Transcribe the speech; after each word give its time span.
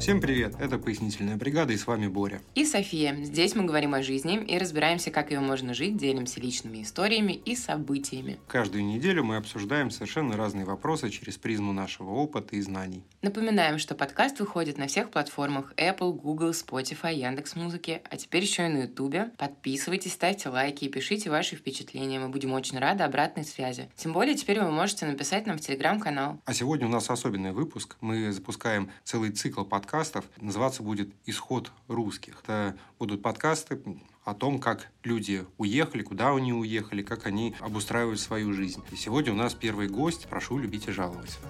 Всем 0.00 0.18
привет, 0.22 0.54
это 0.58 0.78
«Пояснительная 0.78 1.36
бригада» 1.36 1.74
и 1.74 1.76
с 1.76 1.86
вами 1.86 2.06
Боря. 2.06 2.40
И 2.54 2.64
София. 2.64 3.14
Здесь 3.22 3.54
мы 3.54 3.64
говорим 3.64 3.92
о 3.92 4.02
жизни 4.02 4.42
и 4.42 4.56
разбираемся, 4.56 5.10
как 5.10 5.30
ее 5.30 5.40
можно 5.40 5.74
жить, 5.74 5.98
делимся 5.98 6.40
личными 6.40 6.82
историями 6.82 7.34
и 7.34 7.54
событиями. 7.54 8.38
Каждую 8.48 8.82
неделю 8.82 9.24
мы 9.24 9.36
обсуждаем 9.36 9.90
совершенно 9.90 10.38
разные 10.38 10.64
вопросы 10.64 11.10
через 11.10 11.36
призму 11.36 11.74
нашего 11.74 12.12
опыта 12.12 12.56
и 12.56 12.62
знаний. 12.62 13.04
Напоминаем, 13.20 13.78
что 13.78 13.94
подкаст 13.94 14.40
выходит 14.40 14.78
на 14.78 14.86
всех 14.86 15.10
платформах 15.10 15.74
Apple, 15.76 16.14
Google, 16.14 16.52
Spotify, 16.52 17.14
Яндекс.Музыки, 17.14 18.00
а 18.08 18.16
теперь 18.16 18.44
еще 18.44 18.64
и 18.64 18.68
на 18.70 18.84
Ютубе. 18.84 19.32
Подписывайтесь, 19.36 20.14
ставьте 20.14 20.48
лайки 20.48 20.86
и 20.86 20.88
пишите 20.88 21.28
ваши 21.28 21.56
впечатления. 21.56 22.18
Мы 22.18 22.30
будем 22.30 22.54
очень 22.54 22.78
рады 22.78 23.04
обратной 23.04 23.44
связи. 23.44 23.90
Тем 23.96 24.14
более 24.14 24.34
теперь 24.34 24.62
вы 24.62 24.70
можете 24.70 25.04
написать 25.04 25.46
нам 25.46 25.58
в 25.58 25.60
Телеграм-канал. 25.60 26.40
А 26.46 26.54
сегодня 26.54 26.86
у 26.86 26.90
нас 26.90 27.10
особенный 27.10 27.52
выпуск. 27.52 27.98
Мы 28.00 28.32
запускаем 28.32 28.90
целый 29.04 29.30
цикл 29.32 29.62
подкастов 29.64 29.89
подкастов 29.90 30.24
называться 30.40 30.84
будет 30.84 31.08
«Исход 31.26 31.72
русских». 31.88 32.42
Это 32.44 32.76
будут 33.00 33.22
подкасты 33.22 33.82
о 34.24 34.34
том, 34.34 34.60
как 34.60 34.86
люди 35.02 35.44
уехали, 35.58 36.04
куда 36.04 36.30
они 36.30 36.52
уехали, 36.52 37.02
как 37.02 37.26
они 37.26 37.56
обустраивают 37.58 38.20
свою 38.20 38.52
жизнь. 38.52 38.84
И 38.92 38.96
сегодня 38.96 39.32
у 39.32 39.36
нас 39.36 39.52
первый 39.52 39.88
гость. 39.88 40.28
Прошу 40.28 40.58
любить 40.58 40.86
и 40.86 40.92
жаловать. 40.92 41.40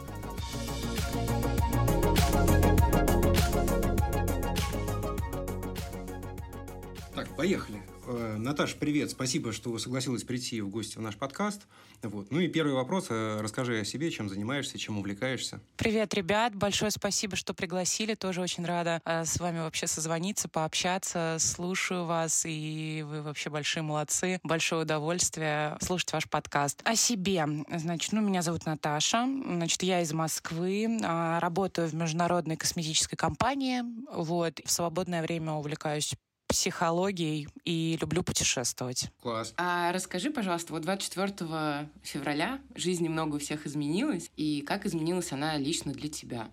Так, 7.14 7.28
поехали. 7.36 7.82
Э, 8.12 8.36
Наташа, 8.36 8.76
привет. 8.76 9.10
Спасибо, 9.10 9.52
что 9.52 9.78
согласилась 9.78 10.24
прийти 10.24 10.60
в 10.60 10.68
гости 10.68 10.98
в 10.98 11.00
наш 11.00 11.16
подкаст. 11.16 11.62
Вот. 12.02 12.30
Ну 12.30 12.40
и 12.40 12.48
первый 12.48 12.74
вопрос. 12.74 13.06
Э, 13.10 13.40
расскажи 13.40 13.80
о 13.80 13.84
себе, 13.84 14.10
чем 14.10 14.28
занимаешься, 14.28 14.78
чем 14.78 14.98
увлекаешься. 14.98 15.60
Привет, 15.76 16.12
ребят. 16.14 16.54
Большое 16.54 16.90
спасибо, 16.90 17.36
что 17.36 17.54
пригласили. 17.54 18.14
Тоже 18.14 18.40
очень 18.40 18.64
рада 18.64 19.00
э, 19.04 19.24
с 19.24 19.38
вами 19.38 19.60
вообще 19.60 19.86
созвониться, 19.86 20.48
пообщаться. 20.48 21.36
Слушаю 21.38 22.04
вас, 22.04 22.44
и 22.46 23.04
вы 23.06 23.22
вообще 23.22 23.48
большие 23.50 23.82
молодцы. 23.82 24.40
Большое 24.42 24.82
удовольствие 24.82 25.76
слушать 25.80 26.12
ваш 26.12 26.28
подкаст. 26.28 26.80
О 26.84 26.96
себе. 26.96 27.46
Значит, 27.72 28.12
ну, 28.12 28.20
меня 28.20 28.42
зовут 28.42 28.66
Наташа. 28.66 29.24
Значит, 29.24 29.82
я 29.82 30.00
из 30.00 30.12
Москвы. 30.12 30.98
Работаю 31.00 31.88
в 31.88 31.94
международной 31.94 32.56
косметической 32.56 33.16
компании. 33.16 33.82
Вот. 34.12 34.60
В 34.64 34.70
свободное 34.70 35.22
время 35.22 35.52
увлекаюсь 35.52 36.14
психологией 36.50 37.48
и 37.64 37.96
люблю 38.00 38.22
путешествовать. 38.22 39.10
Класс. 39.22 39.54
А 39.56 39.92
расскажи, 39.92 40.30
пожалуйста, 40.30 40.72
вот 40.72 40.82
24 40.82 41.88
февраля 42.02 42.60
жизнь 42.74 43.04
немного 43.04 43.36
у 43.36 43.38
всех 43.38 43.66
изменилась, 43.66 44.30
и 44.36 44.60
как 44.62 44.84
изменилась 44.84 45.32
она 45.32 45.56
лично 45.56 45.92
для 45.92 46.08
тебя? 46.08 46.48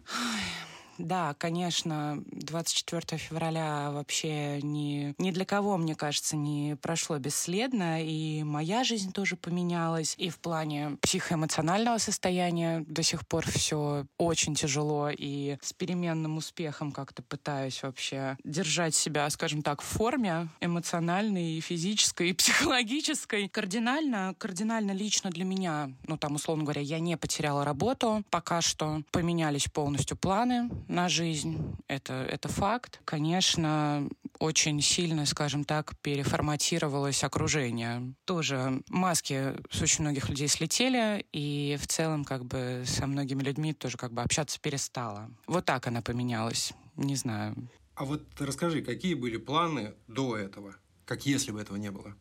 Да, 0.97 1.35
конечно, 1.37 2.23
24 2.31 3.17
февраля 3.17 3.91
вообще 3.91 4.61
ни, 4.61 5.13
ни 5.17 5.31
для 5.31 5.45
кого, 5.45 5.77
мне 5.77 5.95
кажется, 5.95 6.35
не 6.35 6.75
прошло 6.75 7.17
бесследно, 7.17 8.03
и 8.03 8.43
моя 8.43 8.83
жизнь 8.83 9.11
тоже 9.11 9.35
поменялась, 9.35 10.15
и 10.17 10.29
в 10.29 10.39
плане 10.39 10.97
психоэмоционального 11.01 11.97
состояния 11.97 12.83
до 12.87 13.03
сих 13.03 13.27
пор 13.27 13.45
все 13.47 14.05
очень 14.17 14.55
тяжело, 14.55 15.09
и 15.09 15.57
с 15.61 15.73
переменным 15.73 16.37
успехом 16.37 16.91
как-то 16.91 17.21
пытаюсь 17.21 17.83
вообще 17.83 18.37
держать 18.43 18.95
себя, 18.95 19.29
скажем 19.29 19.61
так, 19.61 19.81
в 19.81 19.85
форме 19.85 20.49
эмоциональной, 20.61 21.57
и 21.57 21.61
физической, 21.61 22.29
и 22.29 22.33
психологической. 22.33 23.49
Кардинально, 23.49 24.35
кардинально 24.37 24.91
лично 24.91 25.29
для 25.29 25.45
меня, 25.45 25.91
ну 26.07 26.17
там, 26.17 26.35
условно 26.35 26.63
говоря, 26.63 26.81
я 26.81 26.99
не 26.99 27.17
потеряла 27.17 27.65
работу, 27.65 28.23
пока 28.29 28.61
что 28.61 29.01
поменялись 29.11 29.65
полностью 29.65 30.17
планы, 30.17 30.69
на 30.87 31.09
жизнь. 31.09 31.75
Это, 31.87 32.13
это 32.13 32.47
факт. 32.47 32.99
Конечно, 33.05 34.07
очень 34.39 34.81
сильно, 34.81 35.25
скажем 35.25 35.63
так, 35.63 35.97
переформатировалось 35.99 37.23
окружение. 37.23 38.13
Тоже 38.25 38.81
маски 38.89 39.53
с 39.71 39.81
очень 39.81 40.03
многих 40.03 40.29
людей 40.29 40.47
слетели, 40.47 41.25
и 41.31 41.77
в 41.79 41.87
целом 41.87 42.23
как 42.23 42.45
бы 42.45 42.83
со 42.85 43.07
многими 43.07 43.43
людьми 43.43 43.73
тоже 43.73 43.97
как 43.97 44.13
бы 44.13 44.21
общаться 44.21 44.59
перестала. 44.59 45.29
Вот 45.47 45.65
так 45.65 45.87
она 45.87 46.01
поменялась. 46.01 46.73
Не 46.95 47.15
знаю. 47.15 47.55
А 47.95 48.05
вот 48.05 48.23
расскажи, 48.39 48.81
какие 48.81 49.15
были 49.15 49.37
планы 49.37 49.95
до 50.07 50.37
этого? 50.37 50.75
Как 51.05 51.25
если 51.25 51.51
бы 51.51 51.61
этого 51.61 51.77
не 51.77 51.91
было? 51.91 52.15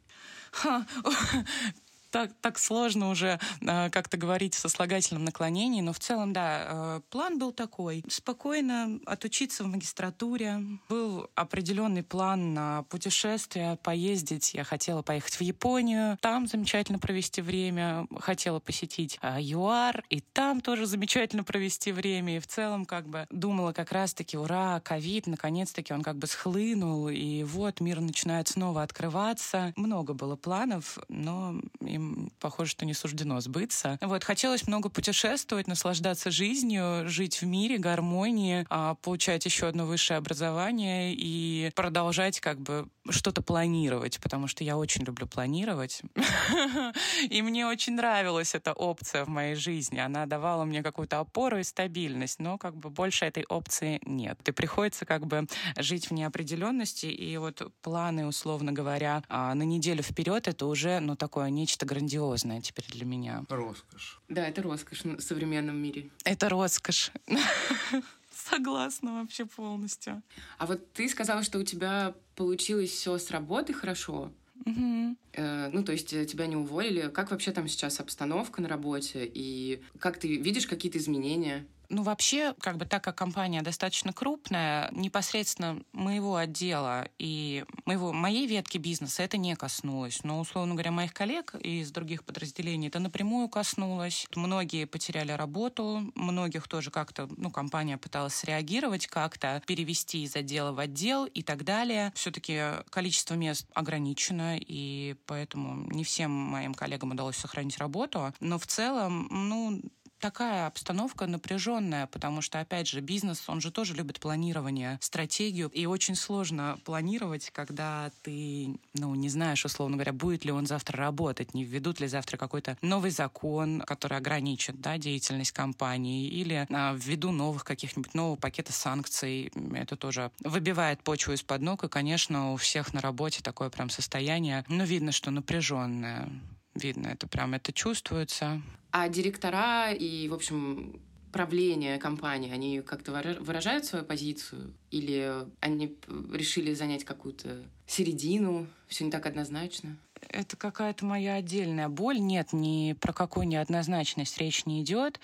Так, 2.17 2.31
так 2.41 2.59
сложно 2.59 3.11
уже 3.11 3.39
э, 3.61 3.91
как-то 3.91 4.17
говорить 4.17 4.55
в 4.55 4.59
сослагательном 4.59 5.23
наклонении, 5.23 5.83
но 5.83 5.93
в 5.93 5.99
целом, 5.99 6.33
да, 6.33 6.63
э, 6.67 7.01
план 7.11 7.39
был 7.39 7.53
такой. 7.53 8.03
Спокойно 8.09 8.99
отучиться 9.05 9.65
в 9.65 9.67
магистратуре. 9.67 10.63
Был 10.89 11.29
определенный 11.35 12.03
план 12.03 12.55
на 12.55 12.85
путешествие, 12.85 13.77
поездить. 13.83 14.55
Я 14.55 14.65
хотела 14.65 15.03
поехать 15.03 15.35
в 15.35 15.43
Японию, 15.43 16.17
там 16.23 16.47
замечательно 16.47 16.99
провести 16.99 17.43
время. 17.43 18.07
Хотела 18.19 18.61
посетить 18.61 19.19
э, 19.21 19.37
ЮАР, 19.39 20.03
и 20.09 20.21
там 20.21 20.63
тоже 20.63 20.87
замечательно 20.87 21.45
провести 21.45 21.93
время. 21.93 22.37
И 22.37 22.41
в 22.41 22.47
целом 22.47 22.87
как 22.87 23.07
бы 23.09 23.27
думала 23.29 23.75
как 23.75 23.93
раз-таки, 23.93 24.39
ура, 24.39 24.81
ковид, 24.81 25.27
наконец-таки 25.27 25.93
он 25.93 26.03
как 26.03 26.17
бы 26.17 26.27
схлынул, 26.27 27.11
и 27.11 27.43
вот 27.43 27.81
мир 27.81 28.01
начинает 28.01 28.49
снова 28.49 28.83
открываться. 28.83 29.75
Много 29.77 30.15
было 30.15 30.37
планов, 30.37 30.99
но 31.11 31.61
им 31.83 32.06
похоже, 32.41 32.71
что 32.71 32.85
не 32.85 32.95
суждено 32.95 33.41
сбыться. 33.41 33.99
Вот, 34.01 34.25
хотелось 34.25 34.67
много 34.67 34.89
путешествовать, 34.89 35.67
наслаждаться 35.67 36.31
жизнью, 36.31 37.09
жить 37.09 37.43
в 37.43 37.47
мире, 37.47 37.79
гармонии, 37.79 38.67
а, 38.69 38.95
получать 38.97 39.45
еще 39.45 39.69
одно 39.69 39.87
высшее 39.87 40.19
образование 40.19 41.15
и 41.15 41.71
продолжать 41.75 42.41
как 42.41 42.61
бы 42.61 42.89
что-то 43.11 43.43
планировать, 43.43 44.21
потому 44.21 44.47
что 44.47 44.65
я 44.65 44.77
очень 44.77 45.05
люблю 45.05 45.27
планировать. 45.27 46.03
И 47.31 47.43
мне 47.43 47.67
очень 47.67 47.95
нравилась 47.95 48.55
эта 48.55 48.73
опция 48.73 49.25
в 49.25 49.29
моей 49.29 49.55
жизни. 49.55 49.99
Она 49.99 50.27
давала 50.27 50.65
мне 50.65 50.83
какую-то 50.83 51.21
опору 51.21 51.59
и 51.59 51.63
стабильность, 51.63 52.41
но 52.41 52.59
как 52.59 52.77
бы 52.77 52.91
больше 52.91 53.25
этой 53.25 53.45
опции 53.45 54.01
нет. 54.05 54.39
И 54.49 54.53
приходится 54.53 55.05
как 55.05 55.27
бы 55.27 55.47
жить 55.77 56.11
в 56.11 56.13
неопределенности, 56.13 57.07
и 57.07 57.37
вот 57.37 57.63
планы, 57.83 58.27
условно 58.27 58.73
говоря, 58.73 59.23
а, 59.29 59.55
на 59.55 59.63
неделю 59.63 60.03
вперед 60.03 60.49
это 60.49 60.67
уже, 60.67 61.01
ну, 61.01 61.17
такое 61.17 61.51
нечто 61.51 61.86
грандиозное 61.87 62.61
теперь 62.61 62.85
для 62.89 63.05
меня. 63.05 63.45
Роскошь. 63.49 64.21
Да, 64.29 64.47
это 64.47 64.63
роскошь 64.63 65.05
в 65.05 65.21
современном 65.21 65.77
мире. 65.77 66.11
Это 66.25 66.49
роскошь. 66.49 67.13
Согласна 68.31 69.21
вообще 69.21 69.47
полностью. 69.47 70.23
А 70.59 70.67
вот 70.67 70.93
ты 70.93 71.09
сказала, 71.09 71.43
что 71.43 71.59
у 71.59 71.63
тебя 71.63 72.15
получилось 72.35 72.91
все 72.91 73.17
с 73.19 73.31
работы 73.31 73.73
хорошо. 73.73 74.31
Угу. 74.65 75.17
Э, 75.35 75.69
ну, 75.73 75.85
то 75.85 75.93
есть 75.93 76.13
э, 76.13 76.27
тебя 76.27 76.47
не 76.47 76.57
уволили. 76.57 77.09
Как 77.09 77.31
вообще 77.31 77.53
там 77.53 77.69
сейчас 77.69 78.01
обстановка 78.01 78.61
на 78.63 78.69
работе? 78.69 79.31
И 79.33 79.83
как 79.99 80.19
ты 80.19 80.37
видишь 80.37 80.67
какие-то 80.67 80.99
изменения? 80.99 81.67
Ну, 81.89 82.03
вообще, 82.03 82.55
как 82.61 82.77
бы 82.77 82.87
так 82.87 83.05
как 83.05 83.17
компания 83.17 83.63
достаточно 83.63 84.13
крупная, 84.13 84.91
непосредственно 84.93 85.83
моего 85.93 86.37
отдела 86.37 87.09
и 87.19 87.65
моего, 87.85 88.13
моей 88.13 88.47
ветки 88.47 88.79
бизнеса 88.79 89.23
это 89.23 89.37
не 89.37 89.55
коснулось. 89.57 90.23
Но, 90.25 90.41
условно 90.41 90.75
говоря, 90.75 90.91
моих 90.91 91.13
коллег 91.13 91.55
из 91.55 91.91
других 91.91 92.25
подразделений 92.25 92.89
это 92.89 92.99
напрямую 92.99 93.49
коснулось. 93.49 94.27
Многие 94.35 94.87
потеряли 94.87 95.33
работу, 95.33 96.11
многих 96.15 96.69
тоже 96.69 96.91
как-то, 96.91 97.29
ну, 97.37 97.51
компания 97.51 97.99
пыталась 97.99 98.35
среагировать 98.35 99.07
как-то, 99.07 99.63
перевести 99.67 100.25
из 100.25 100.35
отдела 100.37 100.73
в 100.73 100.79
отдел 100.79 101.27
и 101.27 101.43
так 101.43 101.65
далее. 101.65 102.13
Все-таки 102.15 102.83
количество 102.91 103.35
мест 103.35 103.67
ограничено, 103.75 104.59
и 104.59 105.17
поэтому 105.27 105.87
не 105.93 106.05
всем 106.05 106.31
моим 106.31 106.75
коллегам 106.75 107.13
удалось 107.13 107.37
сохранить 107.37 107.79
работу. 107.79 108.33
Но 108.41 108.59
в 108.59 108.67
целом, 108.67 109.29
ну, 109.31 109.81
такая 110.21 110.67
обстановка 110.67 111.27
напряженная, 111.27 112.07
потому 112.07 112.41
что, 112.41 112.61
опять 112.61 112.89
же, 112.89 113.01
бизнес, 113.01 113.49
он 113.49 113.61
же 113.61 113.71
тоже 113.71 113.95
любит 113.95 114.21
планирование, 114.21 114.99
стратегию, 115.01 115.69
и 115.69 115.87
очень 115.87 116.15
сложно 116.15 116.79
планировать, 116.85 117.51
когда 117.51 118.11
ты, 118.23 118.79
ну, 118.95 119.15
не 119.15 119.29
знаешь, 119.29 119.65
условно 119.65 119.97
говоря, 119.97 120.13
будет 120.13 120.45
ли 120.45 120.53
он 120.53 120.67
завтра 120.67 120.99
работать, 120.99 121.55
не 121.55 121.65
введут 121.65 122.01
ли 122.01 122.07
завтра 122.07 122.37
какой-то 122.37 122.77
новый 122.83 123.11
закон, 123.11 123.81
который 123.83 124.19
ограничит, 124.19 124.81
да, 124.81 124.99
деятельность 124.99 125.53
компании, 125.53 126.29
или 126.29 126.67
а, 126.71 126.95
ввиду 126.95 127.31
новых 127.31 127.65
каких-нибудь 127.65 128.15
нового 128.15 128.37
пакета 128.37 128.73
санкций. 128.73 129.53
Это 129.75 129.97
тоже 129.97 130.31
выбивает 130.41 131.03
почву 131.03 131.33
из-под 131.33 131.63
ног, 131.63 131.85
и, 131.85 131.89
конечно, 131.89 132.53
у 132.53 132.57
всех 132.57 132.95
на 132.95 133.01
работе 133.01 133.43
такое 133.43 133.71
прям 133.71 133.91
состояние, 133.91 134.65
ну, 134.69 134.85
видно, 134.85 135.13
что 135.13 135.31
напряженное 135.31 136.29
видно, 136.77 137.09
это 137.09 137.27
прям 137.27 137.55
это 137.55 137.73
чувствуется. 137.73 138.63
А 138.91 139.09
директора 139.09 139.93
и, 139.93 140.29
в 140.29 140.35
общем, 140.35 141.01
правление 141.33 141.99
компании, 141.99 142.51
они 142.51 142.81
как-то 142.81 143.13
выражают 143.41 143.85
свою 143.85 144.05
позицию? 144.05 144.73
Или 144.91 145.47
они 145.61 145.97
решили 146.33 146.73
занять 146.73 147.05
какую-то 147.05 147.63
середину? 147.87 148.67
Все 148.89 149.05
не 149.05 149.11
так 149.11 149.27
однозначно? 149.27 149.97
Это 150.29 150.57
какая-то 150.57 151.05
моя 151.05 151.35
отдельная 151.35 151.89
боль. 151.89 152.19
Нет, 152.19 152.53
ни 152.53 152.95
про 152.95 153.13
какую 153.13 153.47
неоднозначность 153.49 154.39
речь 154.39 154.67
не 154.67 154.83
идет. 154.83 155.21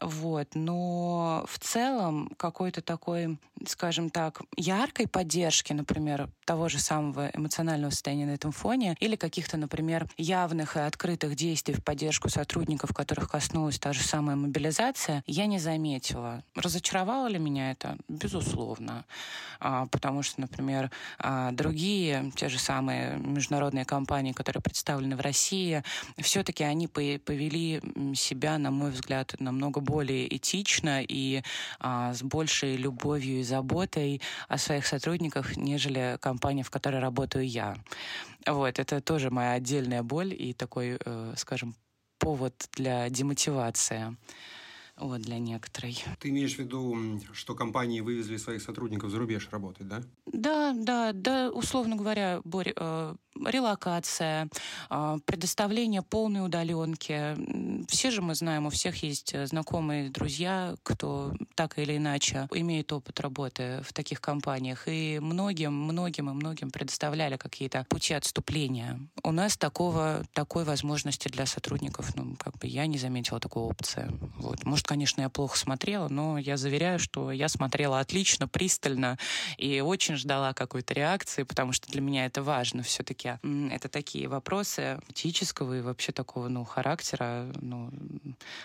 Вот. 0.00 0.48
Но 0.54 1.44
в 1.48 1.58
целом 1.58 2.30
какой-то 2.36 2.82
такой, 2.82 3.38
скажем 3.66 4.10
так, 4.10 4.42
яркой 4.56 5.08
поддержки, 5.08 5.72
например, 5.72 6.28
того 6.44 6.68
же 6.68 6.78
самого 6.78 7.30
эмоционального 7.34 7.90
состояния 7.90 8.26
на 8.26 8.32
этом 8.32 8.52
фоне, 8.52 8.96
или 9.00 9.16
каких-то, 9.16 9.56
например, 9.56 10.08
явных 10.16 10.76
и 10.76 10.80
открытых 10.80 11.34
действий 11.34 11.74
в 11.74 11.84
поддержку 11.84 12.28
сотрудников, 12.28 12.92
которых 12.94 13.30
коснулась 13.30 13.78
та 13.78 13.92
же 13.92 14.02
самая 14.02 14.36
мобилизация, 14.36 15.22
я 15.26 15.46
не 15.46 15.58
заметила. 15.58 16.42
Разочаровало 16.54 17.26
ли 17.26 17.38
меня 17.38 17.70
это? 17.72 17.96
Безусловно. 18.08 19.04
А, 19.60 19.86
потому 19.86 20.22
что, 20.22 20.40
например, 20.40 20.90
а, 21.18 21.50
другие, 21.52 22.32
те 22.36 22.48
же 22.48 22.58
самые 22.58 23.16
международные 23.18 23.84
компании, 23.84 24.27
которые 24.32 24.62
представлены 24.62 25.16
в 25.16 25.20
России, 25.20 25.82
все-таки 26.18 26.64
они 26.64 26.88
повели 26.88 27.80
себя, 28.14 28.58
на 28.58 28.70
мой 28.70 28.90
взгляд, 28.90 29.34
намного 29.38 29.80
более 29.80 30.34
этично 30.36 31.02
и 31.02 31.42
а, 31.80 32.14
с 32.14 32.22
большей 32.22 32.76
любовью 32.76 33.40
и 33.40 33.42
заботой 33.42 34.20
о 34.48 34.58
своих 34.58 34.86
сотрудниках, 34.86 35.56
нежели 35.56 36.18
компания, 36.20 36.62
в 36.62 36.70
которой 36.70 37.00
работаю 37.00 37.46
я. 37.46 37.76
Вот, 38.46 38.78
это 38.78 39.00
тоже 39.00 39.30
моя 39.30 39.52
отдельная 39.52 40.02
боль 40.02 40.34
и 40.34 40.52
такой, 40.52 40.98
э, 41.04 41.34
скажем, 41.36 41.74
повод 42.18 42.68
для 42.74 43.08
демотивации 43.10 44.16
вот, 45.00 45.20
для 45.20 45.38
некоторой. 45.38 45.96
Ты 46.18 46.28
имеешь 46.30 46.56
в 46.56 46.58
виду, 46.58 46.96
что 47.32 47.54
компании 47.54 48.00
вывезли 48.00 48.36
своих 48.36 48.62
сотрудников 48.62 49.10
за 49.10 49.18
рубеж 49.18 49.48
работать, 49.50 49.88
да? 49.88 50.02
Да, 50.26 50.72
да, 50.76 51.12
да, 51.12 51.50
условно 51.50 51.96
говоря, 51.96 52.40
Борь, 52.44 52.72
э, 52.74 53.14
релокация, 53.46 54.48
э, 54.90 55.18
предоставление 55.24 56.02
полной 56.02 56.44
удаленки. 56.44 57.36
Все 57.88 58.10
же 58.10 58.22
мы 58.22 58.34
знаем, 58.34 58.66
у 58.66 58.70
всех 58.70 59.02
есть 59.02 59.34
знакомые 59.46 60.10
друзья, 60.10 60.74
кто 60.82 61.32
так 61.54 61.78
или 61.78 61.96
иначе 61.96 62.48
имеет 62.52 62.92
опыт 62.92 63.20
работы 63.20 63.80
в 63.84 63.92
таких 63.92 64.20
компаниях. 64.20 64.88
И 64.88 65.18
многим, 65.20 65.72
многим 65.72 66.30
и 66.30 66.32
многим 66.32 66.70
предоставляли 66.70 67.36
какие-то 67.36 67.86
пути 67.88 68.14
отступления. 68.14 69.00
У 69.22 69.32
нас 69.32 69.56
такого, 69.56 70.24
такой 70.32 70.64
возможности 70.64 71.28
для 71.28 71.46
сотрудников, 71.46 72.14
ну, 72.16 72.36
как 72.38 72.58
бы 72.58 72.66
я 72.66 72.86
не 72.86 72.98
заметила 72.98 73.40
такой 73.40 73.62
опции. 73.62 74.10
Вот. 74.36 74.64
Может, 74.64 74.87
конечно, 74.88 75.20
я 75.20 75.28
плохо 75.28 75.58
смотрела, 75.58 76.08
но 76.08 76.38
я 76.38 76.56
заверяю, 76.56 76.98
что 76.98 77.30
я 77.30 77.48
смотрела 77.48 78.00
отлично, 78.00 78.48
пристально 78.48 79.18
и 79.58 79.80
очень 79.80 80.16
ждала 80.16 80.54
какой-то 80.54 80.94
реакции, 80.94 81.42
потому 81.42 81.72
что 81.72 81.88
для 81.88 82.00
меня 82.00 82.24
это 82.24 82.42
важно 82.42 82.82
все-таки. 82.82 83.38
Это 83.70 83.90
такие 83.90 84.28
вопросы 84.28 84.98
этического 85.08 85.78
и 85.78 85.82
вообще 85.82 86.12
такого, 86.12 86.48
ну, 86.48 86.64
характера, 86.64 87.52
ну, 87.60 87.90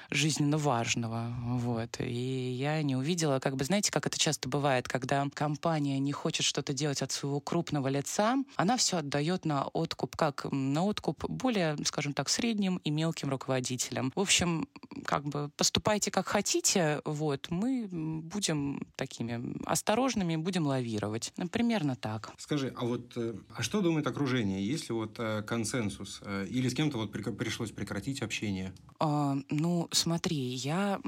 жизненно 0.10 0.58
важного. 0.58 1.36
Вот. 1.42 2.00
И 2.00 2.52
я 2.52 2.82
не 2.84 2.96
увидела, 2.96 3.40
как 3.40 3.58
бы, 3.58 3.66
знаете, 3.66 3.92
как 3.92 4.08
это 4.08 4.18
часто 4.18 4.48
бывает, 4.48 4.88
когда 4.88 5.28
компания 5.34 6.00
не 6.00 6.14
хочет 6.14 6.46
что-то 6.46 6.72
делать 6.72 7.02
от 7.02 7.12
своего 7.12 7.42
крупного 7.42 7.90
лица, 7.90 8.38
она 8.56 8.78
все 8.78 9.00
отдает 9.00 9.44
на 9.44 9.66
откуп, 9.66 10.16
как 10.16 10.46
на 10.52 10.86
откуп 10.86 11.26
более, 11.28 11.76
скажем 11.84 12.14
так, 12.14 12.30
средним 12.30 12.78
и 12.78 12.92
мелким 12.92 13.30
руководителям. 13.30 14.14
В 14.16 14.22
общем, 14.22 14.70
как 15.06 15.26
бы 15.26 15.50
поступайте 15.58 16.13
как 16.14 16.28
хотите, 16.28 17.02
вот, 17.06 17.48
мы 17.50 17.88
будем 17.88 18.86
такими 18.96 19.58
осторожными, 19.66 20.36
будем 20.36 20.68
лавировать. 20.68 21.34
Примерно 21.52 21.96
так. 21.96 22.32
Скажи, 22.38 22.72
а 22.78 22.86
вот, 22.86 23.14
э, 23.16 23.34
а 23.56 23.64
что 23.64 23.82
думает 23.82 24.06
окружение? 24.06 24.64
Есть 24.64 24.90
ли 24.90 24.96
вот 24.96 25.16
э, 25.18 25.42
консенсус? 25.42 26.22
Э, 26.24 26.46
или 26.48 26.70
с 26.70 26.76
кем-то 26.76 27.00
вот 27.00 27.12
пришлось 27.12 27.72
прекратить 27.72 28.22
общение? 28.22 28.74
А, 29.00 29.36
ну, 29.50 29.88
смотри, 29.92 30.38
я, 30.38 31.02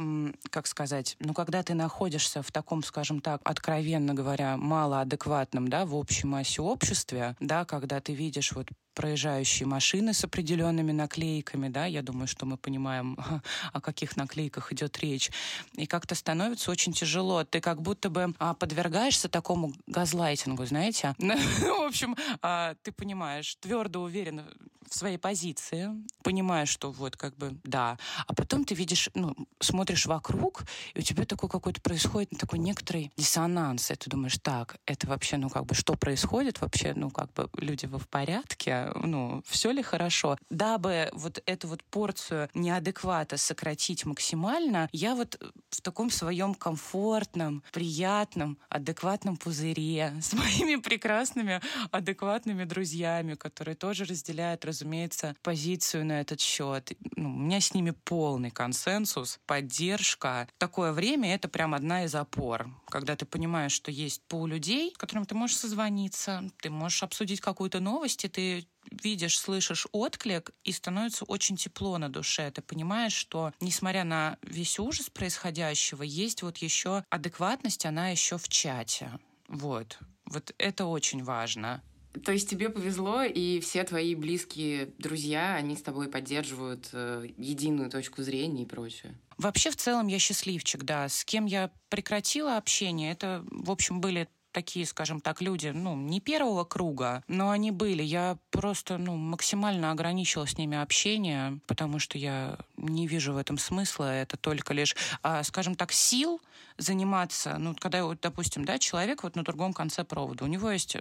как 0.49 0.65
сказать, 0.65 1.17
ну, 1.19 1.35
когда 1.35 1.61
ты 1.61 1.75
находишься 1.75 2.41
в 2.41 2.51
таком, 2.51 2.81
скажем 2.81 3.21
так, 3.21 3.41
откровенно 3.43 4.15
говоря, 4.15 4.57
малоадекватном, 4.57 5.67
да, 5.67 5.85
в 5.85 5.95
общей 5.95 6.25
массе 6.25 6.63
обществе, 6.63 7.35
да, 7.39 7.63
когда 7.65 7.99
ты 7.99 8.15
видишь 8.15 8.53
вот 8.53 8.69
проезжающие 8.95 9.67
машины 9.67 10.13
с 10.13 10.23
определенными 10.23 10.93
наклейками, 10.93 11.67
да, 11.67 11.85
я 11.85 12.01
думаю, 12.01 12.27
что 12.27 12.45
мы 12.45 12.57
понимаем, 12.57 13.17
о 13.73 13.81
каких 13.81 14.15
наклейках 14.17 14.71
идет 14.73 14.94
речь. 14.99 15.31
И 15.73 15.85
как-то 15.85 16.15
становится 16.15 16.71
очень 16.71 16.93
тяжело. 16.93 17.43
Ты 17.43 17.61
как 17.61 17.81
будто 17.81 18.09
бы 18.09 18.33
а, 18.39 18.53
подвергаешься 18.53 19.29
такому 19.29 19.73
газлайтингу, 19.87 20.65
знаете. 20.65 21.15
В 21.19 21.85
общем, 21.85 22.15
а, 22.41 22.75
ты 22.83 22.91
понимаешь, 22.91 23.55
твердо 23.55 24.01
уверен 24.01 24.43
в 24.89 24.95
своей 24.95 25.17
позиции, 25.17 25.89
понимаешь, 26.23 26.69
что 26.69 26.91
вот 26.91 27.17
как 27.17 27.35
бы 27.37 27.57
да. 27.63 27.97
А 28.27 28.33
потом 28.33 28.65
ты 28.65 28.75
видишь, 28.75 29.09
ну, 29.13 29.35
смотришь 29.59 30.05
вокруг, 30.05 30.63
и 30.93 30.99
у 30.99 31.01
тебя 31.01 31.25
такой 31.25 31.49
какой-то 31.49 31.81
происходит 31.81 32.29
такой 32.37 32.59
некоторый 32.59 33.11
диссонанс. 33.17 33.91
И 33.91 33.95
ты 33.95 34.09
думаешь, 34.09 34.37
так, 34.41 34.77
это 34.85 35.07
вообще, 35.07 35.37
ну, 35.37 35.49
как 35.49 35.65
бы, 35.65 35.75
что 35.75 35.95
происходит 35.95 36.61
вообще, 36.61 36.93
ну, 36.95 37.09
как 37.09 37.33
бы, 37.33 37.49
люди 37.57 37.85
вы 37.85 37.99
в 37.99 38.07
порядке? 38.07 38.91
ну, 39.03 39.41
все 39.47 39.71
ли 39.71 39.81
хорошо. 39.81 40.37
Дабы 40.49 41.09
вот 41.13 41.41
эту 41.45 41.67
вот 41.67 41.83
порцию 41.83 42.49
неадеквата 42.53 43.37
сократить 43.37 44.05
максимально, 44.05 44.74
я 44.91 45.15
вот 45.15 45.39
в 45.69 45.81
таком 45.81 46.09
своем 46.09 46.53
комфортном, 46.53 47.63
приятном, 47.71 48.57
адекватном 48.69 49.37
пузыре 49.37 50.13
с 50.21 50.33
моими 50.33 50.75
прекрасными, 50.81 51.61
адекватными 51.91 52.63
друзьями, 52.63 53.35
которые 53.35 53.75
тоже 53.75 54.05
разделяют, 54.05 54.65
разумеется, 54.65 55.35
позицию 55.41 56.05
на 56.05 56.21
этот 56.21 56.39
счет. 56.39 56.91
Ну, 57.15 57.35
у 57.35 57.37
меня 57.37 57.59
с 57.59 57.73
ними 57.73 57.91
полный 57.91 58.51
консенсус, 58.51 59.39
поддержка. 59.45 60.47
Такое 60.57 60.91
время— 60.91 61.33
это 61.35 61.47
прям 61.47 61.73
одна 61.73 62.05
из 62.05 62.15
опор. 62.15 62.69
Когда 62.87 63.15
ты 63.15 63.25
понимаешь, 63.25 63.71
что 63.71 63.91
есть 63.91 64.21
пол 64.27 64.45
людей, 64.45 64.93
с 64.93 64.97
которыми 64.97 65.25
ты 65.25 65.35
можешь 65.35 65.57
созвониться, 65.57 66.49
ты 66.61 66.69
можешь 66.69 67.03
обсудить 67.03 67.41
какую-то 67.41 67.79
новость, 67.79 68.25
и 68.25 68.29
ты 68.29 68.67
видишь, 69.03 69.37
слышишь 69.37 69.87
отклик, 69.91 70.51
и 70.63 70.71
становится 70.71 71.25
очень 71.25 71.57
тепло 71.57 71.97
на 71.97 72.09
душе. 72.09 72.49
Ты 72.51 72.61
понимаешь, 72.61 73.13
что, 73.13 73.53
несмотря 73.59 74.03
на 74.03 74.37
весь 74.41 74.79
ужас 74.79 75.09
происходящего, 75.09 76.03
есть 76.03 76.41
вот 76.43 76.57
еще 76.57 77.03
адекватность, 77.09 77.85
она 77.85 78.09
еще 78.09 78.37
в 78.37 78.47
чате. 78.49 79.11
Вот. 79.47 79.99
Вот 80.25 80.53
это 80.57 80.85
очень 80.85 81.23
важно. 81.23 81.81
То 82.23 82.31
есть 82.31 82.49
тебе 82.49 82.69
повезло, 82.69 83.23
и 83.23 83.59
все 83.59 83.83
твои 83.83 84.15
близкие 84.15 84.93
друзья, 84.97 85.55
они 85.55 85.75
с 85.75 85.81
тобой 85.81 86.07
поддерживают 86.07 86.89
э, 86.93 87.27
единую 87.37 87.89
точку 87.89 88.23
зрения 88.23 88.63
и 88.63 88.65
прочее. 88.65 89.19
Вообще, 89.37 89.69
в 89.69 89.75
целом, 89.75 90.07
я 90.07 90.17
счастливчик, 90.17 90.83
да. 90.83 91.09
С 91.09 91.25
кем 91.25 91.45
я 91.45 91.71
прекратила 91.89 92.57
общение, 92.57 93.11
это, 93.11 93.43
в 93.51 93.69
общем, 93.69 93.99
были 93.99 94.29
такие, 94.55 94.85
скажем 94.85 95.19
так, 95.19 95.41
люди, 95.41 95.67
ну, 95.67 95.97
не 95.97 96.21
первого 96.21 96.63
круга, 96.63 97.23
но 97.27 97.51
они 97.51 97.71
были. 97.71 98.01
Я 98.01 98.37
просто, 98.51 98.97
ну, 98.97 99.17
максимально 99.17 99.91
ограничила 99.91 100.47
с 100.47 100.57
ними 100.57 100.77
общение, 100.77 101.59
потому 101.67 101.99
что 101.99 102.17
я 102.17 102.57
не 102.77 103.05
вижу 103.05 103.33
в 103.33 103.37
этом 103.37 103.57
смысла. 103.57 104.05
Это 104.05 104.37
только 104.37 104.73
лишь, 104.73 104.95
а, 105.21 105.43
скажем 105.43 105.75
так, 105.75 105.91
сил 105.91 106.39
заниматься. 106.77 107.57
Ну, 107.59 107.75
когда, 107.75 108.05
вот, 108.05 108.21
допустим, 108.21 108.63
да, 108.63 108.79
человек 108.79 109.23
вот 109.23 109.35
на 109.35 109.43
другом 109.43 109.73
конце 109.73 110.05
провода, 110.05 110.45
у 110.45 110.47
него 110.47 110.71
есть 110.71 110.95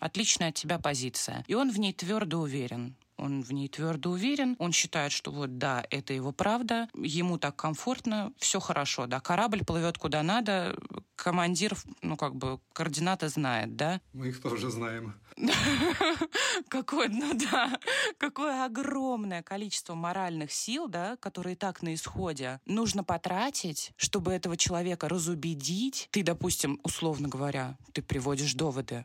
отличная 0.00 0.48
от 0.48 0.54
тебя 0.54 0.78
позиция, 0.78 1.44
и 1.46 1.54
он 1.54 1.70
в 1.70 1.78
ней 1.78 1.92
твердо 1.92 2.40
уверен 2.40 2.94
он 3.16 3.42
в 3.42 3.52
ней 3.52 3.68
твердо 3.68 4.10
уверен, 4.10 4.56
он 4.58 4.72
считает, 4.72 5.12
что 5.12 5.30
вот 5.30 5.58
да, 5.58 5.84
это 5.90 6.12
его 6.12 6.32
правда, 6.32 6.88
ему 6.94 7.38
так 7.38 7.56
комфортно, 7.56 8.32
все 8.38 8.60
хорошо, 8.60 9.06
да, 9.06 9.20
корабль 9.20 9.64
плывет 9.64 9.98
куда 9.98 10.22
надо, 10.22 10.76
командир, 11.16 11.76
ну 12.02 12.16
как 12.16 12.34
бы 12.34 12.60
координаты 12.72 13.28
знает, 13.28 13.76
да. 13.76 14.00
Мы 14.12 14.28
их 14.28 14.40
тоже 14.40 14.70
знаем. 14.70 15.14
Какое, 16.68 17.08
ну 17.08 17.34
да, 17.34 17.78
какое 18.18 18.64
огромное 18.64 19.42
количество 19.42 19.94
моральных 19.94 20.52
сил, 20.52 20.86
да, 20.86 21.16
которые 21.16 21.56
так 21.56 21.82
на 21.82 21.94
исходе, 21.94 22.60
нужно 22.66 23.02
потратить, 23.02 23.92
чтобы 23.96 24.32
этого 24.32 24.56
человека 24.56 25.08
разубедить. 25.08 26.08
Ты, 26.12 26.22
допустим, 26.22 26.78
условно 26.84 27.28
говоря, 27.28 27.76
ты 27.92 28.02
приводишь 28.02 28.54
доводы, 28.54 29.04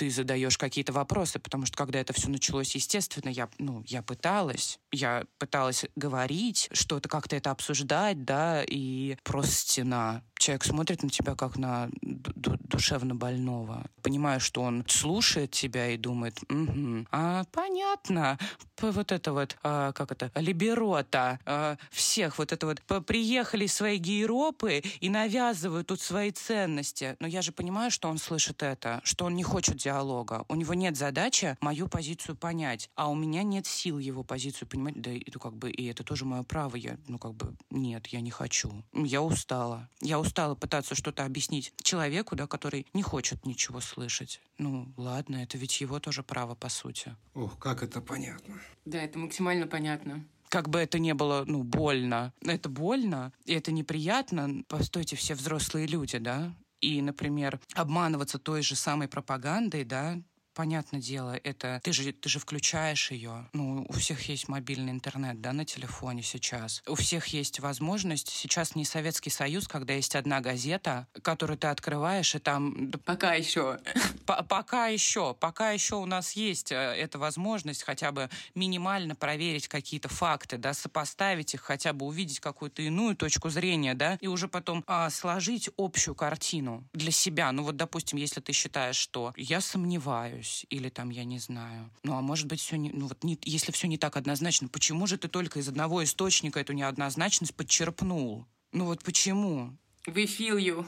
ты 0.00 0.08
задаешь 0.08 0.56
какие-то 0.56 0.94
вопросы, 0.94 1.38
потому 1.38 1.66
что 1.66 1.76
когда 1.76 1.98
это 1.98 2.14
все 2.14 2.30
началось, 2.30 2.74
естественно, 2.74 3.28
я, 3.28 3.50
ну, 3.58 3.84
я 3.86 4.00
пыталась, 4.00 4.80
я 4.90 5.26
пыталась 5.36 5.84
говорить, 5.94 6.70
что-то 6.72 7.06
как-то 7.10 7.36
это 7.36 7.50
обсуждать, 7.50 8.24
да, 8.24 8.64
и 8.66 9.18
просто 9.24 9.52
стена 9.52 10.22
человек 10.40 10.64
смотрит 10.64 11.02
на 11.02 11.10
тебя 11.10 11.34
как 11.34 11.56
на 11.56 11.90
душевно 12.02 13.14
больного. 13.14 13.84
Понимаю, 14.02 14.40
что 14.40 14.62
он 14.62 14.84
слушает 14.88 15.50
тебя 15.50 15.90
и 15.90 15.96
думает, 15.96 16.38
угу, 16.48 17.06
а 17.12 17.44
понятно, 17.52 18.38
вот 18.80 19.12
это 19.12 19.32
вот, 19.32 19.56
а, 19.62 19.92
как 19.92 20.12
это, 20.12 20.32
либерота 20.34 21.38
а, 21.44 21.76
всех, 21.90 22.38
вот 22.38 22.52
это 22.52 22.66
вот, 22.66 22.82
приехали 23.06 23.66
свои 23.66 23.98
гейропы 23.98 24.82
и 25.00 25.10
навязывают 25.10 25.88
тут 25.88 26.00
свои 26.00 26.30
ценности. 26.30 27.16
Но 27.20 27.26
я 27.26 27.42
же 27.42 27.52
понимаю, 27.52 27.90
что 27.90 28.08
он 28.08 28.18
слышит 28.18 28.62
это, 28.62 29.00
что 29.04 29.26
он 29.26 29.36
не 29.36 29.42
хочет 29.42 29.76
диалога. 29.76 30.46
У 30.48 30.54
него 30.54 30.72
нет 30.72 30.96
задачи 30.96 31.56
мою 31.60 31.86
позицию 31.88 32.36
понять, 32.36 32.88
а 32.94 33.10
у 33.10 33.14
меня 33.14 33.42
нет 33.42 33.66
сил 33.66 33.98
его 33.98 34.22
позицию 34.22 34.68
понимать. 34.68 35.00
Да, 35.00 35.10
это 35.10 35.38
как 35.38 35.54
бы, 35.54 35.70
и 35.70 35.86
это 35.86 36.02
тоже 36.02 36.24
мое 36.24 36.42
право. 36.42 36.76
Я, 36.76 36.96
ну, 37.06 37.18
как 37.18 37.34
бы, 37.34 37.54
нет, 37.68 38.06
я 38.06 38.22
не 38.22 38.30
хочу. 38.30 38.72
Я 38.94 39.20
устала. 39.20 39.88
Я 40.00 40.18
устала 40.18 40.29
пытаться 40.32 40.94
что-то 40.94 41.24
объяснить 41.24 41.72
человеку, 41.82 42.36
да, 42.36 42.46
который 42.46 42.86
не 42.94 43.02
хочет 43.02 43.46
ничего 43.46 43.80
слышать. 43.80 44.40
Ну, 44.58 44.92
ладно, 44.96 45.36
это 45.36 45.58
ведь 45.58 45.80
его 45.80 46.00
тоже 46.00 46.22
право, 46.22 46.54
по 46.54 46.68
сути. 46.68 47.16
Ох, 47.34 47.58
как 47.58 47.82
это 47.82 48.00
понятно. 48.00 48.60
Да, 48.84 48.98
это 48.98 49.18
максимально 49.18 49.66
понятно 49.66 50.24
как 50.50 50.68
бы 50.68 50.80
это 50.80 50.98
не 50.98 51.14
было, 51.14 51.44
ну, 51.46 51.62
больно. 51.62 52.34
Это 52.42 52.68
больно, 52.68 53.32
и 53.44 53.54
это 53.54 53.70
неприятно. 53.70 54.64
Постойте, 54.66 55.14
все 55.14 55.34
взрослые 55.34 55.86
люди, 55.86 56.18
да? 56.18 56.52
И, 56.80 57.00
например, 57.00 57.60
обманываться 57.74 58.38
той 58.38 58.62
же 58.62 58.74
самой 58.74 59.06
пропагандой, 59.06 59.84
да, 59.84 60.20
понятное 60.60 61.00
дело, 61.00 61.40
это 61.42 61.80
ты 61.82 61.90
же, 61.94 62.12
ты 62.12 62.28
же 62.28 62.38
включаешь 62.38 63.10
ее. 63.12 63.48
Ну, 63.54 63.86
у 63.88 63.92
всех 63.94 64.28
есть 64.28 64.46
мобильный 64.46 64.92
интернет, 64.92 65.40
да, 65.40 65.54
на 65.54 65.64
телефоне 65.64 66.22
сейчас. 66.22 66.82
У 66.86 66.96
всех 66.96 67.28
есть 67.28 67.60
возможность. 67.60 68.28
Сейчас 68.28 68.74
не 68.74 68.84
Советский 68.84 69.30
Союз, 69.30 69.66
когда 69.66 69.94
есть 69.94 70.14
одна 70.14 70.42
газета, 70.42 71.06
которую 71.22 71.56
ты 71.56 71.68
открываешь, 71.68 72.34
и 72.34 72.38
там... 72.40 72.92
Пока 73.06 73.32
еще. 73.32 73.78
Пока 74.26 74.88
еще. 74.88 75.32
Пока 75.32 75.70
еще 75.70 75.94
у 75.94 76.04
нас 76.04 76.32
есть 76.32 76.72
э, 76.72 76.74
эта 76.74 77.18
возможность 77.18 77.82
хотя 77.82 78.12
бы 78.12 78.28
минимально 78.54 79.14
проверить 79.14 79.66
какие-то 79.66 80.10
факты, 80.10 80.58
да, 80.58 80.74
сопоставить 80.74 81.54
их, 81.54 81.62
хотя 81.62 81.94
бы 81.94 82.04
увидеть 82.04 82.40
какую-то 82.40 82.82
иную 82.82 83.16
точку 83.16 83.48
зрения, 83.48 83.94
да, 83.94 84.18
и 84.20 84.26
уже 84.26 84.46
потом 84.46 84.84
а, 84.86 85.08
сложить 85.08 85.70
общую 85.78 86.14
картину 86.14 86.84
для 86.92 87.12
себя. 87.12 87.50
Ну 87.50 87.62
вот, 87.62 87.76
допустим, 87.76 88.18
если 88.18 88.42
ты 88.42 88.52
считаешь, 88.52 88.96
что 88.96 89.32
я 89.36 89.62
сомневаюсь, 89.62 90.49
ошибаюсь, 90.50 90.66
или 90.70 90.88
там 90.88 91.10
я 91.10 91.24
не 91.24 91.38
знаю. 91.38 91.90
Ну, 92.02 92.14
а 92.14 92.20
может 92.20 92.46
быть, 92.46 92.60
все 92.60 92.76
не, 92.76 92.90
ну 92.90 93.06
вот 93.06 93.22
не, 93.24 93.38
если 93.42 93.72
все 93.72 93.88
не 93.88 93.98
так 93.98 94.16
однозначно, 94.16 94.68
почему 94.68 95.06
же 95.06 95.16
ты 95.16 95.28
только 95.28 95.58
из 95.60 95.68
одного 95.68 96.02
источника 96.04 96.60
эту 96.60 96.72
неоднозначность 96.72 97.54
подчерпнул? 97.54 98.46
Ну 98.72 98.84
вот 98.86 99.02
почему? 99.02 99.76
We 100.06 100.26
feel 100.26 100.58
you. 100.58 100.86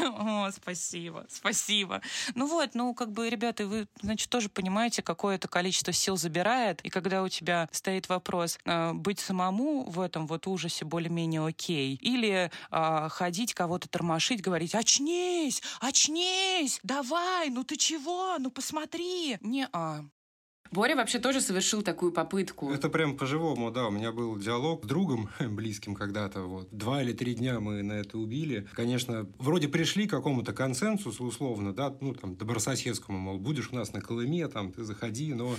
О, 0.00 0.50
спасибо, 0.50 1.26
спасибо. 1.28 2.00
Ну 2.34 2.46
вот, 2.46 2.74
ну 2.74 2.94
как 2.94 3.12
бы, 3.12 3.28
ребята, 3.28 3.66
вы, 3.66 3.86
значит, 4.02 4.28
тоже 4.28 4.48
понимаете, 4.48 5.02
какое 5.02 5.36
это 5.36 5.48
количество 5.48 5.92
сил 5.92 6.16
забирает, 6.16 6.80
и 6.82 6.90
когда 6.90 7.22
у 7.22 7.28
тебя 7.28 7.68
стоит 7.70 8.08
вопрос 8.08 8.58
э, 8.64 8.92
быть 8.92 9.20
самому 9.20 9.84
в 9.84 10.00
этом 10.00 10.26
вот 10.26 10.46
ужасе 10.46 10.84
более-менее 10.84 11.46
окей, 11.46 11.94
или 11.96 12.50
э, 12.70 13.08
ходить 13.10 13.54
кого-то 13.54 13.88
тормошить, 13.88 14.42
говорить, 14.42 14.74
очнись, 14.74 15.62
очнись, 15.80 16.80
давай, 16.82 17.50
ну 17.50 17.64
ты 17.64 17.76
чего, 17.76 18.36
ну 18.38 18.50
посмотри. 18.50 19.38
Не-а. 19.40 20.04
Боря 20.74 20.96
вообще 20.96 21.20
тоже 21.20 21.40
совершил 21.40 21.82
такую 21.82 22.10
попытку. 22.10 22.68
Это 22.68 22.88
прям 22.88 23.16
по-живому, 23.16 23.70
да. 23.70 23.86
У 23.86 23.90
меня 23.92 24.10
был 24.10 24.36
диалог 24.36 24.84
с 24.84 24.88
другом 24.88 25.30
близким 25.40 25.94
когда-то. 25.94 26.42
Вот. 26.42 26.68
Два 26.72 27.00
или 27.00 27.12
три 27.12 27.34
дня 27.34 27.60
мы 27.60 27.82
на 27.84 27.92
это 27.92 28.18
убили. 28.18 28.66
Конечно, 28.72 29.26
вроде 29.38 29.68
пришли 29.68 30.08
к 30.08 30.10
какому-то 30.10 30.52
консенсусу 30.52 31.24
условно, 31.24 31.72
да, 31.72 31.96
ну, 32.00 32.12
там, 32.12 32.34
добрососедскому, 32.34 33.18
мол, 33.18 33.38
будешь 33.38 33.70
у 33.70 33.76
нас 33.76 33.92
на 33.92 34.00
Колыме, 34.00 34.48
там, 34.48 34.72
ты 34.72 34.82
заходи, 34.82 35.32
но 35.32 35.54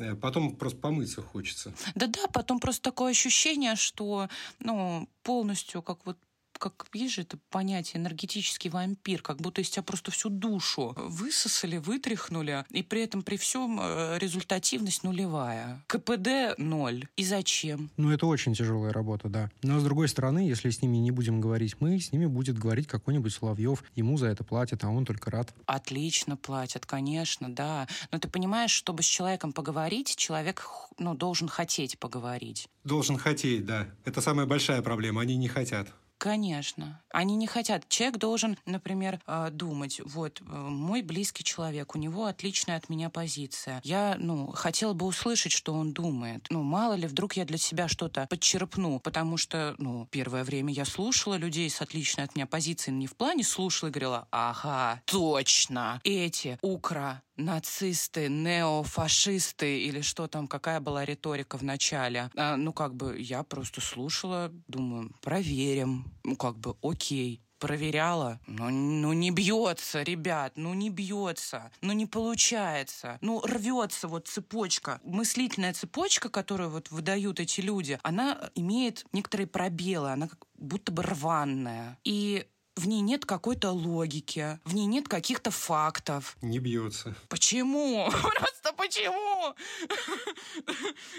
э, 0.00 0.16
Потом 0.16 0.56
просто 0.56 0.78
помыться 0.80 1.22
хочется. 1.22 1.72
Да-да, 1.94 2.26
потом 2.32 2.58
просто 2.58 2.82
такое 2.82 3.12
ощущение, 3.12 3.76
что 3.76 4.28
ну, 4.58 5.08
полностью 5.22 5.82
как 5.82 6.04
вот 6.04 6.18
как, 6.58 6.86
есть 6.92 7.14
же 7.14 7.22
это 7.22 7.38
понятие 7.50 8.00
энергетический 8.00 8.70
вампир, 8.70 9.22
как 9.22 9.38
будто 9.40 9.60
из 9.60 9.70
тебя 9.70 9.82
просто 9.82 10.10
всю 10.10 10.28
душу 10.28 10.94
высосали, 10.96 11.78
вытряхнули, 11.78 12.64
и 12.70 12.82
при 12.82 13.02
этом 13.02 13.22
при 13.22 13.36
всем 13.36 13.78
э, 13.80 14.18
результативность 14.18 15.04
нулевая. 15.04 15.82
КПД 15.86 16.58
ноль. 16.58 17.06
И 17.16 17.24
зачем? 17.24 17.90
Ну, 17.96 18.10
это 18.10 18.26
очень 18.26 18.54
тяжелая 18.54 18.92
работа, 18.92 19.28
да. 19.28 19.50
Но, 19.62 19.80
с 19.80 19.84
другой 19.84 20.08
стороны, 20.08 20.40
если 20.40 20.70
с 20.70 20.82
ними 20.82 20.96
не 20.98 21.10
будем 21.10 21.40
говорить 21.40 21.76
мы, 21.80 21.98
с 22.00 22.12
ними 22.12 22.26
будет 22.26 22.58
говорить 22.58 22.86
какой-нибудь 22.86 23.32
Соловьев. 23.32 23.84
Ему 23.94 24.16
за 24.16 24.26
это 24.26 24.44
платят, 24.44 24.84
а 24.84 24.88
он 24.88 25.04
только 25.04 25.30
рад. 25.30 25.54
Отлично 25.66 26.36
платят, 26.36 26.86
конечно, 26.86 27.54
да. 27.54 27.86
Но 28.10 28.18
ты 28.18 28.28
понимаешь, 28.28 28.70
чтобы 28.70 29.02
с 29.02 29.06
человеком 29.06 29.52
поговорить, 29.52 30.16
человек 30.16 30.66
ну, 30.98 31.14
должен 31.14 31.48
хотеть 31.48 31.98
поговорить. 31.98 32.68
Должен 32.84 33.18
хотеть, 33.18 33.64
да. 33.64 33.88
Это 34.04 34.20
самая 34.20 34.46
большая 34.46 34.82
проблема. 34.82 35.22
Они 35.22 35.36
не 35.36 35.48
хотят. 35.48 35.88
Конечно. 36.18 37.00
Они 37.10 37.36
не 37.36 37.46
хотят. 37.46 37.88
Человек 37.88 38.18
должен, 38.18 38.58
например, 38.66 39.20
а, 39.24 39.50
думать, 39.50 40.00
вот, 40.04 40.40
э, 40.40 40.44
мой 40.44 41.02
близкий 41.02 41.44
человек, 41.44 41.94
у 41.94 41.98
него 41.98 42.26
отличная 42.26 42.76
от 42.76 42.88
меня 42.88 43.08
позиция. 43.08 43.80
Я, 43.84 44.16
ну, 44.18 44.48
хотела 44.48 44.94
бы 44.94 45.06
услышать, 45.06 45.52
что 45.52 45.72
он 45.72 45.92
думает. 45.92 46.46
Ну, 46.50 46.62
мало 46.62 46.94
ли, 46.94 47.06
вдруг 47.06 47.34
я 47.34 47.44
для 47.44 47.56
себя 47.56 47.86
что-то 47.88 48.26
подчерпну, 48.28 48.98
потому 48.98 49.36
что, 49.36 49.76
ну, 49.78 50.08
первое 50.10 50.42
время 50.42 50.72
я 50.72 50.84
слушала 50.84 51.34
людей 51.36 51.70
с 51.70 51.80
отличной 51.80 52.24
от 52.24 52.34
меня 52.34 52.46
позицией, 52.46 52.96
не 52.96 53.06
в 53.06 53.14
плане 53.16 53.44
слушала 53.44 53.88
и 53.88 53.92
говорила, 53.92 54.26
ага, 54.32 55.00
точно, 55.06 56.00
эти, 56.02 56.58
укра, 56.62 57.22
нацисты, 57.38 58.28
неофашисты 58.28 59.80
или 59.80 60.00
что 60.00 60.26
там, 60.26 60.48
какая 60.48 60.80
была 60.80 61.04
риторика 61.04 61.56
в 61.56 61.62
начале. 61.62 62.30
А, 62.36 62.56
ну, 62.56 62.72
как 62.72 62.94
бы 62.94 63.18
я 63.18 63.42
просто 63.42 63.80
слушала, 63.80 64.50
думаю, 64.66 65.12
проверим. 65.22 66.12
Ну, 66.24 66.36
как 66.36 66.58
бы, 66.58 66.76
окей 66.82 67.40
проверяла. 67.58 68.40
Ну, 68.46 68.70
ну 68.70 69.12
не 69.12 69.30
бьется, 69.30 70.02
ребят, 70.02 70.52
ну 70.56 70.74
не 70.74 70.90
бьется, 70.90 71.70
ну 71.80 71.92
не 71.92 72.06
получается. 72.06 73.18
Ну 73.20 73.40
рвется 73.40 74.08
вот 74.08 74.28
цепочка. 74.28 75.00
Мыслительная 75.04 75.74
цепочка, 75.74 76.28
которую 76.28 76.70
вот 76.70 76.90
выдают 76.90 77.40
эти 77.40 77.60
люди, 77.60 77.98
она 78.02 78.50
имеет 78.54 79.04
некоторые 79.12 79.46
пробелы, 79.46 80.10
она 80.10 80.28
как 80.28 80.46
будто 80.56 80.92
бы 80.92 81.02
рваная. 81.02 81.98
И 82.04 82.46
в 82.78 82.86
ней 82.86 83.00
нет 83.00 83.26
какой-то 83.26 83.70
логики, 83.72 84.58
в 84.64 84.74
ней 84.74 84.86
нет 84.86 85.08
каких-то 85.08 85.50
фактов. 85.50 86.36
Не 86.40 86.58
бьется. 86.58 87.14
Почему? 87.28 88.08
Просто 88.10 88.72
почему? 88.76 89.54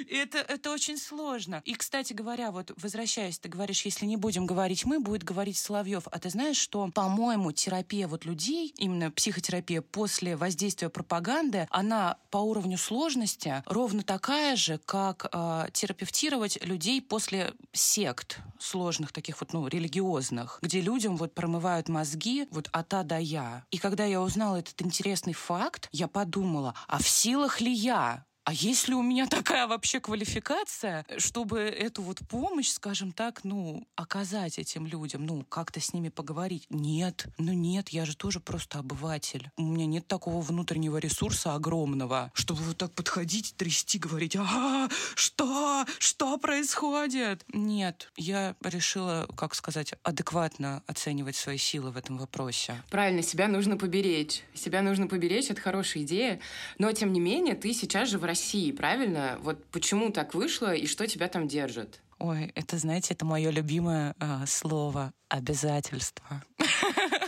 это, 0.09 0.39
это 0.39 0.71
очень 0.71 0.97
сложно. 0.97 1.61
И, 1.65 1.73
кстати 1.75 2.13
говоря, 2.13 2.51
вот 2.51 2.71
возвращаясь, 2.77 3.39
ты 3.39 3.49
говоришь, 3.49 3.85
если 3.85 4.05
не 4.05 4.17
будем 4.17 4.45
говорить 4.45 4.85
мы, 4.85 4.99
будет 4.99 5.23
говорить 5.23 5.57
Соловьев. 5.57 6.07
А 6.09 6.19
ты 6.19 6.29
знаешь, 6.29 6.57
что, 6.57 6.89
по-моему, 6.93 7.51
терапия 7.51 8.07
вот 8.07 8.25
людей, 8.25 8.73
именно 8.77 9.11
психотерапия 9.11 9.81
после 9.81 10.35
воздействия 10.35 10.89
пропаганды, 10.89 11.67
она 11.69 12.17
по 12.31 12.37
уровню 12.37 12.77
сложности 12.77 13.63
ровно 13.65 14.03
такая 14.03 14.55
же, 14.55 14.79
как 14.85 15.27
э, 15.31 15.67
терапевтировать 15.73 16.63
людей 16.63 17.01
после 17.01 17.53
сект 17.73 18.39
сложных 18.59 19.11
таких 19.11 19.39
вот, 19.41 19.53
ну, 19.53 19.67
религиозных, 19.67 20.59
где 20.61 20.81
людям 20.81 21.17
вот 21.17 21.33
промывают 21.49 21.89
мозги 21.89 22.47
вот 22.51 22.69
от 22.71 22.93
А 22.93 23.03
до 23.03 23.17
Я. 23.17 23.63
И 23.71 23.79
когда 23.79 24.05
я 24.05 24.21
узнала 24.21 24.57
этот 24.57 24.79
интересный 24.83 25.33
факт, 25.33 25.89
я 25.91 26.07
подумала, 26.07 26.75
а 26.87 26.99
в 26.99 27.07
силах 27.07 27.59
ли 27.59 27.71
я 27.73 28.23
а 28.49 28.51
есть 28.51 28.87
ли 28.87 28.95
у 28.95 29.03
меня 29.03 29.27
такая 29.27 29.67
вообще 29.67 29.99
квалификация, 29.99 31.05
чтобы 31.19 31.59
эту 31.59 32.01
вот 32.01 32.17
помощь, 32.27 32.69
скажем 32.69 33.11
так, 33.11 33.43
ну, 33.43 33.87
оказать 33.95 34.57
этим 34.57 34.87
людям, 34.87 35.23
ну, 35.23 35.45
как-то 35.47 35.79
с 35.79 35.93
ними 35.93 36.09
поговорить? 36.09 36.65
Нет, 36.71 37.27
ну 37.37 37.53
нет, 37.53 37.89
я 37.89 38.05
же 38.05 38.17
тоже 38.17 38.39
просто 38.39 38.79
обыватель. 38.79 39.51
У 39.55 39.61
меня 39.61 39.85
нет 39.85 40.07
такого 40.07 40.41
внутреннего 40.41 40.97
ресурса 40.97 41.53
огромного, 41.53 42.31
чтобы 42.33 42.63
вот 42.63 42.77
так 42.77 42.91
подходить, 42.93 43.53
трясти, 43.55 43.99
говорить, 43.99 44.35
а, 44.35 44.89
что, 45.13 45.85
что 45.99 46.39
происходит? 46.39 47.45
Нет, 47.53 48.11
я 48.17 48.55
решила, 48.63 49.27
как 49.37 49.53
сказать, 49.53 49.93
адекватно 50.01 50.81
оценивать 50.87 51.35
свои 51.35 51.59
силы 51.59 51.91
в 51.91 51.97
этом 51.97 52.17
вопросе. 52.17 52.81
Правильно, 52.89 53.21
себя 53.21 53.47
нужно 53.47 53.77
поберечь. 53.77 54.41
Себя 54.55 54.81
нужно 54.81 55.05
поберечь, 55.05 55.51
это 55.51 55.61
хорошая 55.61 56.01
идея. 56.01 56.39
Но, 56.79 56.91
тем 56.93 57.13
не 57.13 57.19
менее, 57.19 57.53
ты 57.53 57.75
сейчас 57.75 58.09
же 58.09 58.17
в 58.17 58.23
России 58.23 58.38
России, 58.39 58.71
правильно? 58.71 59.37
Вот 59.41 59.65
почему 59.65 60.11
так 60.11 60.33
вышло 60.33 60.73
и 60.73 60.87
что 60.87 61.05
тебя 61.05 61.27
там 61.27 61.47
держит? 61.47 61.99
Ой, 62.19 62.51
это, 62.55 62.77
знаете, 62.77 63.13
это 63.13 63.25
мое 63.25 63.49
любимое 63.49 64.15
э, 64.19 64.45
слово 64.47 65.11
обязательство. 65.27 66.41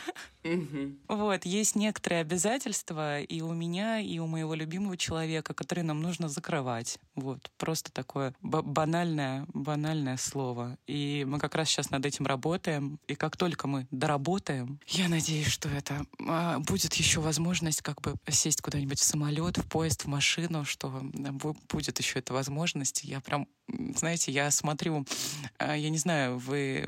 Мгм. 0.43 1.00
Вот, 1.07 1.45
есть 1.45 1.75
некоторые 1.75 2.21
обязательства 2.21 3.21
и 3.21 3.41
у 3.41 3.53
меня, 3.53 4.00
и 4.00 4.17
у 4.19 4.27
моего 4.27 4.53
любимого 4.55 4.98
человека, 4.98 5.53
которые 5.53 5.83
нам 5.83 6.01
нужно 6.01 6.29
закрывать. 6.29 6.98
Вот, 7.15 7.51
просто 7.57 7.91
такое 7.91 8.33
ба- 8.41 8.62
банальное, 8.62 9.45
банальное 9.53 10.17
слово. 10.17 10.77
И 10.88 11.25
мы 11.27 11.39
как 11.39 11.55
раз 11.55 11.69
сейчас 11.69 11.91
над 11.91 12.05
этим 12.05 12.25
работаем. 12.25 13.00
И 13.07 13.15
как 13.15 13.38
только 13.38 13.67
мы 13.67 13.88
доработаем, 13.91 14.79
я 14.88 15.07
надеюсь, 15.10 15.48
что 15.48 15.69
это 15.69 16.05
а, 16.27 16.60
будет 16.60 16.93
еще 16.95 17.19
возможность 17.19 17.81
как 17.81 18.01
бы 18.01 18.15
сесть 18.29 18.62
куда-нибудь 18.62 19.00
в 19.00 19.03
самолет, 19.03 19.57
в 19.57 19.67
поезд, 19.67 20.05
в 20.05 20.07
машину, 20.07 20.65
что 20.65 20.88
бу- 20.88 21.57
будет 21.69 22.00
еще 22.00 22.19
эта 22.19 22.33
возможность. 22.33 23.03
Я 23.03 23.19
прям, 23.21 23.48
знаете, 23.95 24.31
я 24.31 24.50
смотрю, 24.51 25.05
а, 25.60 25.75
я 25.75 25.89
не 25.89 25.98
знаю, 25.98 26.39
вы 26.39 26.88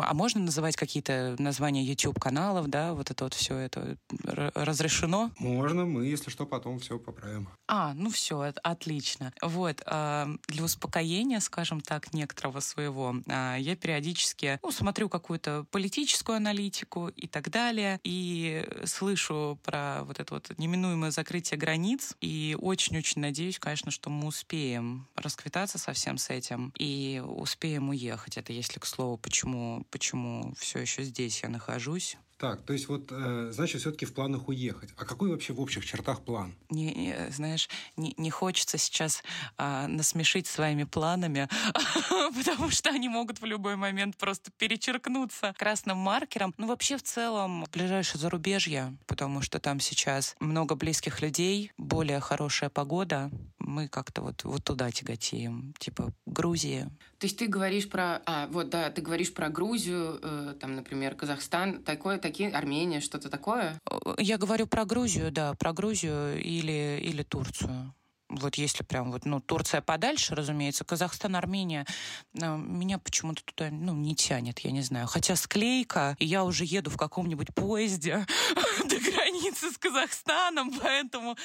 а 0.00 0.14
можно 0.14 0.40
называть 0.40 0.76
какие-то 0.76 1.36
названия 1.38 1.82
YouTube-каналов, 1.84 2.68
да, 2.68 2.94
вот 2.94 3.10
это 3.10 3.24
вот 3.24 3.34
все 3.34 3.56
это 3.56 3.96
разрешено? 4.18 5.30
Можно, 5.38 5.84
мы, 5.86 6.06
если 6.06 6.30
что, 6.30 6.46
потом 6.46 6.78
все 6.78 6.98
поправим. 6.98 7.48
А, 7.66 7.94
ну 7.94 8.10
все, 8.10 8.52
отлично. 8.62 9.32
Вот, 9.42 9.82
а, 9.86 10.28
для 10.48 10.64
успокоения, 10.64 11.40
скажем 11.40 11.80
так, 11.80 12.12
некоторого 12.12 12.60
своего, 12.60 13.16
а, 13.26 13.56
я 13.56 13.76
периодически 13.76 14.58
ну, 14.62 14.70
смотрю 14.70 15.08
какую-то 15.08 15.66
политическую 15.70 16.36
аналитику 16.36 17.08
и 17.08 17.26
так 17.26 17.50
далее, 17.50 18.00
и 18.04 18.66
слышу 18.84 19.58
про 19.62 20.04
вот 20.04 20.20
это 20.20 20.34
вот 20.34 20.52
неминуемое 20.58 21.10
закрытие 21.10 21.58
границ, 21.58 22.16
и 22.20 22.56
очень-очень 22.60 23.20
надеюсь, 23.20 23.58
конечно, 23.58 23.90
что 23.90 24.10
мы 24.10 24.26
успеем 24.28 25.08
расквитаться 25.16 25.78
со 25.78 25.92
всем 25.92 26.18
с 26.18 26.30
этим 26.30 26.72
и 26.78 27.22
успеем 27.24 27.88
уехать. 27.88 28.36
Это 28.36 28.52
если, 28.52 28.78
к 28.78 28.86
слову, 28.86 29.16
почему, 29.16 29.83
почему 29.90 30.54
все 30.58 30.80
еще 30.80 31.02
здесь 31.02 31.42
я 31.42 31.48
нахожусь. 31.48 32.16
Так, 32.36 32.62
то 32.62 32.72
есть 32.72 32.88
вот, 32.88 33.08
э, 33.10 33.50
значит, 33.52 33.80
все-таки 33.80 34.06
в 34.06 34.12
планах 34.12 34.48
уехать. 34.48 34.90
А 34.96 35.04
какой 35.04 35.30
вообще 35.30 35.52
в 35.52 35.60
общих 35.60 35.86
чертах 35.86 36.22
план? 36.24 36.54
не, 36.68 36.92
не- 36.92 37.30
знаешь, 37.30 37.68
не, 37.96 38.12
не 38.16 38.30
хочется 38.30 38.76
сейчас 38.76 39.22
а, 39.56 39.86
насмешить 39.86 40.46
своими 40.48 40.82
планами, 40.84 41.48
потому 42.36 42.70
что 42.70 42.90
они 42.90 43.08
могут 43.08 43.40
в 43.40 43.44
любой 43.44 43.76
момент 43.76 44.16
просто 44.16 44.50
перечеркнуться 44.58 45.54
красным 45.56 45.98
маркером. 45.98 46.52
Ну, 46.58 46.66
вообще, 46.66 46.96
в 46.96 47.02
целом, 47.04 47.64
ближайшее 47.72 48.20
зарубежье, 48.20 48.96
потому 49.06 49.40
что 49.40 49.60
там 49.60 49.78
сейчас 49.78 50.34
много 50.40 50.74
близких 50.74 51.22
людей, 51.22 51.72
более 51.78 52.18
хорошая 52.18 52.68
погода. 52.68 53.30
Мы 53.66 53.88
как-то 53.88 54.20
вот, 54.22 54.44
вот 54.44 54.62
туда 54.62 54.90
тяготеем. 54.90 55.74
Типа 55.78 56.12
Грузии. 56.26 56.90
То 57.18 57.26
есть 57.26 57.38
ты 57.38 57.46
говоришь 57.46 57.88
про... 57.88 58.20
А, 58.26 58.46
вот, 58.48 58.68
да, 58.68 58.90
ты 58.90 59.00
говоришь 59.00 59.32
про 59.32 59.48
Грузию, 59.48 60.18
э, 60.22 60.54
там, 60.60 60.76
например, 60.76 61.14
Казахстан, 61.14 61.82
такое, 61.82 62.18
такие, 62.18 62.50
Армения, 62.50 63.00
что-то 63.00 63.30
такое? 63.30 63.80
Э, 63.90 64.14
Я 64.18 64.36
говорю 64.36 64.66
про 64.66 64.84
Грузию, 64.84 65.32
да, 65.32 65.54
про 65.54 65.72
Грузию 65.72 66.38
или, 66.40 67.00
или 67.02 67.22
Турцию. 67.22 67.94
Вот 68.40 68.56
если 68.56 68.82
прям 68.82 69.12
вот, 69.12 69.24
ну, 69.24 69.40
Турция 69.40 69.80
подальше, 69.80 70.34
разумеется, 70.34 70.84
Казахстан, 70.84 71.36
Армения, 71.36 71.86
э, 72.40 72.56
меня 72.56 72.98
почему-то 72.98 73.42
туда, 73.44 73.70
ну, 73.70 73.94
не 73.94 74.14
тянет, 74.14 74.58
я 74.60 74.70
не 74.70 74.82
знаю. 74.82 75.06
Хотя 75.06 75.36
склейка, 75.36 76.16
и 76.18 76.26
я 76.26 76.44
уже 76.44 76.64
еду 76.64 76.90
в 76.90 76.96
каком-нибудь 76.96 77.54
поезде 77.54 78.26
до 78.84 78.98
границы 78.98 79.70
с 79.70 79.78
Казахстаном, 79.78 80.72
поэтому 80.80 81.36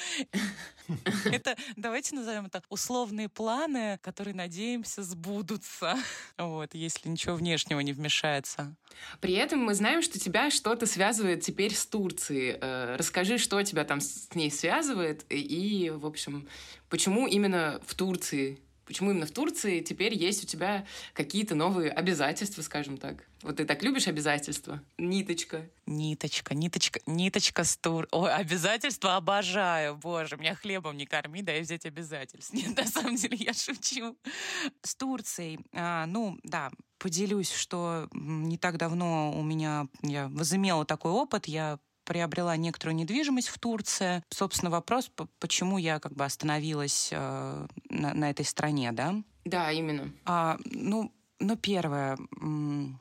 это, 1.24 1.56
давайте 1.76 2.14
назовем 2.14 2.46
это 2.46 2.62
условные 2.68 3.28
планы, 3.28 3.98
которые, 4.02 4.34
надеемся, 4.34 5.02
сбудутся. 5.02 5.96
Вот, 6.36 6.74
если 6.74 7.08
ничего 7.08 7.36
внешнего 7.36 7.80
не 7.80 7.92
вмешается. 7.92 8.74
При 9.20 9.34
этом 9.34 9.60
мы 9.60 9.74
знаем, 9.74 10.02
что 10.02 10.18
тебя 10.18 10.50
что-то 10.50 10.86
связывает 10.86 11.42
теперь 11.42 11.74
с 11.74 11.86
Турцией. 11.86 12.58
Э, 12.60 12.96
Расскажи, 12.96 13.38
что 13.38 13.62
тебя 13.62 13.84
там 13.84 14.00
с 14.00 14.34
ней 14.34 14.50
связывает 14.50 15.24
и, 15.28 15.90
в 15.90 16.06
общем, 16.06 16.48
почему 16.88 17.26
именно 17.26 17.80
в 17.86 17.94
Турции? 17.94 18.60
Почему 18.90 19.12
именно 19.12 19.26
в 19.26 19.30
Турции 19.30 19.82
теперь 19.82 20.14
есть 20.14 20.42
у 20.42 20.46
тебя 20.48 20.84
какие-то 21.12 21.54
новые 21.54 21.92
обязательства, 21.92 22.62
скажем 22.62 22.96
так? 22.96 23.24
Вот 23.42 23.58
ты 23.58 23.64
так 23.64 23.84
любишь 23.84 24.08
обязательства? 24.08 24.82
Ниточка. 24.98 25.64
Ниточка, 25.86 26.54
ниточка, 26.54 27.00
ниточка 27.06 27.62
с 27.62 27.76
тур. 27.76 28.08
Ой, 28.10 28.34
обязательства 28.34 29.14
обожаю. 29.14 29.96
Боже, 29.96 30.36
меня 30.36 30.56
хлебом 30.56 30.96
не 30.96 31.06
корми, 31.06 31.40
дай 31.40 31.60
взять 31.60 31.86
обязательств. 31.86 32.52
Нет, 32.54 32.76
на 32.76 32.84
самом 32.84 33.14
деле 33.14 33.36
я 33.36 33.52
шучу. 33.52 34.18
С 34.82 34.96
Турцией, 34.96 35.60
а, 35.72 36.06
ну, 36.06 36.36
да, 36.42 36.72
поделюсь, 36.98 37.52
что 37.52 38.08
не 38.12 38.58
так 38.58 38.76
давно 38.76 39.32
у 39.38 39.42
меня, 39.44 39.86
я 40.02 40.26
возымела 40.28 40.84
такой 40.84 41.12
опыт, 41.12 41.46
я 41.46 41.78
приобрела 42.10 42.56
некоторую 42.56 42.96
недвижимость 42.96 43.46
в 43.46 43.58
Турции. 43.60 44.24
Собственно, 44.30 44.68
вопрос, 44.68 45.12
почему 45.38 45.78
я 45.78 46.00
как 46.00 46.12
бы 46.12 46.24
остановилась 46.24 47.10
э, 47.12 47.66
на, 47.88 48.14
на 48.14 48.30
этой 48.30 48.44
стране, 48.44 48.90
да? 48.90 49.14
Да, 49.44 49.70
именно. 49.70 50.10
А, 50.24 50.58
ну, 50.64 51.12
ну, 51.38 51.56
первое. 51.56 52.18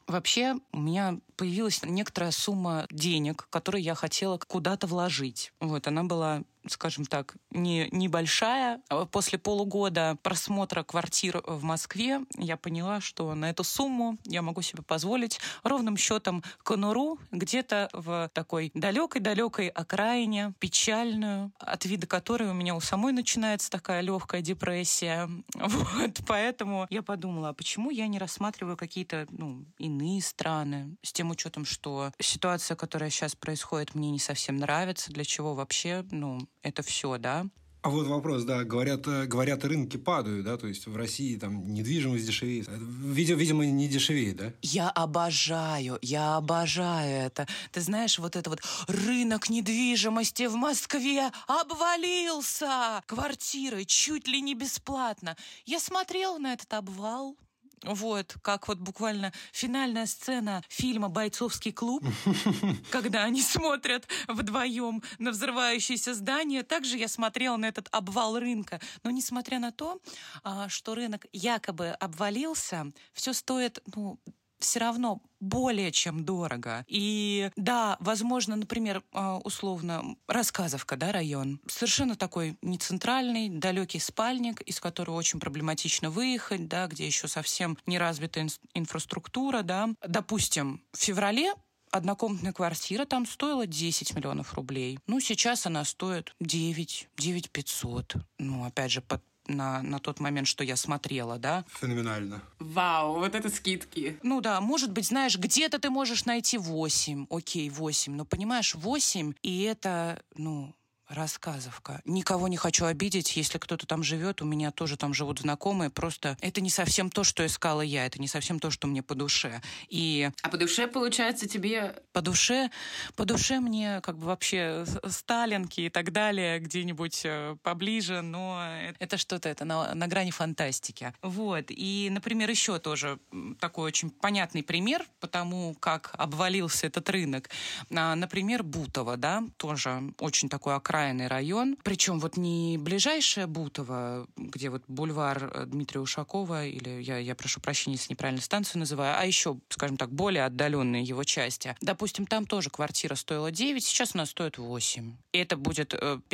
Вообще 0.06 0.58
у 0.72 0.80
меня 0.80 1.18
появилась 1.40 1.82
некоторая 1.84 2.32
сумма 2.32 2.86
денег, 2.92 3.48
которые 3.50 3.82
я 3.82 3.96
хотела 3.96 4.38
куда-то 4.38 4.88
вложить. 4.88 5.54
Вот, 5.62 5.88
она 5.88 6.04
была 6.04 6.44
скажем 6.68 7.06
так, 7.06 7.36
не, 7.52 7.88
небольшая. 7.92 8.82
А 8.90 9.06
После 9.06 9.40
полугода 9.40 10.18
просмотра 10.22 10.84
квартир 10.84 11.42
в 11.46 11.64
Москве 11.64 12.22
я 12.38 12.58
поняла, 12.58 13.02
что 13.02 13.34
на 13.36 13.50
эту 13.50 13.64
сумму 13.64 14.18
я 14.26 14.42
могу 14.42 14.62
себе 14.62 14.84
позволить 14.84 15.40
ровным 15.64 15.98
счетом 15.98 16.44
конуру 16.64 17.20
где-то 17.32 17.90
в 17.94 18.30
такой 18.34 18.72
далекой-далекой 18.74 19.68
окраине, 19.70 20.54
печальную, 20.60 21.52
от 21.60 21.86
вида 21.86 22.08
которой 22.08 22.50
у 22.50 22.54
меня 22.54 22.76
у 22.76 22.82
самой 22.82 23.14
начинается 23.14 23.70
такая 23.70 24.02
легкая 24.02 24.42
депрессия. 24.42 25.30
Вот, 25.70 26.20
поэтому 26.28 26.88
я 26.90 27.02
подумала, 27.02 27.50
а 27.50 27.54
почему 27.54 27.90
я 27.90 28.08
не 28.08 28.20
рассматриваю 28.20 28.76
какие-то 28.76 29.28
ну, 29.32 29.66
иные 29.78 30.22
страны, 30.22 30.96
с 31.04 31.14
тем 31.14 31.29
учетом, 31.30 31.66
что 31.66 32.12
ситуация, 32.20 32.76
которая 32.76 33.10
сейчас 33.10 33.36
происходит, 33.36 33.96
мне 33.96 34.12
не 34.12 34.20
совсем 34.20 34.58
нравится, 34.58 35.12
для 35.12 35.24
чего 35.24 35.54
вообще, 35.54 36.06
ну, 36.12 36.48
это 36.62 36.82
все, 36.84 37.18
да. 37.18 37.46
А 37.82 37.90
вот 37.90 38.08
вопрос, 38.08 38.44
да, 38.44 38.66
говорят, 38.66 39.08
э, 39.08 39.26
говорят, 39.26 39.64
рынки 39.64 39.96
падают, 39.96 40.44
да, 40.44 40.58
то 40.58 40.68
есть 40.68 40.86
в 40.86 40.98
России 40.98 41.38
там 41.38 41.74
недвижимость 41.74 42.26
дешевеет. 42.26 42.68
Э, 42.68 42.78
Видимо, 42.78 43.40
видимо 43.40 43.66
не 43.66 43.88
дешевеет, 43.88 44.36
да? 44.36 44.54
Я 44.62 44.90
обожаю, 44.90 45.98
я 46.02 46.36
обожаю 46.36 47.28
это. 47.28 47.48
Ты 47.72 47.80
знаешь, 47.80 48.20
вот 48.20 48.36
это 48.36 48.50
вот 48.50 48.62
рынок 48.88 49.50
недвижимости 49.50 50.48
в 50.48 50.56
Москве 50.56 51.32
обвалился. 51.48 53.02
Квартиры 53.06 53.86
чуть 53.86 54.28
ли 54.28 54.42
не 54.42 54.56
бесплатно. 54.56 55.38
Я 55.66 55.80
смотрела 55.80 56.38
на 56.38 56.52
этот 56.52 56.74
обвал. 56.74 57.38
Вот, 57.84 58.36
как 58.42 58.68
вот 58.68 58.80
буквально 58.80 59.32
финальная 59.52 60.06
сцена 60.06 60.64
фильма 60.70 61.10
«Бойцовский 61.10 61.72
клуб», 61.72 62.04
когда 62.92 63.24
они 63.24 63.42
смотрят 63.42 64.08
вдвоем 64.28 65.02
на 65.18 65.32
взрывающееся 65.32 66.14
здание. 66.14 66.64
Также 66.64 66.98
я 66.98 67.08
смотрела 67.08 67.58
на 67.58 67.66
этот 67.66 67.88
обвал 67.92 68.40
рынка. 68.40 68.80
Но 69.04 69.12
несмотря 69.12 69.60
на 69.60 69.72
то, 69.72 70.02
а, 70.44 70.70
что 70.70 70.96
рынок 70.96 71.26
якобы 71.32 71.90
обвалился, 71.90 72.92
все 73.14 73.34
стоит, 73.34 73.82
ну, 73.96 74.20
все 74.60 74.80
равно 74.80 75.22
более 75.40 75.92
чем 75.92 76.26
дорого. 76.26 76.86
И 76.88 77.50
да, 77.56 77.98
возможно, 78.00 78.56
например, 78.56 79.04
а, 79.12 79.38
условно, 79.38 80.16
Рассказовка, 80.28 80.98
да, 80.98 81.12
район, 81.12 81.60
совершенно 81.68 82.16
такой 82.16 82.58
не 82.62 82.78
центральный, 82.78 83.50
далекий 83.50 84.00
спальник, 84.00 84.62
из 84.62 84.80
которого 84.80 85.16
очень 85.16 85.40
проблематично 85.40 86.10
выехать, 86.10 86.68
да, 86.68 86.88
где 86.88 87.06
еще 87.06 87.28
совсем 87.28 87.78
не 87.86 87.98
развита 87.98 88.42
ин- 88.42 88.50
инфраструктура, 88.74 89.62
да. 89.62 89.90
Допустим, 90.06 90.82
в 90.94 90.98
феврале 90.98 91.54
Однокомнатная 91.92 92.54
квартира 92.54 93.06
там 93.06 93.26
стоила 93.26 93.66
10 93.66 94.16
миллионов 94.16 94.54
рублей. 94.54 95.00
Ну, 95.08 95.20
сейчас 95.20 95.66
она 95.66 95.84
стоит 95.84 96.36
9, 96.40 97.10
9 97.18 97.50
500. 97.50 98.16
Ну, 98.38 98.64
опять 98.64 98.92
же, 98.92 99.02
под 99.02 99.24
на, 99.50 99.82
на 99.82 100.00
тот 100.00 100.20
момент, 100.20 100.48
что 100.48 100.64
я 100.64 100.76
смотрела, 100.76 101.38
да. 101.38 101.66
Феноменально. 101.80 102.42
Вау, 102.60 103.16
вот 103.20 103.36
это 103.36 103.50
скидки. 103.50 104.18
Ну 104.24 104.42
да, 104.42 104.62
может 104.62 104.92
быть, 104.92 105.08
знаешь, 105.08 105.38
где-то 105.38 105.80
ты 105.80 105.90
можешь 105.90 106.26
найти 106.26 106.58
8, 106.58 107.28
окей, 107.30 107.70
8, 107.70 108.14
но 108.14 108.26
понимаешь, 108.26 108.76
8, 108.76 109.34
и 109.42 109.64
это, 109.64 110.22
ну, 110.36 110.74
рассказовка. 111.10 112.02
Никого 112.06 112.48
не 112.48 112.58
хочу 112.58 112.86
обидеть, 112.86 113.36
если 113.36 113.58
кто-то 113.58 113.86
там 113.86 114.04
живет, 114.04 114.42
у 114.42 114.46
меня 114.46 114.72
тоже 114.72 114.96
там 114.96 115.14
живут 115.14 115.40
знакомые, 115.40 115.90
просто 115.90 116.38
это 116.42 116.62
не 116.62 116.70
совсем 116.70 117.10
то, 117.10 117.24
что 117.24 117.46
искала 117.46 117.82
я, 117.82 118.06
это 118.06 118.22
не 118.22 118.28
совсем 118.28 118.60
то, 118.60 118.70
что 118.72 118.88
мне 118.88 119.02
по 119.02 119.16
душе. 119.16 119.62
И... 119.88 120.30
А 120.44 120.50
по 120.50 120.58
душе, 120.58 120.88
получается, 120.88 121.48
тебе... 121.48 121.96
По 122.14 122.22
душе, 122.22 122.70
по 123.16 123.26
душе 123.26 123.60
мне 123.60 124.02
как 124.02 124.18
бы 124.18 124.28
вообще 124.28 124.86
Сталинки 125.08 125.82
и 125.82 125.90
так 125.90 126.12
далее 126.12 126.60
где-нибудь 126.60 127.22
э, 127.24 127.56
поближе, 127.64 128.22
но 128.22 128.64
это 129.00 129.18
что-то, 129.18 129.50
это 129.50 129.66
на, 129.66 129.96
на 129.96 130.08
грани 130.08 130.32
фантастики. 130.32 131.14
Вот. 131.22 131.66
И, 131.70 132.10
например, 132.12 132.50
еще 132.50 132.80
тоже 132.80 133.20
такой 133.60 133.86
очень 133.86 134.10
понятный 134.10 134.64
пример 134.64 135.06
по 135.20 135.28
тому, 135.28 135.76
как 135.80 136.12
обвалился 136.14 136.88
этот 136.88 137.10
рынок. 137.10 137.50
А, 137.92 138.16
например, 138.16 138.64
Бутово, 138.64 139.18
да, 139.18 139.44
тоже 139.58 140.14
очень 140.20 140.50
такой 140.50 140.76
окраинный 141.00 141.28
район. 141.28 141.78
Причем 141.84 142.20
вот 142.20 142.36
не 142.36 142.78
ближайшее 142.78 143.48
Бутово, 143.48 144.28
где 144.36 144.70
вот 144.70 144.84
бульвар 144.88 145.52
э, 145.54 145.66
Дмитрия 145.66 146.02
Ушакова, 146.02 146.66
или 146.66 147.02
я, 147.02 147.18
я 147.18 147.36
прошу 147.36 147.62
прощения, 147.62 147.96
если 147.96 148.14
неправильно 148.14 148.42
станцию 148.42 148.80
называю, 148.80 149.16
а 149.18 149.26
еще, 149.26 149.58
скажем 149.70 149.96
так, 149.96 150.12
более 150.12 150.44
отдаленные 150.44 151.04
его 151.04 151.24
части. 151.24 151.76
Допустим, 151.80 152.28
там 152.28 152.46
тоже 152.46 152.70
квартира 152.70 153.16
стоила 153.16 153.50
9, 153.50 153.84
сейчас 153.84 154.14
она 154.14 154.26
стоит 154.26 154.58
8. 154.58 155.16
Это 155.32 155.56
будет 155.56 155.94
15-20 155.94 156.30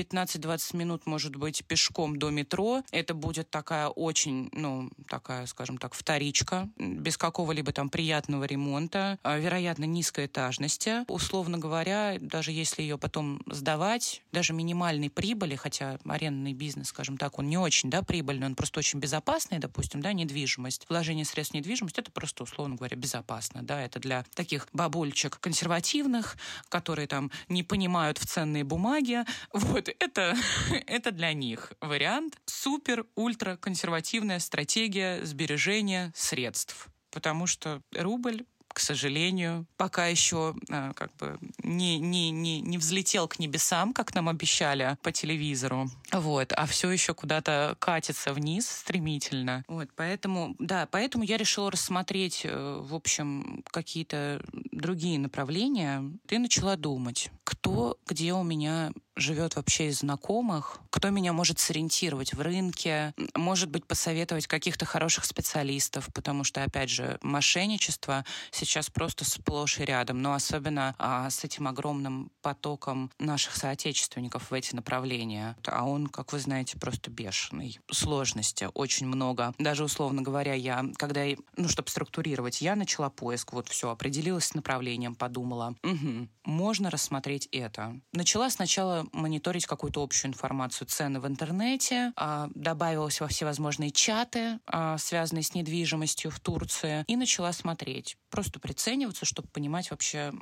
э, 0.74 0.78
минут, 0.78 1.06
может 1.06 1.36
быть, 1.36 1.64
пешком 1.66 2.18
до 2.18 2.32
метро. 2.32 2.82
Это 2.92 3.14
будет 3.14 3.50
такая 3.52 3.88
очень, 3.88 4.50
ну, 4.52 4.90
такая, 5.08 5.46
скажем 5.46 5.78
так, 5.78 5.94
вторичка, 5.94 6.70
без 6.78 7.18
какого-либо 7.18 7.72
там 7.72 7.90
приятного 7.90 8.46
ремонта, 8.46 9.20
а, 9.22 9.38
вероятно, 9.38 9.86
низкой 9.86 10.26
этажности. 10.26 11.06
Условно 11.08 11.60
говоря, 11.60 12.18
даже 12.20 12.52
если 12.52 12.82
ее 12.82 12.98
потом 12.98 13.42
сдавать, 13.46 14.24
даже 14.32 14.55
минимальной 14.56 15.10
прибыли, 15.10 15.56
хотя 15.56 16.00
арендный 16.06 16.54
бизнес, 16.54 16.90
скажем 16.90 17.18
так, 17.18 17.40
он 17.40 17.48
не 17.48 17.58
очень, 17.58 17.90
да, 17.90 18.02
прибыльный, 18.02 18.48
он 18.48 18.56
просто 18.56 18.80
очень 18.80 19.00
безопасный, 19.00 19.60
допустим, 19.60 20.02
да, 20.02 20.14
недвижимость. 20.14 20.86
Вложение 20.90 21.26
средств 21.26 21.54
в 21.54 21.58
недвижимость, 21.58 21.98
это 22.00 22.12
просто, 22.12 22.44
условно 22.44 22.76
говоря, 22.76 22.98
безопасно, 22.98 23.62
да, 23.62 23.82
это 23.82 24.00
для 24.00 24.26
таких 24.34 24.68
бабульчик 24.74 25.40
консервативных, 25.40 26.38
которые 26.70 27.08
там 27.08 27.32
не 27.50 27.64
понимают 27.64 28.18
в 28.18 28.26
ценные 28.26 28.64
бумаги, 28.64 29.24
вот, 29.54 29.90
это, 30.00 30.36
это 30.88 31.12
для 31.12 31.34
них 31.34 31.74
вариант. 31.82 32.38
Супер, 32.46 33.06
ультра 33.16 33.58
консервативная 33.58 34.40
стратегия 34.40 35.24
сбережения 35.24 36.12
средств 36.16 36.90
потому 37.16 37.48
что 37.48 37.82
рубль 37.96 38.44
к 38.76 38.82
сожалению, 38.82 39.66
пока 39.78 40.08
еще 40.08 40.54
э, 40.70 40.92
как 40.96 41.16
бы 41.16 41.40
не, 41.64 41.98
не, 41.98 42.30
не, 42.30 42.60
не 42.60 42.78
взлетел 42.78 43.26
к 43.30 43.40
небесам, 43.40 43.94
как 43.94 44.14
нам 44.14 44.28
обещали 44.28 44.98
по 45.02 45.14
телевизору. 45.14 45.90
Вот, 46.12 46.52
а 46.52 46.66
все 46.66 46.92
еще 46.92 47.14
куда-то 47.14 47.78
катится 47.80 48.34
вниз 48.34 48.68
стремительно. 48.68 49.64
Вот, 49.70 49.88
поэтому, 49.96 50.58
да, 50.60 50.90
поэтому 50.92 51.24
я 51.24 51.38
решила 51.38 51.72
рассмотреть, 51.72 52.42
э, 52.44 52.82
в 52.82 52.94
общем, 52.94 53.64
какие-то 53.72 54.44
другие 54.74 55.20
направления. 55.20 56.04
Ты 56.28 56.38
начала 56.38 56.76
думать, 56.76 57.32
кто 57.46 57.98
где 58.08 58.34
у 58.34 58.44
меня 58.44 58.92
живет 59.16 59.56
вообще 59.56 59.88
из 59.88 60.00
знакомых, 60.00 60.80
кто 60.90 61.10
меня 61.10 61.32
может 61.32 61.60
сориентировать 61.60 62.34
в 62.34 62.42
рынке, 62.42 63.14
может 63.34 63.70
быть, 63.70 63.86
посоветовать 63.86 64.48
каких-то 64.48 64.86
хороших 64.86 65.26
специалистов, 65.26 66.10
потому 66.14 66.44
что, 66.44 66.64
опять 66.64 66.90
же, 66.90 67.18
мошенничество 67.22 68.26
сейчас 68.52 68.90
просто 68.90 69.24
сплошь 69.24 69.80
и 69.80 69.86
рядом, 69.86 70.22
но 70.22 70.34
особенно 70.34 70.96
а, 70.98 71.30
с 71.30 71.44
этим 71.44 71.68
огромным 71.68 72.32
потоком 72.42 73.10
наших 73.18 73.56
соотечественников 73.56 74.52
в 74.52 74.54
эти 74.54 74.76
направления. 74.76 75.56
А 75.66 75.86
он, 75.86 76.08
как 76.08 76.34
вы 76.34 76.40
знаете, 76.40 76.78
просто 76.78 77.10
бешеный. 77.10 77.80
Сложности 77.92 78.68
очень 78.74 79.08
много. 79.08 79.54
Даже, 79.60 79.86
условно 79.86 80.22
говоря, 80.22 80.54
я, 80.54 80.86
когда, 80.98 81.24
ну, 81.56 81.70
чтобы 81.70 81.90
структурировать, 81.90 82.62
я 82.62 82.76
начала 82.76 83.10
поиск, 83.10 83.54
вот 83.54 83.70
все, 83.70 83.90
определилась 83.90 84.46
с 84.46 84.54
направлением, 84.54 85.16
подумала, 85.16 85.76
угу, 85.84 86.28
можно 86.44 86.90
рассмотреть 86.90 87.35
это. 87.52 88.00
Начала 88.14 88.50
сначала 88.50 89.06
мониторить 89.12 89.66
какую-то 89.66 90.02
общую 90.02 90.32
информацию, 90.32 90.88
цены 90.88 91.20
в 91.20 91.28
интернете, 91.28 92.14
а, 92.16 92.50
добавилась 92.56 93.20
во 93.22 93.28
всевозможные 93.28 93.92
чаты, 93.92 94.60
а, 94.66 94.98
связанные 94.98 95.44
с 95.44 95.54
недвижимостью 95.54 96.32
в 96.32 96.40
Турции, 96.40 97.04
и 97.08 97.16
начала 97.16 97.52
смотреть, 97.52 98.18
просто 98.30 98.60
прицениваться, 98.60 99.26
чтобы 99.26 99.50
понимать 99.50 99.92
вообще 99.92 100.34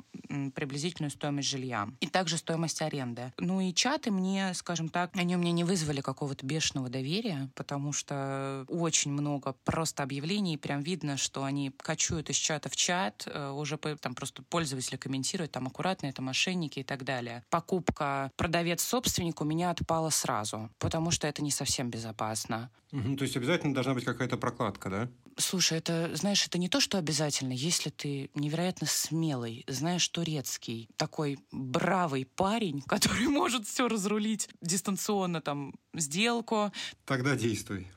приблизительную 0.54 1.10
стоимость 1.10 1.48
жилья. 1.48 1.88
И 2.00 2.06
также 2.06 2.38
стоимость 2.38 2.82
аренды. 2.82 3.32
Ну 3.38 3.60
и 3.60 3.72
чаты 3.72 4.10
мне, 4.10 4.52
скажем 4.54 4.88
так, 4.88 5.10
они 5.16 5.36
у 5.36 5.38
меня 5.38 5.52
не 5.52 5.64
вызвали 5.64 6.00
какого-то 6.00 6.44
бешеного 6.46 6.88
доверия, 6.88 7.50
потому 7.54 7.92
что 7.92 8.64
очень 8.68 9.12
много 9.12 9.54
просто 9.64 10.02
объявлений, 10.02 10.56
прям 10.56 10.82
видно, 10.82 11.16
что 11.16 11.44
они 11.44 11.70
качуют 11.70 12.30
из 12.30 12.36
чата 12.36 12.68
в 12.68 12.76
чат, 12.76 13.26
э, 13.26 13.50
уже 13.50 13.76
там 13.76 14.14
просто 14.14 14.42
пользователи 14.42 14.96
комментируют, 14.96 15.52
там 15.52 15.66
аккуратно, 15.66 16.06
это 16.06 16.22
мошенники 16.22 16.80
так 16.84 17.04
далее. 17.04 17.42
Покупка 17.50 18.30
продавец-собственник 18.36 19.40
у 19.40 19.44
меня 19.44 19.70
отпала 19.70 20.10
сразу, 20.10 20.70
потому 20.78 21.10
что 21.10 21.26
это 21.26 21.42
не 21.42 21.50
совсем 21.50 21.90
безопасно. 21.90 22.70
Угу, 22.92 23.16
то 23.16 23.24
есть 23.24 23.36
обязательно 23.36 23.74
должна 23.74 23.94
быть 23.94 24.04
какая-то 24.04 24.36
прокладка, 24.36 24.88
да? 24.88 25.08
Слушай, 25.36 25.78
это, 25.78 26.14
знаешь, 26.14 26.46
это 26.46 26.58
не 26.58 26.68
то, 26.68 26.78
что 26.78 26.96
обязательно. 26.96 27.52
Если 27.52 27.90
ты 27.90 28.30
невероятно 28.34 28.86
смелый, 28.86 29.64
знаешь 29.66 30.06
турецкий, 30.08 30.88
такой 30.96 31.38
бравый 31.50 32.24
парень, 32.24 32.82
который 32.86 33.26
может 33.26 33.66
все 33.66 33.88
разрулить 33.88 34.48
дистанционно, 34.60 35.40
там, 35.40 35.74
сделку. 35.92 36.72
Тогда 37.04 37.34
действуй. 37.34 37.88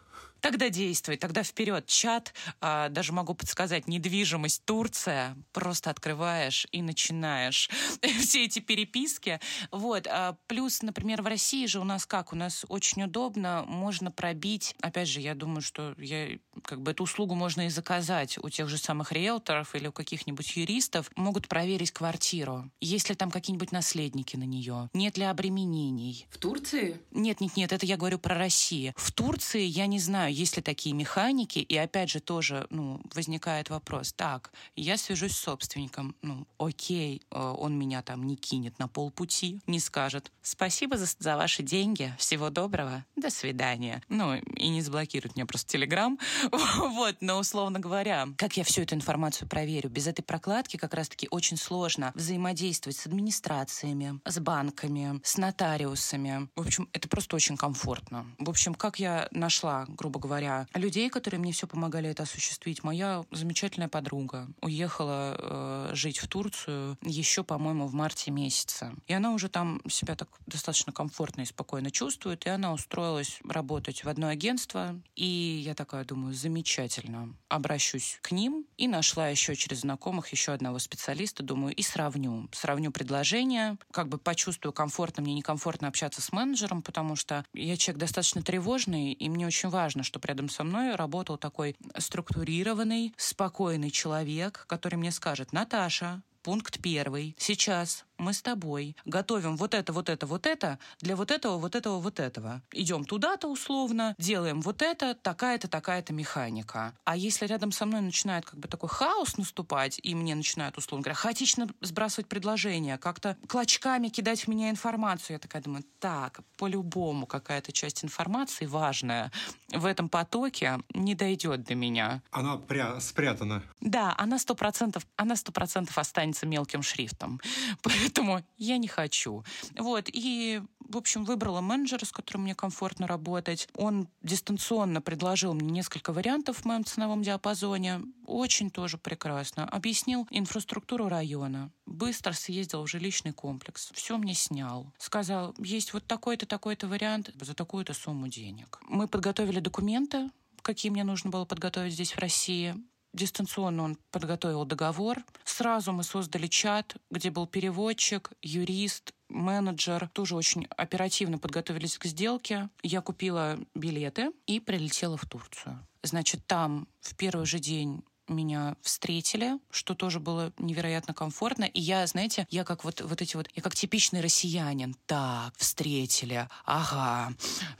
Тогда 0.41 0.69
действуй, 0.69 1.17
тогда 1.17 1.43
вперед. 1.43 1.86
Чат, 1.88 2.34
а, 2.62 2.89
даже 2.89 3.13
могу 3.13 3.34
подсказать, 3.34 3.88
недвижимость 3.88 4.63
Турция. 4.65 5.36
Просто 5.52 5.89
открываешь 5.89 6.67
и 6.71 6.82
начинаешь 6.82 7.69
все 8.21 8.45
эти 8.45 8.60
переписки. 8.60 9.39
Вот. 9.71 10.08
А, 10.08 10.38
плюс, 10.47 10.82
например, 10.82 11.21
в 11.21 11.28
России 11.28 11.65
же 11.65 11.80
у 11.80 11.84
нас 11.84 12.06
как? 12.06 12.34
У 12.34 12.36
нас 12.36 12.65
очень 12.69 13.04
удобно, 13.04 13.63
можно 13.67 14.12
пробить. 14.12 14.76
Опять 14.82 15.08
же, 15.08 15.21
я 15.21 15.36
думаю, 15.36 15.62
что 15.62 15.95
я, 15.97 16.38
как 16.63 16.82
бы 16.82 16.91
эту 16.91 17.04
услугу 17.04 17.36
можно 17.36 17.67
и 17.67 17.69
заказать 17.69 18.38
у 18.41 18.50
тех 18.50 18.69
же 18.69 18.78
самых 18.78 19.12
риэлторов 19.12 19.76
или 19.76 19.88
у 19.88 19.91
каких-нибудь 19.91 20.56
юристов. 20.56 21.10
Могут 21.15 21.47
проверить 21.47 21.91
квартиру. 21.91 22.69
Есть 22.80 23.10
ли 23.10 23.15
там 23.15 23.32
какие-нибудь 23.32 23.71
наследники 23.71 24.36
на 24.36 24.43
нее? 24.43 24.89
Нет 24.93 25.17
ли 25.17 25.23
обременений? 25.23 26.28
В 26.30 26.38
Турции? 26.38 27.00
Нет, 27.12 27.41
нет, 27.41 27.56
нет, 27.58 27.71
это 27.73 27.86
я 27.86 27.97
говорю 27.97 28.19
про 28.19 28.36
Россию. 28.36 28.93
В 28.95 29.12
Турции 29.12 29.63
я 29.63 29.88
не 29.88 30.00
знаю, 30.00 30.26
есть 30.29 30.57
ли 30.57 30.63
такие 30.63 30.95
механики, 30.95 31.59
и 31.59 31.75
опять 31.77 32.09
же 32.09 32.19
тоже 32.19 32.67
ну, 32.69 33.01
возникает 33.13 33.69
вопрос, 33.69 34.13
так, 34.13 34.51
я 34.75 34.97
свяжусь 34.97 35.33
с 35.33 35.39
собственником, 35.39 36.15
ну, 36.21 36.47
окей, 36.57 37.21
э, 37.31 37.39
он 37.39 37.77
меня 37.77 38.01
там 38.01 38.25
не 38.25 38.35
кинет 38.35 38.79
на 38.79 38.87
полпути, 38.87 39.59
не 39.67 39.79
скажет, 39.79 40.31
спасибо 40.41 40.97
за, 40.97 41.07
за 41.19 41.37
ваши 41.37 41.63
деньги, 41.63 42.13
всего 42.17 42.49
доброго, 42.49 43.05
до 43.15 43.29
свидания. 43.29 44.03
Ну, 44.09 44.35
и 44.35 44.67
не 44.69 44.81
заблокирует 44.81 45.35
мне 45.35 45.45
просто 45.45 45.71
Телеграм. 45.71 46.17
вот, 46.51 47.17
но 47.21 47.39
условно 47.39 47.79
говоря, 47.79 48.27
как 48.37 48.57
я 48.57 48.63
всю 48.63 48.81
эту 48.81 48.95
информацию 48.95 49.47
проверю? 49.47 49.89
Без 49.89 50.07
этой 50.07 50.23
прокладки 50.23 50.77
как 50.77 50.93
раз-таки 50.93 51.27
очень 51.31 51.57
сложно 51.57 52.11
взаимодействовать 52.15 52.97
с 52.97 53.05
администрациями, 53.05 54.19
с 54.25 54.39
банками, 54.39 55.19
с 55.23 55.37
нотариусами. 55.37 56.49
В 56.55 56.61
общем, 56.61 56.89
это 56.93 57.07
просто 57.07 57.35
очень 57.35 57.57
комфортно. 57.57 58.25
В 58.39 58.49
общем, 58.49 58.73
как 58.75 58.99
я 58.99 59.27
нашла, 59.31 59.85
грубо 59.87 60.16
грубо 60.17 60.27
говоря, 60.27 60.67
людей, 60.73 61.10
которые 61.10 61.39
мне 61.39 61.51
все 61.51 61.67
помогали 61.67 62.10
это 62.10 62.23
осуществить. 62.23 62.84
Моя 62.84 63.23
замечательная 63.32 63.88
подруга 63.88 64.47
уехала 64.62 65.36
э, 65.38 65.89
жить 65.93 66.17
в 66.17 66.27
Турцию 66.27 66.97
еще, 67.03 67.43
по-моему, 67.43 67.88
в 67.88 67.93
марте 67.93 68.32
месяце. 68.32 68.91
И 69.08 69.13
она 69.13 69.32
уже 69.32 69.49
там 69.49 69.82
себя 69.88 70.15
так 70.15 70.30
достаточно 70.47 70.91
комфортно 70.91 71.41
и 71.41 71.45
спокойно 71.45 71.91
чувствует, 71.91 72.45
и 72.45 72.49
она 72.49 72.73
устроилась 72.73 73.39
работать 73.47 74.03
в 74.03 74.10
одно 74.10 74.27
агентство. 74.27 74.99
И 75.15 75.62
я 75.63 75.75
такая 75.75 76.03
думаю, 76.03 76.34
замечательно. 76.34 77.34
Обращусь 77.49 78.19
к 78.21 78.32
ним 78.32 78.65
и 78.77 78.88
нашла 78.88 79.30
еще 79.30 79.56
через 79.56 79.82
знакомых 79.82 80.30
еще 80.30 80.51
одного 80.53 80.80
специалиста, 80.80 81.43
думаю, 81.43 81.75
и 81.75 81.82
сравню. 81.82 82.49
Сравню 82.51 82.91
предложения, 82.91 83.77
как 83.91 84.08
бы 84.08 84.17
почувствую, 84.17 84.73
комфортно 84.73 85.23
мне, 85.23 85.36
некомфортно 85.36 85.88
общаться 85.88 86.21
с 86.21 86.32
менеджером, 86.32 86.82
потому 86.82 87.15
что 87.15 87.45
я 87.53 87.77
человек 87.77 87.99
достаточно 87.99 88.41
тревожный, 88.41 89.13
и 89.13 89.30
мне 89.30 89.45
очень 89.45 89.69
важно, 89.69 90.03
чтобы 90.07 90.27
рядом 90.27 90.49
со 90.49 90.63
мной 90.63 90.95
работал 90.95 91.37
такой 91.37 91.75
структурированный, 91.97 93.13
спокойный 93.17 93.91
человек, 93.91 94.65
который 94.67 94.95
мне 94.95 95.11
скажет, 95.11 95.53
Наташа, 95.53 96.23
пункт 96.47 96.79
первый. 96.81 97.36
Сейчас 97.38 98.05
мы 98.17 98.33
с 98.33 98.41
тобой 98.41 98.95
готовим 99.05 99.57
вот 99.57 99.73
это, 99.73 99.91
вот 99.93 100.10
это, 100.10 100.25
вот 100.25 100.45
это 100.45 100.79
для 101.01 101.17
вот 101.17 101.29
этого, 101.29 101.57
вот 101.57 101.75
этого, 101.75 101.99
вот 101.99 102.19
этого. 102.19 102.62
Идем 102.71 103.03
туда-то 103.03 103.47
условно, 103.47 104.15
делаем 104.17 104.62
вот 104.62 104.81
это, 104.81 105.13
такая-то, 105.13 105.67
такая-то 105.67 106.13
механика. 106.13 106.93
А 107.03 107.15
если 107.17 107.45
рядом 107.45 107.71
со 107.71 107.86
мной 107.86 108.01
начинает 108.01 108.45
как 108.45 108.60
бы 108.60 108.67
такой 108.67 108.89
хаос 108.89 109.38
наступать, 109.38 109.99
и 110.01 110.15
мне 110.15 110.36
начинают, 110.36 110.77
условно 110.77 111.03
говоря, 111.03 111.15
хаотично 111.15 111.67
сбрасывать 111.81 112.27
предложения, 112.27 112.97
как-то 112.97 113.36
клочками 113.47 114.07
кидать 114.07 114.41
в 114.41 114.47
меня 114.47 114.69
информацию, 114.69 115.36
я 115.36 115.39
такая 115.39 115.62
думаю, 115.62 115.83
так, 115.99 116.39
по-любому 116.55 117.25
какая-то 117.25 117.71
часть 117.71 118.03
информации 118.03 118.65
важная 118.65 119.31
в 119.71 119.86
этом 119.86 120.10
потоке 120.10 120.79
не 120.93 121.13
дойдет 121.13 121.63
до 121.63 121.75
меня. 121.75 122.23
Она 122.31 122.55
пря- 122.55 122.99
спрятана. 123.01 123.63
Да, 123.81 124.15
она 124.17 124.39
сто 124.39 124.55
процентов, 124.55 125.05
она 125.17 125.36
сто 125.36 125.51
процентов 125.51 125.97
останется 125.97 126.37
мелким 126.45 126.84
шрифтом. 126.84 127.39
Поэтому 127.82 128.43
я 128.58 128.78
не 128.78 128.88
хочу. 128.88 129.43
Вот, 129.78 130.10
и, 130.12 130.62
в 130.80 130.97
общем, 130.97 131.26
выбрала 131.26 131.62
менеджера, 131.62 132.06
с 132.06 132.12
которым 132.12 132.43
мне 132.43 132.56
комфортно 132.56 133.08
работать. 133.08 133.67
Он 133.76 134.08
дистанционно 134.21 135.02
предложил 135.02 135.54
мне 135.54 135.71
несколько 135.71 136.13
вариантов 136.13 136.58
в 136.58 136.65
моем 136.65 136.86
ценовом 136.86 137.23
диапазоне. 137.23 138.02
Очень 138.26 138.69
тоже 138.69 138.97
прекрасно. 138.97 139.65
Объяснил 139.65 140.28
инфраструктуру 140.32 141.08
района. 141.08 141.71
Быстро 141.86 142.34
съездил 142.34 142.84
в 142.84 142.88
жилищный 142.88 143.34
комплекс. 143.34 143.89
Все 143.93 144.17
мне 144.17 144.34
снял. 144.34 144.91
Сказал, 144.97 145.56
есть 145.58 145.93
вот 145.93 146.06
такой-то, 146.06 146.45
такой-то 146.45 146.88
вариант 146.88 147.32
за 147.39 147.54
такую-то 147.54 147.93
сумму 147.93 148.28
денег. 148.28 148.80
Мы 148.88 149.08
подготовили 149.08 149.60
документы, 149.60 150.30
какие 150.62 150.91
мне 150.91 151.04
нужно 151.04 151.30
было 151.30 151.45
подготовить 151.45 151.93
здесь, 151.93 152.12
в 152.12 152.19
России. 152.19 152.76
Дистанционно 153.17 153.84
он 153.84 153.97
подготовил 154.12 154.63
договор. 154.63 155.23
Сразу 155.43 155.91
мы 155.91 156.03
создали 156.03 156.45
чат, 156.45 156.97
где 157.10 157.32
был 157.32 157.47
переводчик, 157.47 158.32
юрист, 158.43 159.12
менеджер. 159.27 160.08
Тоже 160.13 160.36
очень 160.36 160.67
оперативно 160.77 161.39
подготовились 161.39 161.97
к 161.97 162.06
сделке. 162.06 162.69
Я 162.84 163.01
купила 163.01 163.58
билеты 163.73 164.32
и 164.45 164.60
прилетела 164.60 165.17
в 165.17 165.25
Турцию. 165.25 165.84
Значит, 166.03 166.45
там 166.45 166.88
в 167.01 167.15
первый 167.15 167.47
же 167.47 167.58
день 167.58 168.03
меня 168.27 168.75
встретили, 168.81 169.59
что 169.71 169.95
тоже 169.95 170.19
было 170.19 170.51
невероятно 170.57 171.13
комфортно. 171.13 171.65
И 171.65 171.79
я, 171.79 172.05
знаете, 172.07 172.47
я 172.49 172.63
как 172.63 172.83
вот, 172.83 173.01
вот 173.01 173.21
эти 173.21 173.35
вот, 173.35 173.49
я 173.55 173.61
как 173.61 173.75
типичный 173.75 174.21
россиянин. 174.21 174.95
Так, 175.05 175.53
встретили, 175.57 176.47
ага, 176.65 177.33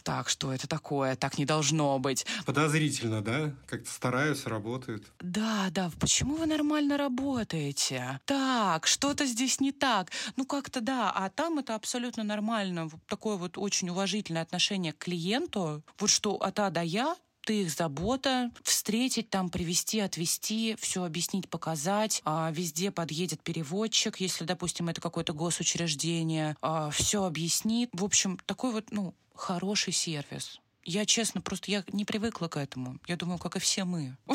так, 0.04 0.30
что 0.30 0.54
это 0.54 0.68
такое, 0.68 1.16
так 1.16 1.38
не 1.38 1.46
должно 1.46 2.00
быть. 2.00 2.26
Подозрительно, 2.46 3.22
да? 3.22 3.54
Как-то 3.68 3.90
стараются, 3.90 4.50
работают. 4.50 5.06
Да, 5.20 5.68
да, 5.72 5.92
почему 6.00 6.36
вы 6.36 6.46
нормально 6.46 6.98
работаете? 6.98 8.20
Так, 8.26 8.88
что-то 8.88 9.26
здесь 9.26 9.60
не 9.60 9.72
так. 9.72 10.12
Ну, 10.36 10.46
как-то 10.46 10.82
да, 10.82 11.12
а 11.12 11.30
там 11.30 11.60
это 11.60 11.76
абсолютно 11.76 12.24
нормально. 12.24 12.90
Такое 13.08 13.36
вот 13.36 13.58
очень 13.58 13.90
уважительное 13.90 14.42
отношение 14.42 14.94
к 14.94 15.00
клиенту. 15.00 15.84
Вот 16.00 16.10
что 16.10 16.36
от 16.36 16.60
А 16.60 16.70
до 16.70 16.82
Я, 16.82 17.16
ты 17.48 17.62
их 17.62 17.72
забота, 17.72 18.52
встретить 18.62 19.30
там, 19.30 19.50
привести, 19.50 20.02
отвезти, 20.02 20.76
все 20.82 21.06
объяснить, 21.06 21.50
показать. 21.50 22.22
А, 22.26 22.52
везде 22.52 22.92
подъедет 22.92 23.42
переводчик, 23.42 24.20
если, 24.20 24.44
допустим, 24.44 24.90
это 24.90 25.00
какое-то 25.00 25.32
госучреждение, 25.32 26.58
а, 26.62 26.90
все 26.90 27.24
объяснит. 27.24 27.90
В 27.94 28.04
общем, 28.04 28.38
такой 28.46 28.74
вот, 28.74 28.92
ну, 28.92 29.16
хороший 29.34 29.94
сервис. 29.94 30.60
Я, 30.90 31.06
честно, 31.06 31.42
просто 31.42 31.70
я 31.70 31.84
не 31.92 32.06
привыкла 32.06 32.48
к 32.48 32.56
этому. 32.56 32.98
Я 33.08 33.18
думаю, 33.18 33.40
как 33.40 33.58
и 33.58 33.60
все 33.60 33.84
мы. 33.84 34.16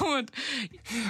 Вот. 0.00 0.32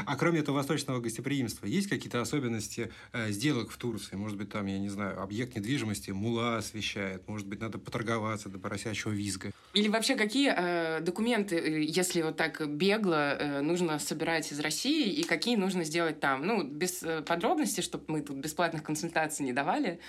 А 0.04 0.16
кроме 0.16 0.40
этого 0.40 0.56
восточного 0.56 1.00
гостеприимства, 1.00 1.64
есть 1.64 1.88
какие-то 1.88 2.20
особенности 2.20 2.92
э, 3.12 3.30
сделок 3.30 3.70
в 3.70 3.78
Турции? 3.78 4.16
Может 4.16 4.36
быть, 4.36 4.50
там, 4.50 4.66
я 4.66 4.78
не 4.78 4.90
знаю, 4.90 5.20
объект 5.22 5.56
недвижимости 5.56 6.10
мула 6.10 6.58
освещает, 6.58 7.26
может 7.26 7.46
быть, 7.46 7.60
надо 7.60 7.78
поторговаться 7.78 8.50
до 8.50 8.58
поросячьего 8.58 9.12
визга. 9.12 9.50
Или 9.72 9.88
вообще 9.88 10.14
какие 10.14 10.52
э, 10.54 11.00
документы, 11.00 11.56
э, 11.56 11.82
если 11.82 12.20
вот 12.20 12.36
так 12.36 12.60
бегло, 12.68 13.34
э, 13.38 13.60
нужно 13.62 13.98
собирать 13.98 14.52
из 14.52 14.60
России 14.60 15.10
и 15.10 15.24
какие 15.24 15.56
нужно 15.56 15.84
сделать 15.84 16.20
там? 16.20 16.46
Ну, 16.46 16.64
без 16.64 17.02
э, 17.02 17.22
подробностей, 17.22 17.82
чтобы 17.82 18.04
мы 18.08 18.20
тут 18.20 18.36
бесплатных 18.36 18.82
консультаций 18.82 19.46
не 19.46 19.54
давали. 19.54 20.00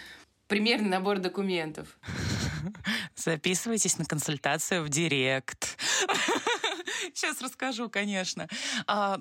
Примерный 0.48 0.90
набор 0.90 1.20
документов. 1.20 1.98
Записывайтесь 3.16 3.98
на 3.98 4.06
консультацию 4.06 4.84
в 4.84 4.90
Директ. 4.90 5.78
Сейчас 7.14 7.42
расскажу, 7.42 7.90
конечно. 7.90 8.48
А, 8.88 9.20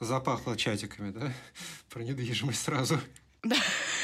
Запахло 0.00 0.56
чатиками, 0.56 1.10
да? 1.10 1.32
Про 1.90 2.02
недвижимость 2.02 2.62
сразу. 2.62 3.00
Да, 3.44 3.56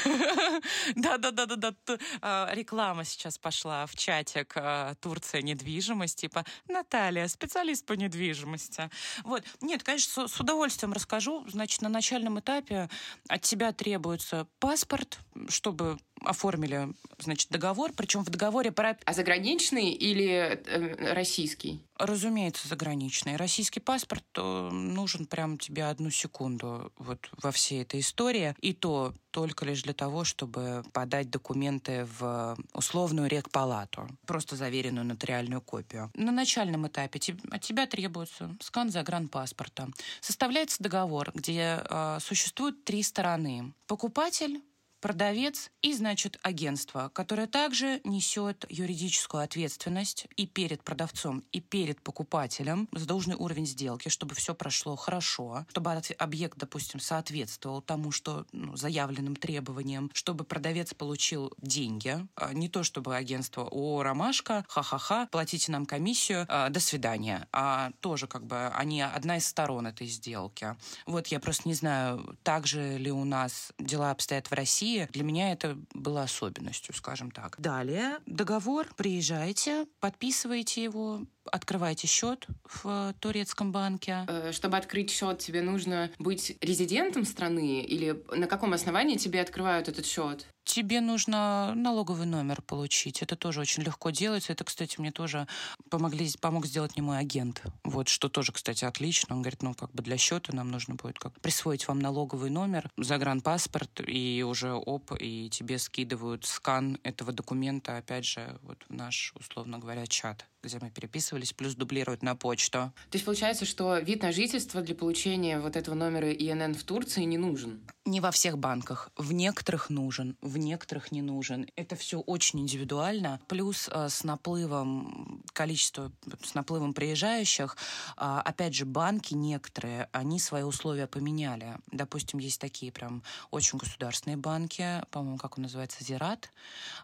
да, 1.17 1.31
да, 1.31 1.31
да, 1.31 1.55
да. 1.55 1.73
А, 2.21 2.51
Реклама 2.53 3.03
сейчас 3.03 3.37
пошла 3.37 3.85
в 3.87 3.95
чатик 3.95 4.53
а, 4.55 4.93
Турция 4.95 5.41
недвижимость, 5.41 6.19
типа 6.21 6.45
Наталья, 6.67 7.27
специалист 7.27 7.85
по 7.85 7.93
недвижимости. 7.93 8.89
Вот. 9.23 9.43
Нет, 9.61 9.83
конечно, 9.83 10.27
с, 10.27 10.33
с 10.35 10.39
удовольствием 10.39 10.93
расскажу. 10.93 11.43
Значит, 11.47 11.81
на 11.81 11.89
начальном 11.89 12.39
этапе 12.39 12.89
от 13.27 13.41
тебя 13.41 13.71
требуется 13.73 14.47
паспорт, 14.59 15.19
чтобы 15.49 15.97
оформили, 16.23 16.93
значит, 17.19 17.49
договор. 17.49 17.91
Причем 17.95 18.23
в 18.23 18.29
договоре 18.29 18.71
про 18.71 18.97
А 19.05 19.13
заграничный 19.13 19.91
или 19.91 20.61
э, 20.65 21.13
российский? 21.13 21.81
Разумеется, 21.97 22.67
заграничный. 22.67 23.35
Российский 23.35 23.79
паспорт 23.79 24.25
э, 24.35 24.69
нужен 24.71 25.25
прям 25.25 25.57
тебе 25.57 25.85
одну 25.85 26.09
секунду 26.09 26.91
вот 26.97 27.29
во 27.41 27.51
всей 27.51 27.83
этой 27.83 27.99
истории. 27.99 28.55
И 28.61 28.73
то 28.73 29.13
только 29.31 29.65
лишь 29.65 29.83
для 29.83 29.93
того, 29.93 30.23
чтобы 30.23 30.83
подать 30.93 31.29
документы 31.29 32.07
в 32.19 32.57
условную 32.73 33.29
рекпалату. 33.29 34.07
Просто 34.25 34.55
заверенную 34.55 35.05
нотариальную 35.05 35.61
копию. 35.61 36.11
На 36.15 36.31
начальном 36.31 36.87
этапе 36.87 37.19
от 37.51 37.61
тебя 37.61 37.85
требуется 37.87 38.55
скан 38.59 38.89
загранпаспорта. 38.89 39.89
Составляется 40.19 40.83
договор, 40.83 41.31
где 41.33 41.81
э, 41.83 42.17
существуют 42.19 42.83
три 42.83 43.03
стороны. 43.03 43.73
Покупатель, 43.87 44.61
продавец 45.01 45.71
и, 45.81 45.93
значит, 45.93 46.39
агентство, 46.43 47.09
которое 47.13 47.47
также 47.47 47.99
несет 48.03 48.65
юридическую 48.69 49.43
ответственность 49.43 50.27
и 50.37 50.45
перед 50.45 50.83
продавцом, 50.83 51.43
и 51.51 51.59
перед 51.59 52.01
покупателем 52.01 52.87
за 52.93 53.05
должный 53.05 53.35
уровень 53.35 53.65
сделки, 53.65 54.09
чтобы 54.09 54.35
все 54.35 54.53
прошло 54.53 54.95
хорошо, 54.95 55.65
чтобы 55.69 55.91
объект, 56.17 56.57
допустим, 56.57 56.99
соответствовал 56.99 57.81
тому, 57.81 58.11
что 58.11 58.45
ну, 58.51 58.75
заявленным 58.77 59.35
требованиям, 59.35 60.09
чтобы 60.13 60.43
продавец 60.43 60.93
получил 60.93 61.51
деньги, 61.57 62.17
а 62.35 62.53
не 62.53 62.69
то 62.69 62.83
чтобы 62.83 63.15
агентство 63.15 63.67
«О, 63.69 64.03
ромашка, 64.03 64.63
ха-ха-ха, 64.67 65.27
платите 65.31 65.71
нам 65.71 65.85
комиссию, 65.85 66.45
а, 66.47 66.69
до 66.69 66.79
свидания», 66.79 67.47
а 67.51 67.91
тоже 67.99 68.27
как 68.27 68.45
бы 68.45 68.67
они 68.67 69.01
одна 69.01 69.37
из 69.37 69.47
сторон 69.47 69.87
этой 69.87 70.07
сделки. 70.07 70.75
Вот 71.05 71.27
я 71.27 71.39
просто 71.39 71.67
не 71.67 71.73
знаю, 71.73 72.37
так 72.43 72.67
же 72.67 72.97
ли 72.97 73.11
у 73.11 73.25
нас 73.25 73.71
дела 73.79 74.11
обстоят 74.11 74.47
в 74.47 74.53
России. 74.53 74.90
Для 75.11 75.23
меня 75.23 75.51
это 75.51 75.77
было 75.93 76.23
особенностью, 76.23 76.93
скажем 76.93 77.31
так. 77.31 77.55
Далее 77.59 78.19
договор, 78.25 78.87
приезжаете, 78.95 79.85
подписываете 79.99 80.83
его, 80.83 81.21
открываете 81.45 82.07
счет 82.07 82.47
в 82.65 83.13
турецком 83.19 83.71
банке. 83.71 84.25
Э, 84.27 84.51
Чтобы 84.51 84.77
открыть 84.77 85.11
счет, 85.11 85.39
тебе 85.39 85.61
нужно 85.61 86.11
быть 86.19 86.57
резидентом 86.61 87.25
страны 87.25 87.81
или 87.81 88.23
на 88.35 88.47
каком 88.47 88.73
основании 88.73 89.17
тебе 89.17 89.41
открывают 89.41 89.87
этот 89.87 90.05
счет? 90.05 90.47
Тебе 90.63 91.01
нужно 91.01 91.73
налоговый 91.75 92.27
номер 92.27 92.61
получить. 92.61 93.21
Это 93.23 93.35
тоже 93.35 93.61
очень 93.61 93.81
легко 93.83 94.11
делается. 94.11 94.53
Это, 94.53 94.63
кстати, 94.63 94.99
мне 94.99 95.11
тоже 95.11 95.47
помогли, 95.89 96.29
помог 96.39 96.67
сделать 96.67 96.95
не 96.95 97.01
мой 97.01 97.17
агент. 97.17 97.63
Вот, 97.83 98.07
что 98.07 98.29
тоже, 98.29 98.51
кстати, 98.51 98.85
отлично. 98.85 99.35
Он 99.35 99.41
говорит, 99.41 99.63
ну, 99.63 99.73
как 99.73 99.91
бы 99.91 100.03
для 100.03 100.17
счета 100.17 100.55
нам 100.55 100.69
нужно 100.69 100.95
будет 100.95 101.17
как 101.17 101.39
присвоить 101.41 101.87
вам 101.87 101.99
налоговый 101.99 102.51
номер, 102.51 102.89
загранпаспорт, 102.97 104.01
и 104.05 104.45
уже 104.47 104.73
оп, 104.73 105.11
и 105.19 105.49
тебе 105.49 105.79
скидывают 105.79 106.45
скан 106.45 106.99
этого 107.03 107.31
документа, 107.31 107.97
опять 107.97 108.25
же, 108.25 108.59
вот 108.61 108.77
в 108.87 108.93
наш, 108.93 109.33
условно 109.35 109.79
говоря, 109.79 110.05
чат 110.05 110.45
где 110.63 110.77
мы 110.79 110.89
переписывались, 110.89 111.53
плюс 111.53 111.75
дублируют 111.75 112.23
на 112.23 112.35
почту. 112.35 112.91
То 113.09 113.13
есть 113.13 113.25
получается, 113.25 113.65
что 113.65 113.97
вид 113.99 114.21
на 114.23 114.31
жительство 114.31 114.81
для 114.81 114.95
получения 114.95 115.59
вот 115.59 115.75
этого 115.75 115.95
номера 115.95 116.31
ИНН 116.31 116.75
в 116.75 116.83
Турции 116.83 117.23
не 117.23 117.37
нужен? 117.37 117.81
Не 118.05 118.19
во 118.19 118.31
всех 118.31 118.57
банках. 118.57 119.11
В 119.15 119.31
некоторых 119.31 119.89
нужен, 119.89 120.37
в 120.41 120.57
некоторых 120.57 121.11
не 121.11 121.21
нужен. 121.21 121.67
Это 121.75 121.95
все 121.95 122.19
очень 122.19 122.59
индивидуально. 122.61 123.39
Плюс 123.47 123.89
э, 123.91 124.09
с 124.09 124.23
наплывом 124.23 125.43
количества, 125.53 126.11
с 126.43 126.55
наплывом 126.55 126.93
приезжающих, 126.93 127.77
а, 128.17 128.41
опять 128.41 128.73
же, 128.73 128.85
банки 128.85 129.33
некоторые, 129.33 130.09
они 130.11 130.39
свои 130.39 130.63
условия 130.63 131.07
поменяли. 131.07 131.77
Допустим, 131.91 132.39
есть 132.39 132.59
такие 132.59 132.91
прям 132.91 133.23
очень 133.51 133.77
государственные 133.77 134.37
банки, 134.37 135.03
по-моему, 135.11 135.37
как 135.37 135.57
он 135.57 135.63
называется, 135.63 136.03
Зират. 136.03 136.51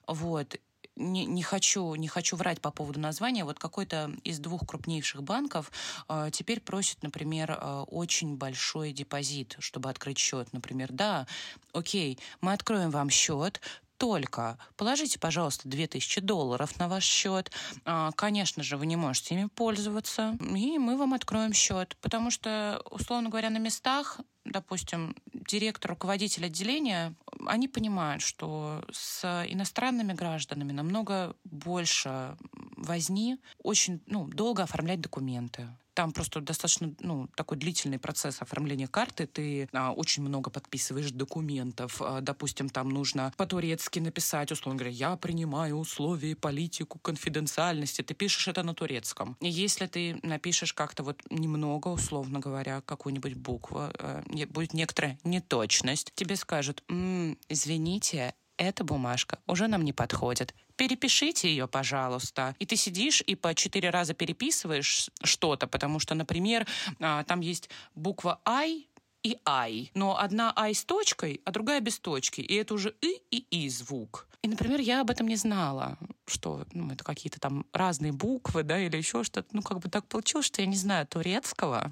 Вот 0.07 0.57
не, 0.97 1.25
не, 1.25 1.43
хочу, 1.43 1.95
не 1.95 2.07
хочу 2.07 2.35
врать 2.35 2.59
по 2.59 2.71
поводу 2.71 2.99
названия. 2.99 3.45
Вот 3.45 3.59
какой-то 3.59 4.11
из 4.23 4.39
двух 4.39 4.65
крупнейших 4.65 5.23
банков 5.23 5.71
э, 6.09 6.29
теперь 6.31 6.59
просит, 6.59 7.03
например, 7.03 7.51
э, 7.51 7.85
очень 7.87 8.35
большой 8.35 8.91
депозит, 8.91 9.55
чтобы 9.59 9.89
открыть 9.89 10.17
счет. 10.17 10.51
Например, 10.51 10.89
да, 10.91 11.27
окей, 11.73 12.19
мы 12.41 12.53
откроем 12.53 12.89
вам 12.89 13.09
счет, 13.09 13.61
только 13.97 14.57
положите, 14.75 15.19
пожалуйста, 15.19 15.67
2000 15.67 16.21
долларов 16.21 16.77
на 16.79 16.87
ваш 16.87 17.03
счет. 17.03 17.51
А, 17.85 18.11
конечно 18.11 18.63
же, 18.63 18.77
вы 18.77 18.85
не 18.85 18.95
можете 18.95 19.35
ими 19.35 19.47
пользоваться, 19.47 20.37
и 20.39 20.77
мы 20.77 20.97
вам 20.97 21.13
откроем 21.13 21.53
счет. 21.53 21.97
Потому 22.01 22.31
что, 22.31 22.81
условно 22.89 23.29
говоря, 23.29 23.49
на 23.49 23.57
местах 23.57 24.19
допустим, 24.51 25.13
директор, 25.33 25.91
руководитель 25.91 26.45
отделения, 26.45 27.13
они 27.45 27.67
понимают, 27.67 28.21
что 28.21 28.83
с 28.91 29.45
иностранными 29.47 30.13
гражданами 30.13 30.71
намного 30.71 31.35
больше 31.43 32.37
возни, 32.77 33.37
очень 33.61 34.01
ну, 34.05 34.27
долго 34.27 34.63
оформлять 34.63 35.01
документы. 35.01 35.67
Там 35.97 36.11
просто 36.11 36.41
достаточно 36.41 36.93
ну, 36.99 37.27
такой 37.35 37.57
длительный 37.57 37.97
процесс 37.97 38.43
оформления 38.43 38.87
карты. 38.87 39.25
Ты 39.25 39.67
а, 39.73 39.91
очень 39.91 40.21
много 40.21 40.51
подписываешь 40.51 41.09
документов. 41.09 41.99
А, 41.99 42.21
допустим, 42.21 42.69
там 42.69 42.89
нужно 42.89 43.33
по-турецки 43.35 43.97
написать, 43.97 44.51
условно 44.51 44.77
говоря, 44.77 44.95
я 44.95 45.15
принимаю 45.15 45.75
условия, 45.77 46.35
политику, 46.35 46.99
конфиденциальности. 46.99 48.03
Ты 48.03 48.13
пишешь 48.13 48.47
это 48.47 48.61
на 48.61 48.75
турецком. 48.75 49.37
И 49.41 49.49
если 49.49 49.87
ты 49.87 50.19
напишешь 50.21 50.71
как-то 50.71 51.01
вот 51.01 51.19
немного, 51.31 51.87
условно 51.87 52.37
говоря, 52.37 52.81
какую-нибудь 52.81 53.33
букву, 53.33 53.79
а, 53.79 54.23
будет 54.49 54.75
некоторая 54.75 55.17
неточность, 55.23 56.11
тебе 56.13 56.35
скажут, 56.35 56.83
м-м, 56.89 57.39
извините, 57.49 58.35
эта 58.57 58.83
бумажка 58.83 59.39
уже 59.47 59.67
нам 59.67 59.83
не 59.83 59.93
подходит. 59.93 60.53
Перепишите 60.75 61.49
ее, 61.49 61.67
пожалуйста. 61.67 62.55
И 62.59 62.65
ты 62.65 62.75
сидишь 62.75 63.21
и 63.25 63.35
по 63.35 63.55
четыре 63.55 63.89
раза 63.89 64.13
переписываешь 64.13 65.09
что-то, 65.23 65.67
потому 65.67 65.99
что, 65.99 66.15
например, 66.15 66.67
а, 66.99 67.23
там 67.23 67.39
есть 67.39 67.69
буква 67.95 68.39
«I», 68.45 68.87
и 69.23 69.37
«ай». 69.45 69.91
Но 69.93 70.17
одна 70.17 70.53
«ай» 70.55 70.73
с 70.73 70.85
точкой, 70.85 71.41
а 71.43 71.51
другая 71.51 71.81
без 71.81 71.99
точки. 71.99 72.41
И 72.41 72.53
это 72.55 72.73
уже 72.73 72.93
«и» 73.01 73.21
и 73.31 73.45
«и» 73.49 73.69
звук. 73.69 74.27
И, 74.43 74.47
например, 74.47 74.79
я 74.79 75.01
об 75.01 75.09
этом 75.09 75.27
не 75.27 75.35
знала, 75.35 75.97
что 76.27 76.65
ну, 76.73 76.91
это 76.91 77.03
какие-то 77.03 77.39
там 77.39 77.65
разные 77.73 78.11
буквы, 78.11 78.63
да, 78.63 78.79
или 78.79 78.95
еще 78.95 79.23
что-то. 79.23 79.47
Ну, 79.51 79.61
как 79.61 79.79
бы 79.79 79.89
так 79.89 80.05
получилось, 80.07 80.45
что 80.45 80.61
я 80.61 80.67
не 80.67 80.75
знаю 80.75 81.07
турецкого. 81.07 81.91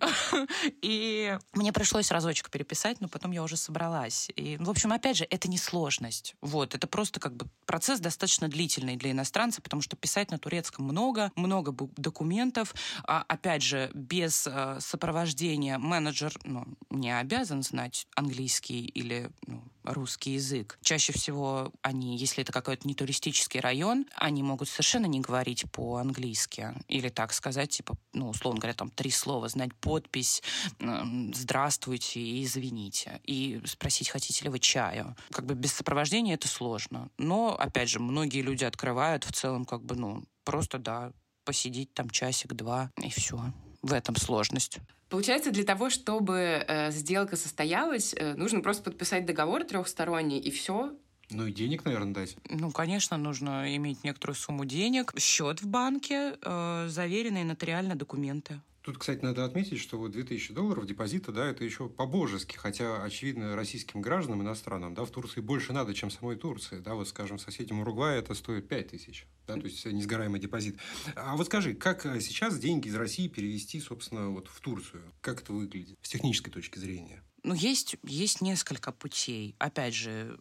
И 0.82 1.36
мне 1.52 1.72
пришлось 1.72 2.10
разочек 2.10 2.50
переписать, 2.50 3.00
но 3.00 3.08
потом 3.08 3.32
я 3.32 3.42
уже 3.42 3.56
собралась. 3.56 4.30
И, 4.36 4.56
в 4.58 4.70
общем, 4.70 4.92
опять 4.92 5.16
же, 5.16 5.26
это 5.28 5.48
не 5.48 5.58
сложность. 5.58 6.36
Вот, 6.40 6.74
это 6.74 6.86
просто 6.86 7.18
как 7.18 7.34
бы 7.34 7.46
процесс 7.66 8.00
достаточно 8.00 8.48
длительный 8.48 8.96
для 8.96 9.10
иностранца, 9.10 9.60
потому 9.60 9.82
что 9.82 9.96
писать 9.96 10.30
на 10.30 10.38
турецком 10.38 10.84
много, 10.84 11.32
много 11.34 11.72
документов. 11.96 12.74
А, 13.04 13.24
опять 13.26 13.62
же, 13.62 13.90
без 13.94 14.46
а, 14.46 14.78
сопровождения 14.80 15.78
менеджер 15.78 16.38
ну, 16.44 16.66
не 16.90 17.18
обязан 17.18 17.62
знать 17.62 18.06
английский 18.14 18.84
или 18.84 19.30
ну, 19.46 19.62
русский 19.84 20.32
язык. 20.32 20.78
Чаще 20.82 21.12
всего 21.12 21.72
они, 21.82 22.16
если 22.16 22.42
это 22.42 22.52
какой-то 22.52 22.86
не 22.86 22.94
туристический 22.94 23.60
район, 23.60 24.06
они 24.14 24.42
могут 24.42 24.68
совершенно 24.68 25.06
не 25.06 25.20
говорить 25.20 25.64
по-английски. 25.72 26.74
Или 26.88 27.08
так 27.08 27.32
сказать, 27.32 27.70
типа, 27.70 27.96
ну, 28.12 28.28
условно 28.28 28.60
говоря, 28.60 28.74
там 28.74 28.90
три 28.90 29.10
слова, 29.10 29.48
знать 29.48 29.74
подпись 29.74 30.42
«Здравствуйте» 30.78 32.20
и 32.20 32.44
«Извините». 32.44 33.20
И 33.24 33.60
спросить, 33.64 34.10
хотите 34.10 34.44
ли 34.44 34.50
вы 34.50 34.58
чаю. 34.58 35.16
Как 35.30 35.46
бы 35.46 35.54
без 35.54 35.72
сопровождения 35.72 36.34
это 36.34 36.48
сложно. 36.48 37.10
Но, 37.18 37.56
опять 37.58 37.88
же, 37.88 37.98
многие 38.00 38.42
люди 38.42 38.64
открывают 38.64 39.24
в 39.24 39.32
целом 39.32 39.64
как 39.64 39.82
бы, 39.84 39.94
ну, 39.94 40.24
просто, 40.44 40.78
да, 40.78 41.12
посидеть 41.44 41.94
там 41.94 42.10
часик-два, 42.10 42.90
и 43.02 43.10
все. 43.10 43.40
В 43.82 43.92
этом 43.92 44.16
сложность. 44.16 44.78
Получается, 45.08 45.50
для 45.50 45.64
того, 45.64 45.90
чтобы 45.90 46.64
э, 46.66 46.90
сделка 46.92 47.36
состоялась, 47.36 48.14
э, 48.14 48.34
нужно 48.34 48.60
просто 48.60 48.84
подписать 48.84 49.26
договор 49.26 49.64
трехсторонний, 49.64 50.38
и 50.38 50.50
все. 50.50 50.92
Ну 51.30 51.46
и 51.46 51.52
денег, 51.52 51.84
наверное, 51.84 52.14
дать. 52.14 52.36
Ну, 52.48 52.70
конечно, 52.70 53.16
нужно 53.16 53.74
иметь 53.76 54.04
некоторую 54.04 54.36
сумму 54.36 54.64
денег, 54.64 55.12
счет 55.18 55.62
в 55.62 55.66
банке, 55.66 56.36
э, 56.42 56.86
заверенные 56.88 57.44
нотариально 57.44 57.94
документы. 57.94 58.60
Тут, 58.82 58.96
кстати, 58.96 59.22
надо 59.22 59.44
отметить, 59.44 59.78
что 59.78 59.98
вот 59.98 60.12
2000 60.12 60.54
долларов 60.54 60.86
депозита, 60.86 61.32
да, 61.32 61.46
это 61.46 61.64
еще 61.64 61.90
по-божески, 61.90 62.56
хотя, 62.56 63.02
очевидно, 63.02 63.54
российским 63.54 64.00
гражданам, 64.00 64.40
иностранным, 64.40 64.94
да, 64.94 65.04
в 65.04 65.10
Турции 65.10 65.42
больше 65.42 65.74
надо, 65.74 65.92
чем 65.92 66.10
самой 66.10 66.36
Турции, 66.36 66.78
да, 66.78 66.94
вот, 66.94 67.06
скажем, 67.06 67.38
соседям 67.38 67.80
Уругвая 67.80 68.18
это 68.20 68.32
стоит 68.32 68.68
5000, 68.68 69.26
да, 69.46 69.54
то 69.54 69.66
есть 69.66 69.84
несгораемый 69.84 70.40
депозит. 70.40 70.78
А 71.14 71.36
вот 71.36 71.46
скажи, 71.46 71.74
как 71.74 72.02
сейчас 72.20 72.58
деньги 72.58 72.88
из 72.88 72.94
России 72.94 73.28
перевести, 73.28 73.80
собственно, 73.80 74.30
вот 74.30 74.48
в 74.48 74.58
Турцию? 74.60 75.02
Как 75.20 75.42
это 75.42 75.52
выглядит 75.52 75.98
с 76.00 76.08
технической 76.08 76.50
точки 76.50 76.78
зрения? 76.78 77.22
Ну, 77.42 77.54
есть, 77.54 77.96
есть 78.02 78.40
несколько 78.40 78.92
путей. 78.92 79.54
Опять 79.58 79.94
же, 79.94 80.38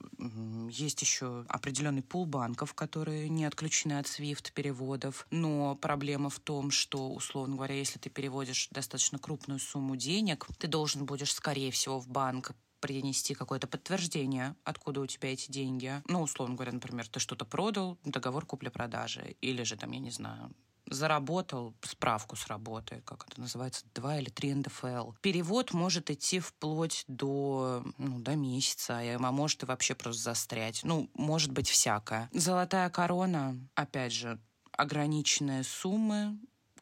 есть 0.70 1.02
еще 1.02 1.46
определенный 1.48 2.02
пул 2.02 2.26
банков, 2.26 2.74
которые 2.74 3.30
не 3.30 3.46
отключены 3.46 4.00
от 4.00 4.06
SWIFT 4.06 4.52
переводов. 4.54 5.26
Но 5.32 5.76
проблема 5.76 6.30
в 6.30 6.40
том, 6.40 6.72
что, 6.72 7.12
условно 7.12 7.56
говоря, 7.56 7.76
если 7.76 8.00
ты 8.00 8.10
переводишь 8.10 8.68
достаточно 8.72 9.20
крупную 9.20 9.60
сумму 9.60 9.96
денег, 9.96 10.48
ты 10.58 10.68
должен 10.68 11.06
будешь, 11.06 11.34
скорее 11.34 11.72
всего, 11.72 12.00
в 12.00 12.08
банк 12.08 12.54
принести 12.80 13.34
какое-то 13.34 13.68
подтверждение, 13.68 14.56
откуда 14.64 15.02
у 15.02 15.06
тебя 15.06 15.34
эти 15.34 15.52
деньги. 15.52 16.02
Ну, 16.08 16.22
условно 16.22 16.56
говоря, 16.56 16.72
например, 16.72 17.08
ты 17.08 17.20
что-то 17.20 17.46
продал, 17.46 17.98
договор 18.04 18.46
купли-продажи, 18.46 19.36
или 19.42 19.64
же 19.64 19.76
там, 19.76 19.92
я 19.92 20.00
не 20.00 20.12
знаю, 20.12 20.54
заработал 20.90 21.76
справку 21.82 22.36
с 22.36 22.48
работы, 22.48 23.02
как 23.06 23.26
это 23.28 23.40
называется, 23.40 23.86
2 23.94 24.20
или 24.20 24.30
3 24.30 24.56
НДФЛ. 24.56 25.12
Перевод 25.22 25.74
может 25.74 26.10
идти 26.10 26.40
вплоть 26.40 27.04
до, 27.08 27.84
ну, 27.98 28.20
до 28.20 28.36
месяца, 28.36 29.00
а 29.00 29.32
может 29.32 29.64
и 29.64 29.66
вообще 29.66 29.96
просто 29.96 30.24
застрять. 30.24 30.82
Ну, 30.84 31.10
может 31.14 31.52
быть 31.52 31.70
всякое. 31.70 32.30
Золотая 32.34 32.90
корона, 32.90 33.58
опять 33.76 34.14
же, 34.14 34.40
ограниченные 34.72 35.64
суммы, 35.64 36.40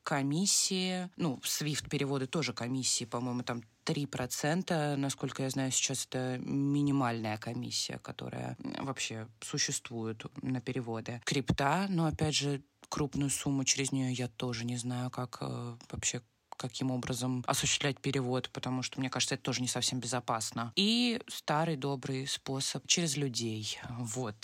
комиссии, 0.08 1.10
ну, 1.18 1.38
SWIFT 1.44 1.90
переводы 1.90 2.28
тоже 2.28 2.54
комиссии, 2.54 3.04
по-моему, 3.04 3.44
там 3.44 3.62
3%, 3.84 4.96
насколько 4.96 5.44
я 5.44 5.50
знаю, 5.50 5.70
сейчас 5.72 6.06
это 6.06 6.38
минимальная 6.40 7.38
комиссия, 7.38 8.00
которая 8.00 8.56
вообще 8.80 9.28
существует 9.42 10.24
на 10.42 10.62
переводы. 10.62 11.22
Крипта, 11.26 11.88
но 11.90 12.06
опять 12.06 12.36
же, 12.36 12.62
крупную 12.88 13.30
сумму 13.30 13.66
через 13.66 13.92
нее 13.92 14.14
я 14.14 14.30
тоже 14.30 14.64
не 14.64 14.78
знаю, 14.78 15.12
как 15.12 15.40
э, 15.42 15.76
вообще 15.92 16.22
каким 16.58 16.92
образом 16.92 17.44
осуществлять 17.48 18.00
перевод, 18.00 18.50
потому 18.52 18.82
что, 18.82 19.00
мне 19.00 19.10
кажется, 19.10 19.36
это 19.36 19.44
тоже 19.44 19.62
не 19.62 19.68
совсем 19.68 20.00
безопасно. 20.00 20.74
И 20.76 21.22
старый 21.28 21.76
добрый 21.76 22.28
способ 22.28 22.86
через 22.88 23.16
людей, 23.18 23.80
вот, 23.90 24.36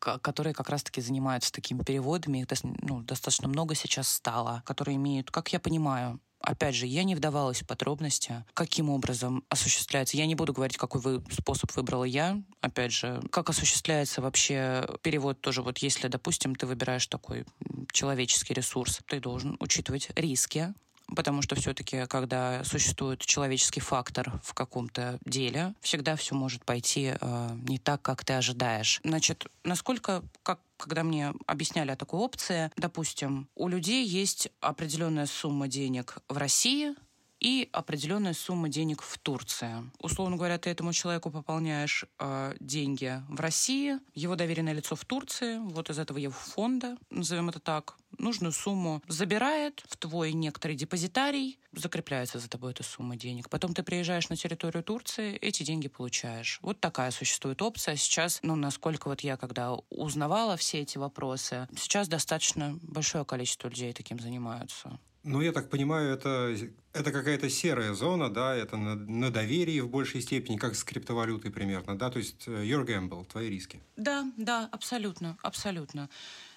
которые 0.00 0.54
как 0.54 0.68
раз-таки 0.68 1.00
занимаются 1.00 1.52
такими 1.52 1.82
переводами. 1.82 2.38
Их 2.38 2.46
ну, 2.62 3.02
достаточно 3.02 3.48
много 3.48 3.74
сейчас 3.74 4.08
стало, 4.08 4.62
которые 4.66 4.96
имеют, 4.96 5.30
как 5.30 5.52
я 5.52 5.60
понимаю, 5.60 6.20
Опять 6.42 6.74
же, 6.74 6.86
я 6.86 7.04
не 7.04 7.14
вдавалась 7.14 7.62
в 7.62 7.66
подробности, 7.66 8.44
каким 8.52 8.90
образом 8.90 9.44
осуществляется. 9.48 10.16
Я 10.16 10.26
не 10.26 10.34
буду 10.34 10.52
говорить, 10.52 10.76
какой 10.76 11.00
вы 11.00 11.24
способ 11.30 11.74
выбрала 11.76 12.04
я. 12.04 12.42
Опять 12.60 12.92
же, 12.92 13.22
как 13.30 13.48
осуществляется 13.48 14.20
вообще 14.20 14.88
перевод 15.02 15.40
тоже. 15.40 15.62
Вот 15.62 15.78
если, 15.78 16.08
допустим, 16.08 16.56
ты 16.56 16.66
выбираешь 16.66 17.06
такой 17.06 17.44
человеческий 17.92 18.54
ресурс, 18.54 19.00
ты 19.06 19.20
должен 19.20 19.56
учитывать 19.60 20.10
риски, 20.16 20.74
потому 21.14 21.42
что 21.42 21.54
все-таки, 21.54 22.06
когда 22.06 22.64
существует 22.64 23.20
человеческий 23.20 23.80
фактор 23.80 24.40
в 24.42 24.54
каком-то 24.54 25.18
деле, 25.24 25.74
всегда 25.80 26.16
все 26.16 26.34
может 26.34 26.64
пойти 26.64 27.14
э, 27.20 27.50
не 27.68 27.78
так, 27.78 28.02
как 28.02 28.24
ты 28.24 28.34
ожидаешь. 28.34 29.00
Значит, 29.04 29.46
насколько, 29.64 30.22
как 30.42 30.60
когда 30.82 31.04
мне 31.04 31.32
объясняли 31.46 31.92
о 31.92 31.96
такой 31.96 32.18
опции, 32.18 32.72
допустим, 32.76 33.48
у 33.54 33.68
людей 33.68 34.04
есть 34.04 34.48
определенная 34.60 35.26
сумма 35.26 35.68
денег 35.68 36.18
в 36.28 36.36
России, 36.36 36.94
и 37.42 37.68
определенная 37.72 38.34
сумма 38.34 38.68
денег 38.68 39.02
в 39.02 39.18
Турции. 39.18 39.90
Условно 39.98 40.36
говоря, 40.36 40.58
ты 40.58 40.70
этому 40.70 40.92
человеку 40.92 41.28
пополняешь 41.30 42.04
э, 42.20 42.54
деньги 42.60 43.20
в 43.28 43.40
России, 43.40 43.98
его 44.14 44.36
доверенное 44.36 44.72
лицо 44.72 44.94
в 44.94 45.04
Турции, 45.04 45.58
вот 45.58 45.90
из 45.90 45.98
этого 45.98 46.18
его 46.18 46.32
фонда, 46.32 46.96
назовем 47.10 47.48
это 47.48 47.58
так, 47.58 47.96
нужную 48.16 48.52
сумму 48.52 49.02
забирает 49.08 49.82
в 49.88 49.96
твой 49.96 50.32
некоторый 50.32 50.76
депозитарий, 50.76 51.58
закрепляется 51.72 52.38
за 52.38 52.48
тобой 52.48 52.72
эта 52.72 52.84
сумма 52.84 53.16
денег. 53.16 53.50
Потом 53.50 53.74
ты 53.74 53.82
приезжаешь 53.82 54.28
на 54.28 54.36
территорию 54.36 54.84
Турции, 54.84 55.34
эти 55.36 55.64
деньги 55.64 55.88
получаешь. 55.88 56.60
Вот 56.62 56.78
такая 56.78 57.10
существует 57.10 57.60
опция. 57.60 57.96
Сейчас, 57.96 58.38
ну, 58.42 58.54
насколько 58.54 59.08
вот 59.08 59.22
я 59.22 59.36
когда 59.36 59.74
узнавала 59.90 60.56
все 60.56 60.80
эти 60.80 60.96
вопросы, 60.96 61.66
сейчас 61.76 62.06
достаточно 62.06 62.78
большое 62.82 63.24
количество 63.24 63.66
людей 63.66 63.92
таким 63.92 64.20
занимаются. 64.20 65.00
Ну, 65.24 65.40
я 65.40 65.52
так 65.52 65.70
понимаю, 65.70 66.12
это, 66.14 66.54
это 66.92 67.12
какая-то 67.12 67.48
серая 67.48 67.94
зона, 67.94 68.28
да, 68.28 68.56
это 68.56 68.76
на, 68.76 68.96
на 68.96 69.30
доверии 69.30 69.78
в 69.80 69.88
большей 69.88 70.20
степени, 70.20 70.56
как 70.56 70.74
с 70.74 70.82
криптовалютой 70.82 71.50
примерно, 71.52 71.96
да, 71.96 72.10
то 72.10 72.18
есть 72.18 72.48
э, 72.48 72.64
your 72.64 72.84
gamble, 72.84 73.24
твои 73.24 73.48
риски. 73.48 73.80
Да, 73.96 74.24
да, 74.36 74.68
абсолютно, 74.72 75.36
абсолютно. 75.42 76.10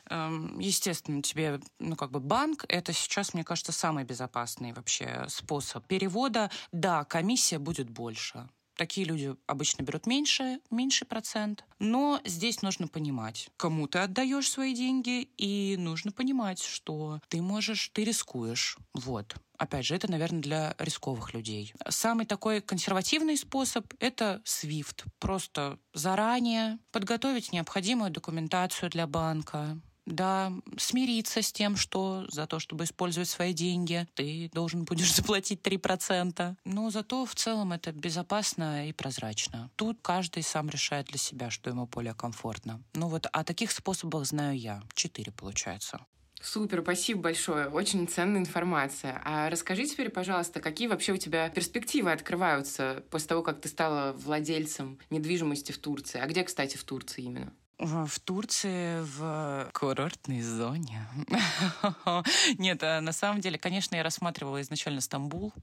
Эм, 0.09 0.57
естественно, 0.59 1.21
тебе, 1.21 1.59
ну, 1.79 1.95
как 1.95 2.09
бы 2.11 2.19
банк, 2.19 2.65
это 2.67 2.91
сейчас, 2.91 3.33
мне 3.35 3.43
кажется, 3.43 3.71
самый 3.71 4.03
безопасный 4.03 4.73
вообще 4.73 5.25
способ 5.29 5.85
перевода. 5.85 6.49
Да, 6.71 7.03
комиссия 7.03 7.59
будет 7.59 7.89
больше. 7.89 8.47
Такие 8.75 9.07
люди 9.07 9.35
обычно 9.47 9.83
берут 9.83 10.05
меньше, 10.05 10.59
меньший 10.69 11.07
процент. 11.07 11.63
Но 11.79 12.19
здесь 12.25 12.61
нужно 12.61 12.87
понимать, 12.87 13.49
кому 13.57 13.87
ты 13.87 13.99
отдаешь 13.99 14.49
свои 14.49 14.73
деньги, 14.73 15.29
и 15.37 15.75
нужно 15.77 16.11
понимать, 16.11 16.61
что 16.61 17.19
ты 17.29 17.41
можешь, 17.41 17.89
ты 17.93 18.03
рискуешь. 18.03 18.77
Вот. 18.93 19.35
Опять 19.57 19.85
же, 19.85 19.95
это, 19.95 20.11
наверное, 20.11 20.41
для 20.41 20.75
рисковых 20.77 21.33
людей. 21.33 21.73
Самый 21.87 22.25
такой 22.25 22.59
консервативный 22.59 23.37
способ— 23.37 23.85
это 23.99 24.41
SWIFT. 24.43 25.05
Просто 25.19 25.79
заранее 25.93 26.77
подготовить 26.91 27.53
необходимую 27.53 28.11
документацию 28.11 28.89
для 28.89 29.07
банка, 29.07 29.79
да, 30.05 30.51
смириться 30.77 31.41
с 31.41 31.51
тем, 31.51 31.75
что 31.75 32.25
за 32.29 32.47
то, 32.47 32.59
чтобы 32.59 32.83
использовать 32.83 33.29
свои 33.29 33.53
деньги, 33.53 34.07
ты 34.13 34.49
должен 34.53 34.83
будешь 34.83 35.13
заплатить 35.15 35.61
3%. 35.61 36.55
Но 36.65 36.89
зато 36.89 37.25
в 37.25 37.35
целом 37.35 37.73
это 37.73 37.91
безопасно 37.91 38.87
и 38.87 38.93
прозрачно. 38.93 39.69
Тут 39.75 39.99
каждый 40.01 40.43
сам 40.43 40.69
решает 40.69 41.07
для 41.07 41.17
себя, 41.17 41.49
что 41.49 41.69
ему 41.69 41.87
более 41.87 42.13
комфортно. 42.13 42.81
Ну 42.93 43.07
вот 43.07 43.27
о 43.31 43.43
таких 43.43 43.71
способах 43.71 44.25
знаю 44.25 44.57
я. 44.57 44.81
Четыре 44.93 45.31
получается. 45.31 45.99
Супер, 46.41 46.81
спасибо 46.81 47.21
большое. 47.21 47.67
Очень 47.69 48.07
ценная 48.07 48.39
информация. 48.39 49.19
А 49.25 49.49
расскажи 49.49 49.85
теперь, 49.85 50.09
пожалуйста, 50.09 50.59
какие 50.59 50.87
вообще 50.87 51.13
у 51.13 51.17
тебя 51.17 51.49
перспективы 51.49 52.11
открываются 52.11 53.03
после 53.09 53.29
того, 53.29 53.41
как 53.41 53.61
ты 53.61 53.67
стала 53.67 54.13
владельцем 54.13 54.99
недвижимости 55.09 55.71
в 55.71 55.79
Турции? 55.79 56.19
А 56.19 56.27
где, 56.27 56.43
кстати, 56.43 56.77
в 56.77 56.83
Турции 56.83 57.23
именно? 57.23 57.51
В 57.77 58.19
Турции, 58.21 59.01
в 59.01 59.69
курортной 59.73 60.41
зоне. 60.41 61.05
Нет, 62.57 62.81
а 62.83 63.01
на 63.01 63.11
самом 63.11 63.41
деле, 63.41 63.57
конечно, 63.57 63.95
я 63.95 64.03
рассматривала 64.03 64.61
изначально 64.61 65.01
Стамбул, 65.01 65.53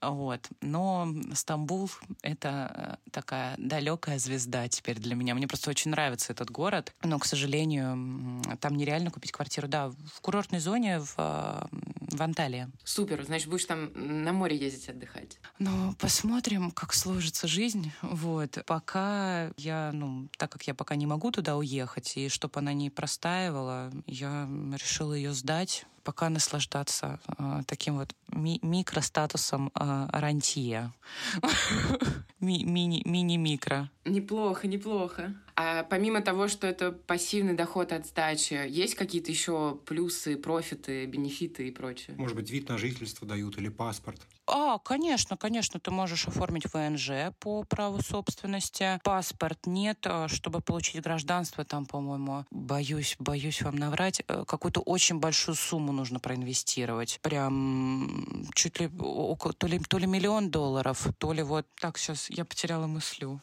вот, 0.00 0.48
но 0.60 1.08
Стамбул— 1.34 1.90
это 2.22 2.98
э, 3.04 3.10
такая 3.12 3.54
далекая 3.56 4.18
звезда 4.18 4.68
теперь 4.68 4.98
для 4.98 5.14
меня. 5.14 5.34
Мне 5.34 5.46
просто 5.46 5.70
очень 5.70 5.92
нравится 5.92 6.32
этот 6.32 6.50
город, 6.50 6.92
но, 7.02 7.18
к 7.20 7.24
сожалению, 7.24 8.42
там 8.60 8.76
нереально 8.76 9.10
купить 9.10 9.30
квартиру. 9.30 9.68
Да, 9.68 9.90
в 9.90 10.20
курортной 10.20 10.60
зоне 10.60 11.00
в, 11.00 11.14
э, 11.18 11.66
в 12.08 12.22
Анталии. 12.22 12.68
Супер, 12.84 13.24
значит, 13.24 13.48
будешь 13.48 13.64
там 13.64 13.90
на 13.94 14.32
море 14.32 14.56
ездить 14.56 14.88
отдыхать. 14.88 15.38
Ну, 15.58 15.94
посмотрим, 15.98 16.70
как 16.70 16.94
сложится 16.94 17.46
жизнь. 17.46 17.92
Вот, 18.02 18.58
пока 18.66 19.52
я, 19.56 19.90
ну, 19.92 20.28
так 20.38 20.50
как 20.50 20.66
я 20.66 20.74
пока 20.74 20.96
не 20.96 21.06
могу 21.06 21.30
туда 21.30 21.56
уехать, 21.56 22.16
и 22.16 22.28
чтобы 22.28 22.60
она 22.60 22.72
не 22.72 22.90
простаивала, 22.90 23.92
я 24.06 24.48
решила 24.72 25.12
ее 25.12 25.32
сдать 25.32 25.86
пока 26.08 26.30
наслаждаться 26.30 27.20
э, 27.38 27.60
таким 27.66 27.98
вот 27.98 28.14
ми- 28.32 28.60
микростатусом 28.62 29.70
э, 29.74 30.08
рантье. 30.10 30.94
Мини-микро. 32.40 33.90
Неплохо, 34.06 34.66
неплохо. 34.68 35.34
А 35.54 35.82
помимо 35.82 36.22
того, 36.22 36.48
что 36.48 36.66
это 36.66 36.92
пассивный 36.92 37.52
доход 37.52 37.92
от 37.92 38.06
сдачи, 38.06 38.54
есть 38.54 38.94
какие-то 38.94 39.30
еще 39.30 39.78
плюсы, 39.84 40.36
профиты, 40.36 41.04
бенефиты 41.04 41.68
и 41.68 41.70
прочее? 41.70 42.16
Может 42.16 42.36
быть, 42.36 42.50
вид 42.50 42.70
на 42.70 42.78
жительство 42.78 43.28
дают 43.28 43.58
или 43.58 43.68
паспорт? 43.68 44.26
А, 44.50 44.78
конечно, 44.78 45.36
конечно, 45.36 45.78
ты 45.78 45.90
можешь 45.90 46.26
оформить 46.26 46.72
ВНЖ 46.72 47.34
по 47.38 47.64
праву 47.64 48.02
собственности. 48.02 48.98
Паспорт 49.04 49.66
нет, 49.66 49.98
а, 50.06 50.26
чтобы 50.28 50.62
получить 50.62 51.02
гражданство, 51.02 51.64
там, 51.64 51.84
по-моему, 51.84 52.46
боюсь, 52.50 53.16
боюсь 53.18 53.60
вам 53.60 53.76
наврать, 53.76 54.22
э, 54.26 54.44
какую-то 54.46 54.80
очень 54.80 55.20
большую 55.20 55.54
сумму 55.54 55.92
нужно 55.92 56.18
проинвестировать. 56.18 57.20
Прям 57.22 58.46
чуть 58.54 58.80
ли 58.80 58.90
около, 58.98 59.52
то 59.52 59.66
ли, 59.66 59.78
то 59.80 59.98
ли 59.98 60.06
миллион 60.06 60.50
долларов, 60.50 61.08
то 61.18 61.32
ли 61.34 61.42
вот... 61.42 61.66
Так, 61.78 61.98
сейчас 61.98 62.30
я 62.30 62.46
потеряла 62.46 62.86
мыслю. 62.86 63.42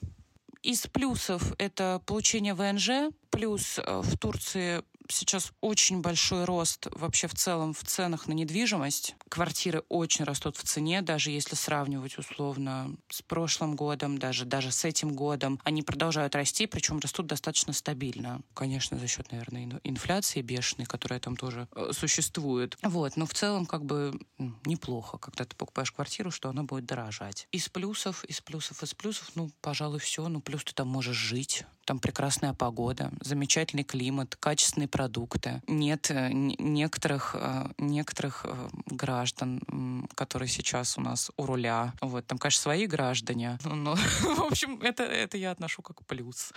Из 0.64 0.88
плюсов 0.88 1.54
это 1.60 2.02
получение 2.08 2.56
ВНЖ, 2.56 3.14
плюс 3.30 3.78
э, 3.78 4.02
в 4.02 4.18
Турции 4.18 4.84
сейчас 5.10 5.52
очень 5.62 6.02
большой 6.02 6.46
рост 6.46 6.88
вообще 6.92 7.28
в 7.28 7.36
целом 7.36 7.74
в 7.74 7.84
ценах 7.84 8.28
на 8.28 8.34
недвижимость. 8.34 9.16
Квартиры 9.30 9.84
очень 9.90 10.26
растут 10.26 10.58
в 10.58 10.64
цене, 10.64 11.02
даже 11.02 11.32
если 11.32 11.56
сравнивать 11.56 12.18
условно 12.18 12.96
с 13.10 13.22
прошлым 13.22 13.76
годом, 13.76 14.18
даже, 14.18 14.46
даже 14.46 14.72
с 14.72 14.86
этим 14.86 15.16
годом. 15.16 15.60
Они 15.64 15.82
продолжают 15.82 16.36
расти, 16.36 16.68
причем 16.68 17.00
растут 17.00 17.28
достаточно 17.28 17.74
стабильно. 17.74 18.42
Конечно, 18.54 18.98
за 18.98 19.08
счет, 19.08 19.32
наверное, 19.32 19.80
инфляции 19.84 20.42
бешеной, 20.42 20.86
которая 20.86 21.20
там 21.20 21.36
тоже 21.36 21.68
э, 21.76 21.92
существует. 21.94 22.78
Вот, 22.82 23.18
но 23.18 23.26
в 23.26 23.34
целом 23.34 23.66
как 23.66 23.86
бы 23.86 24.20
неплохо, 24.66 25.18
когда 25.18 25.46
ты 25.46 25.56
покупаешь 25.56 25.92
квартиру, 25.92 26.32
что 26.32 26.50
она 26.50 26.64
будет 26.64 26.86
дорожать. 26.86 27.48
Из 27.52 27.70
плюсов, 27.70 28.24
из 28.26 28.42
плюсов, 28.42 28.84
из 28.84 28.94
плюсов, 28.94 29.32
ну, 29.36 29.52
пожалуй, 29.62 30.00
все. 30.00 30.28
Ну, 30.28 30.42
плюс 30.42 30.64
ты 30.64 30.74
там 30.74 30.88
можешь 30.88 31.18
жить, 31.18 31.66
там 31.86 32.00
прекрасная 32.00 32.54
погода, 32.54 33.12
замечательный 33.22 33.84
климат, 33.84 34.36
качественные 34.36 34.88
продукты. 34.88 35.62
Нет 35.68 36.10
э, 36.10 36.30
некоторых, 36.32 37.36
э, 37.40 37.68
некоторых 37.78 38.46
э, 38.46 38.70
граждан, 38.88 40.08
которые 40.16 40.50
сейчас 40.50 40.98
у 40.98 41.02
нас 41.02 41.32
у 41.38 41.46
руля. 41.46 41.94
Вот, 42.02 42.26
там, 42.26 42.38
конечно, 42.38 42.62
свои 42.62 42.88
граждане. 42.88 43.58
Но, 43.64 43.96
в 44.22 44.44
общем, 44.44 44.82
это, 44.82 45.04
это 45.04 45.38
я 45.38 45.52
отношу 45.52 45.82
как 45.82 46.06
плюс. 46.06 46.52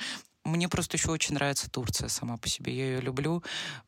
Мне 0.48 0.68
просто 0.68 0.96
еще 0.96 1.10
очень 1.10 1.34
нравится 1.34 1.70
Турция 1.70 2.08
сама 2.08 2.36
по 2.38 2.48
себе. 2.48 2.76
Я 2.76 2.84
ее 2.86 3.00
люблю 3.00 3.42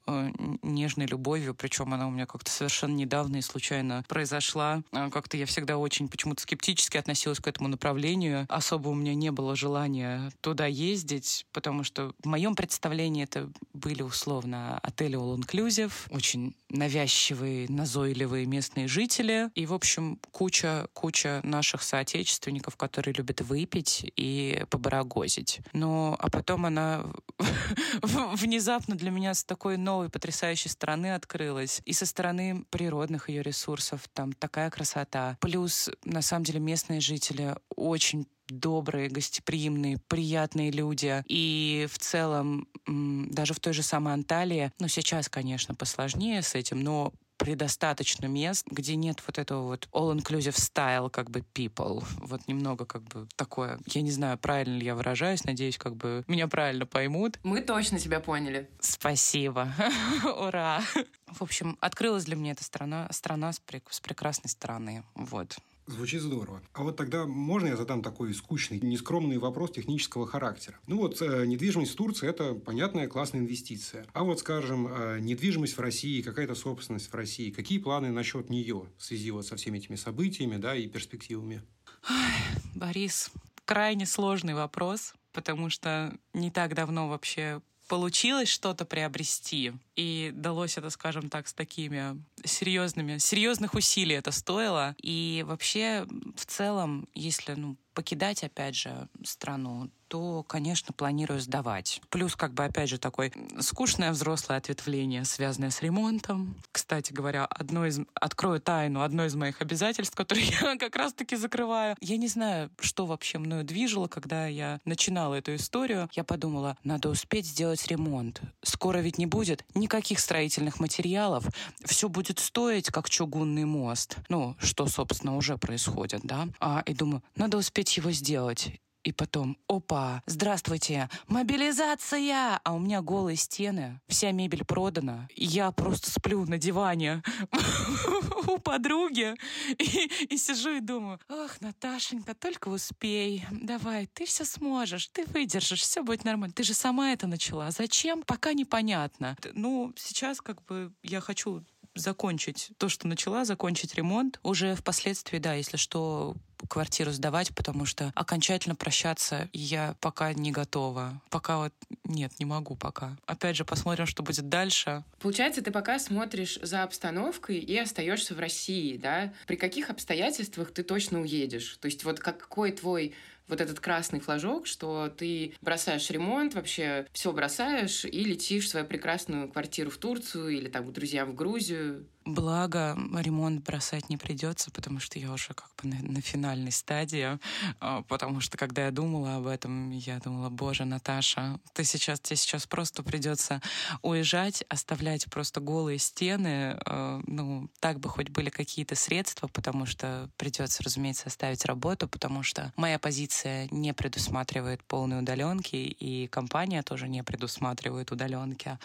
э, 0.06 0.30
нежной 0.62 1.06
любовью, 1.06 1.54
причем 1.54 1.94
она 1.94 2.06
у 2.06 2.10
меня 2.10 2.26
как-то 2.26 2.50
совершенно 2.50 2.94
недавно 2.94 3.36
и 3.36 3.42
случайно 3.42 4.04
произошла. 4.08 4.82
Э, 4.92 5.10
как-то 5.10 5.36
я 5.36 5.46
всегда 5.46 5.78
очень 5.78 6.08
почему-то 6.08 6.42
скептически 6.42 6.98
относилась 6.98 7.40
к 7.40 7.48
этому 7.48 7.68
направлению. 7.68 8.46
Особо 8.48 8.88
у 8.88 8.94
меня 8.94 9.14
не 9.14 9.30
было 9.30 9.56
желания 9.56 10.30
туда 10.40 10.66
ездить, 10.66 11.46
потому 11.52 11.82
что 11.82 12.12
в 12.22 12.26
моем 12.26 12.54
представлении 12.54 13.24
это 13.24 13.50
были 13.72 14.02
условно 14.02 14.78
отели 14.82 15.18
all 15.18 15.36
inclusive, 15.38 15.92
очень 16.10 16.54
навязчивые, 16.68 17.68
назойливые 17.68 18.46
местные 18.46 18.88
жители. 18.88 19.50
И, 19.54 19.66
в 19.66 19.72
общем, 19.72 20.18
куча, 20.30 20.88
куча 20.92 21.40
наших 21.42 21.82
соотечественников, 21.82 22.76
которые 22.76 23.14
любят 23.14 23.40
выпить 23.40 24.10
и 24.16 24.64
побарагозить. 24.70 25.60
Но, 25.72 26.16
а 26.18 26.30
потом 26.30 26.49
потом 26.50 26.66
она 26.66 27.06
внезапно 28.02 28.96
для 28.96 29.10
меня 29.12 29.34
с 29.34 29.44
такой 29.44 29.76
новой 29.76 30.08
потрясающей 30.08 30.68
стороны 30.68 31.14
открылась. 31.14 31.80
И 31.84 31.92
со 31.92 32.06
стороны 32.06 32.64
природных 32.70 33.28
ее 33.28 33.42
ресурсов 33.42 34.08
там 34.12 34.32
такая 34.32 34.68
красота. 34.70 35.36
Плюс, 35.40 35.88
на 36.04 36.22
самом 36.22 36.44
деле, 36.44 36.58
местные 36.58 37.00
жители 37.00 37.54
очень 37.76 38.26
добрые, 38.48 39.08
гостеприимные, 39.08 39.98
приятные 40.08 40.72
люди. 40.72 41.22
И 41.28 41.86
в 41.88 41.98
целом, 41.98 42.66
даже 42.86 43.54
в 43.54 43.60
той 43.60 43.72
же 43.72 43.84
самой 43.84 44.14
Анталии, 44.14 44.72
ну, 44.80 44.88
сейчас, 44.88 45.28
конечно, 45.28 45.76
посложнее 45.76 46.42
с 46.42 46.56
этим, 46.56 46.82
но 46.82 47.12
предостаточно 47.40 48.26
мест, 48.26 48.66
где 48.70 48.96
нет 48.96 49.22
вот 49.26 49.38
этого 49.38 49.62
вот 49.62 49.88
all-inclusive 49.92 50.54
style, 50.54 51.08
как 51.08 51.30
бы 51.30 51.42
people. 51.54 52.04
Вот 52.18 52.46
немного 52.46 52.84
как 52.84 53.02
бы 53.04 53.26
такое. 53.34 53.78
Я 53.86 54.02
не 54.02 54.10
знаю, 54.10 54.36
правильно 54.36 54.76
ли 54.76 54.84
я 54.84 54.94
выражаюсь, 54.94 55.44
надеюсь, 55.44 55.78
как 55.78 55.96
бы 55.96 56.22
меня 56.28 56.48
правильно 56.48 56.84
поймут. 56.84 57.38
Мы 57.42 57.62
точно 57.62 57.98
тебя 57.98 58.20
поняли. 58.20 58.68
Спасибо. 58.80 59.72
Ура. 60.38 60.82
В 61.28 61.42
общем, 61.42 61.78
открылась 61.80 62.26
для 62.26 62.36
меня 62.36 62.52
эта 62.52 62.62
страна, 62.62 63.08
страна 63.10 63.54
с, 63.54 63.60
прек- 63.66 63.88
с 63.90 64.00
прекрасной 64.00 64.50
стороны. 64.50 65.02
Вот. 65.14 65.56
Звучит 65.90 66.22
здорово. 66.22 66.62
А 66.72 66.84
вот 66.84 66.96
тогда 66.96 67.26
можно 67.26 67.68
я 67.68 67.76
задам 67.76 68.02
такой 68.02 68.32
скучный, 68.32 68.78
нескромный 68.80 69.38
вопрос 69.38 69.72
технического 69.72 70.26
характера? 70.26 70.78
Ну 70.86 70.98
вот, 70.98 71.20
э, 71.20 71.46
недвижимость 71.46 71.92
в 71.92 71.96
Турции– 71.96 72.28
это 72.30 72.54
понятная 72.54 73.08
классная 73.08 73.40
инвестиция. 73.40 74.06
А 74.12 74.22
вот, 74.22 74.38
скажем, 74.38 74.86
э, 74.86 75.18
недвижимость 75.20 75.76
в 75.76 75.80
России, 75.80 76.22
какая-то 76.22 76.54
собственность 76.54 77.10
в 77.10 77.14
России, 77.14 77.50
какие 77.50 77.78
планы 77.78 78.12
насчет 78.12 78.50
нее 78.50 78.86
в 78.98 79.04
связи 79.04 79.32
вот 79.32 79.46
со 79.46 79.56
всеми 79.56 79.78
этими 79.78 79.96
событиями 79.96 80.58
да, 80.58 80.76
и 80.76 80.86
перспективами? 80.86 81.62
Ой, 82.08 82.60
Борис, 82.76 83.30
крайне 83.64 84.06
сложный 84.06 84.54
вопрос, 84.54 85.14
потому 85.32 85.70
что 85.70 86.16
не 86.34 86.52
так 86.52 86.74
давно 86.74 87.08
вообще 87.08 87.62
получилось 87.90 88.48
что-то 88.48 88.84
приобрести, 88.84 89.72
и 89.96 90.30
далось 90.32 90.78
это, 90.78 90.90
скажем 90.90 91.28
так, 91.28 91.48
с 91.48 91.52
такими 91.52 92.22
серьезными, 92.44 93.18
серьезных 93.18 93.74
усилий 93.74 94.14
это 94.14 94.30
стоило. 94.30 94.94
И 95.02 95.44
вообще, 95.44 96.06
в 96.36 96.46
целом, 96.46 97.08
если 97.14 97.54
ну, 97.54 97.76
покидать, 97.92 98.44
опять 98.44 98.76
же, 98.76 99.08
страну, 99.24 99.90
то, 100.10 100.42
конечно, 100.42 100.92
планирую 100.92 101.38
сдавать. 101.40 102.02
Плюс, 102.08 102.34
как 102.34 102.52
бы, 102.52 102.64
опять 102.64 102.88
же, 102.88 102.98
такое 102.98 103.32
скучное 103.60 104.10
взрослое 104.10 104.58
ответвление, 104.58 105.24
связанное 105.24 105.70
с 105.70 105.82
ремонтом. 105.82 106.56
Кстати 106.72 107.12
говоря, 107.12 107.46
одно 107.46 107.86
из... 107.86 108.00
Открою 108.14 108.60
тайну, 108.60 109.02
одно 109.02 109.24
из 109.24 109.36
моих 109.36 109.62
обязательств, 109.62 110.16
которые 110.16 110.46
я 110.60 110.76
как 110.76 110.96
раз-таки 110.96 111.36
закрываю. 111.36 111.94
Я 112.00 112.16
не 112.16 112.26
знаю, 112.26 112.70
что 112.80 113.06
вообще 113.06 113.38
мною 113.38 113.62
движило, 113.62 114.08
когда 114.08 114.48
я 114.48 114.80
начинала 114.84 115.36
эту 115.36 115.54
историю. 115.54 116.10
Я 116.12 116.24
подумала, 116.24 116.76
надо 116.82 117.08
успеть 117.08 117.46
сделать 117.46 117.86
ремонт. 117.86 118.40
Скоро 118.62 118.98
ведь 118.98 119.16
не 119.16 119.26
будет 119.26 119.64
никаких 119.76 120.18
строительных 120.18 120.80
материалов. 120.80 121.44
Все 121.84 122.08
будет 122.08 122.40
стоить, 122.40 122.90
как 122.90 123.08
чугунный 123.08 123.64
мост. 123.64 124.16
Ну, 124.28 124.56
что, 124.58 124.88
собственно, 124.88 125.36
уже 125.36 125.56
происходит, 125.56 126.22
да? 126.24 126.48
А, 126.58 126.82
и 126.84 126.94
думаю, 126.94 127.22
надо 127.36 127.58
успеть 127.58 127.96
его 127.96 128.10
сделать. 128.10 128.80
И 129.02 129.12
потом, 129.12 129.56
опа, 129.66 130.22
здравствуйте, 130.26 131.08
мобилизация! 131.26 132.60
А 132.62 132.74
у 132.74 132.78
меня 132.78 133.00
голые 133.00 133.36
стены, 133.36 133.98
вся 134.08 134.30
мебель 134.30 134.64
продана. 134.64 135.26
Я 135.34 135.72
просто 135.72 136.10
сплю 136.10 136.44
на 136.44 136.58
диване 136.58 137.22
у 138.46 138.58
подруги 138.58 139.34
и, 139.78 140.36
сижу 140.36 140.76
и 140.76 140.80
думаю, 140.80 141.18
ох, 141.30 141.60
Наташенька, 141.62 142.34
только 142.34 142.68
успей, 142.68 143.46
давай, 143.50 144.06
ты 144.06 144.26
все 144.26 144.44
сможешь, 144.44 145.08
ты 145.08 145.24
выдержишь, 145.24 145.80
все 145.80 146.02
будет 146.02 146.24
нормально. 146.24 146.52
Ты 146.52 146.62
же 146.62 146.74
сама 146.74 147.12
это 147.12 147.26
начала. 147.26 147.70
Зачем? 147.70 148.22
Пока 148.22 148.52
непонятно. 148.52 149.34
Ну, 149.54 149.94
сейчас 149.96 150.42
как 150.42 150.62
бы 150.66 150.92
я 151.02 151.20
хочу 151.20 151.64
закончить 151.94 152.70
то, 152.78 152.88
что 152.88 153.08
начала, 153.08 153.44
закончить 153.44 153.94
ремонт. 153.94 154.38
Уже 154.42 154.74
впоследствии, 154.74 155.38
да, 155.38 155.54
если 155.54 155.76
что, 155.76 156.36
квартиру 156.68 157.12
сдавать, 157.12 157.54
потому 157.54 157.86
что 157.86 158.12
окончательно 158.14 158.74
прощаться 158.74 159.48
я 159.52 159.94
пока 160.00 160.32
не 160.32 160.52
готова. 160.52 161.20
Пока 161.30 161.58
вот 161.58 161.72
нет, 162.04 162.32
не 162.38 162.44
могу 162.44 162.76
пока. 162.76 163.16
Опять 163.26 163.56
же, 163.56 163.64
посмотрим, 163.64 164.06
что 164.06 164.22
будет 164.22 164.48
дальше. 164.48 165.04
Получается, 165.20 165.62
ты 165.62 165.70
пока 165.70 165.98
смотришь 165.98 166.58
за 166.62 166.82
обстановкой 166.82 167.58
и 167.58 167.76
остаешься 167.78 168.34
в 168.34 168.40
России, 168.40 168.96
да? 168.96 169.32
При 169.46 169.56
каких 169.56 169.90
обстоятельствах 169.90 170.72
ты 170.72 170.82
точно 170.82 171.20
уедешь? 171.20 171.76
То 171.80 171.86
есть 171.86 172.04
вот 172.04 172.20
какой 172.20 172.72
твой 172.72 173.14
вот 173.50 173.60
этот 173.60 173.80
красный 173.80 174.20
флажок, 174.20 174.66
что 174.66 175.08
ты 175.08 175.54
бросаешь 175.60 176.08
ремонт, 176.10 176.54
вообще 176.54 177.06
все 177.12 177.32
бросаешь 177.32 178.04
и 178.04 178.24
летишь 178.24 178.66
в 178.66 178.68
свою 178.68 178.86
прекрасную 178.86 179.48
квартиру 179.50 179.90
в 179.90 179.98
Турцию 179.98 180.50
или 180.50 180.68
там 180.68 180.86
к 180.86 180.92
друзьям 180.92 181.32
в 181.32 181.34
Грузию. 181.34 182.06
Благо, 182.26 182.98
ремонт 183.16 183.64
бросать 183.64 184.10
не 184.10 184.18
придется, 184.18 184.70
потому 184.70 185.00
что 185.00 185.18
я 185.18 185.32
уже 185.32 185.54
как 185.54 185.70
бы 185.82 185.88
на, 185.88 186.02
на 186.02 186.20
финальной 186.20 186.70
стадии. 186.70 187.38
А, 187.80 188.02
потому 188.02 188.40
что 188.40 188.58
когда 188.58 188.84
я 188.84 188.90
думала 188.90 189.36
об 189.36 189.46
этом, 189.46 189.90
я 189.90 190.18
думала, 190.18 190.50
боже, 190.50 190.84
Наташа, 190.84 191.58
ты 191.72 191.82
сейчас, 191.82 192.20
тебе 192.20 192.36
сейчас 192.36 192.66
просто 192.66 193.02
придется 193.02 193.62
уезжать, 194.02 194.62
оставлять 194.68 195.30
просто 195.30 195.60
голые 195.60 195.98
стены. 195.98 196.78
А, 196.84 197.22
ну, 197.26 197.70
так 197.80 198.00
бы 198.00 198.10
хоть 198.10 198.28
были 198.28 198.50
какие-то 198.50 198.96
средства, 198.96 199.48
потому 199.48 199.86
что 199.86 200.28
придется, 200.36 200.82
разумеется, 200.82 201.28
оставить 201.28 201.64
работу, 201.64 202.06
потому 202.06 202.42
что 202.42 202.70
моя 202.76 202.98
позиция 202.98 203.66
не 203.70 203.94
предусматривает 203.94 204.84
полной 204.84 205.20
удаленки, 205.20 205.76
и 205.76 206.26
компания 206.26 206.82
тоже 206.82 207.08
не 207.08 207.22
предусматривает 207.24 208.12
удаленки. 208.12 208.78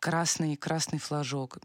Красный, 0.00 0.56
красный 0.56 0.98
флажок. 0.98 1.58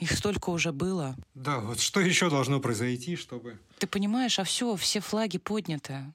Их 0.00 0.12
столько 0.12 0.48
уже 0.48 0.72
было. 0.72 1.14
Да, 1.34 1.60
вот 1.60 1.78
что 1.78 2.00
еще 2.00 2.30
должно 2.30 2.58
произойти, 2.58 3.16
чтобы... 3.16 3.60
Ты 3.78 3.86
понимаешь, 3.86 4.38
а 4.38 4.44
все, 4.44 4.74
все 4.76 5.00
флаги 5.00 5.38
подняты. 5.38 6.12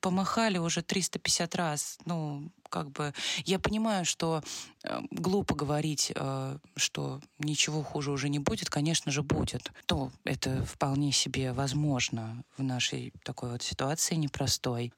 Помахали 0.00 0.58
уже 0.58 0.82
350 0.82 1.54
раз. 1.56 1.98
Ну, 2.04 2.52
как 2.68 2.90
бы... 2.90 3.12
Я 3.44 3.58
понимаю, 3.58 4.04
что 4.04 4.42
э, 4.84 5.00
глупо 5.10 5.56
говорить, 5.56 6.12
э, 6.14 6.58
что 6.76 7.20
ничего 7.38 7.82
хуже 7.82 8.12
уже 8.12 8.28
не 8.28 8.38
будет. 8.38 8.70
Конечно 8.70 9.10
же, 9.10 9.22
будет. 9.22 9.72
То 9.86 10.12
это 10.24 10.64
вполне 10.64 11.10
себе 11.10 11.52
возможно 11.52 12.44
в 12.56 12.62
нашей 12.62 13.12
такой 13.24 13.50
вот 13.50 13.62
ситуации 13.62 14.14
непростой. 14.14 14.92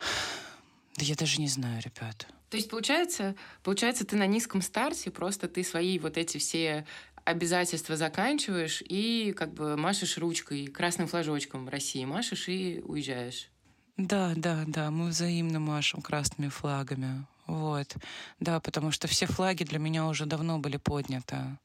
Да 0.97 1.05
я 1.05 1.15
даже 1.15 1.41
не 1.41 1.49
знаю, 1.49 1.83
ребят. 1.83 2.27
То 2.51 2.57
есть, 2.57 2.71
получается, 2.71 3.35
получается, 3.63 4.07
ты 4.07 4.17
на 4.17 4.27
низком 4.27 4.63
старте, 4.63 5.11
просто 5.11 5.49
ты 5.49 5.65
свои 5.65 5.99
вот 5.99 6.17
эти 6.17 6.39
все 6.39 6.87
обязательства 7.27 7.97
заканчиваешь 7.97 8.83
и 8.83 9.35
как 9.37 9.53
бы 9.53 9.77
машешь 9.77 10.17
ручкой, 10.17 10.67
красным 10.69 11.09
флажочком 11.09 11.69
России 11.69 12.05
машешь 12.05 12.49
и 12.49 12.81
уезжаешь. 12.85 13.49
Да, 13.97 14.33
да, 14.37 14.65
да, 14.67 14.91
мы 14.91 15.09
взаимно 15.09 15.59
машем 15.59 16.03
красными 16.03 16.49
флагами. 16.49 17.27
Вот. 17.47 17.97
Да, 18.41 18.61
потому 18.61 18.91
что 18.91 19.09
все 19.09 19.27
флаги 19.27 19.65
для 19.65 19.79
меня 19.79 20.07
уже 20.07 20.27
давно 20.27 20.59
были 20.59 20.77
подняты. 20.77 21.59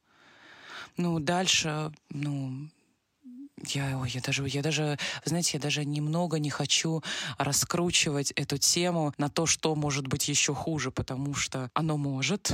Ну, 0.97 1.19
дальше, 1.19 1.91
ну, 2.09 2.69
я, 3.67 3.97
ой, 3.99 4.09
я 4.09 4.21
даже, 4.21 4.47
я 4.47 4.61
даже, 4.61 4.97
знаете, 5.25 5.51
я 5.53 5.59
даже 5.59 5.85
немного 5.85 6.39
не 6.39 6.49
хочу 6.49 7.03
раскручивать 7.37 8.31
эту 8.31 8.57
тему 8.57 9.13
на 9.17 9.29
то, 9.29 9.45
что 9.45 9.75
может 9.75 10.07
быть 10.07 10.27
еще 10.27 10.53
хуже, 10.53 10.91
потому 10.91 11.33
что 11.33 11.69
оно 11.73 11.97
может, 11.97 12.51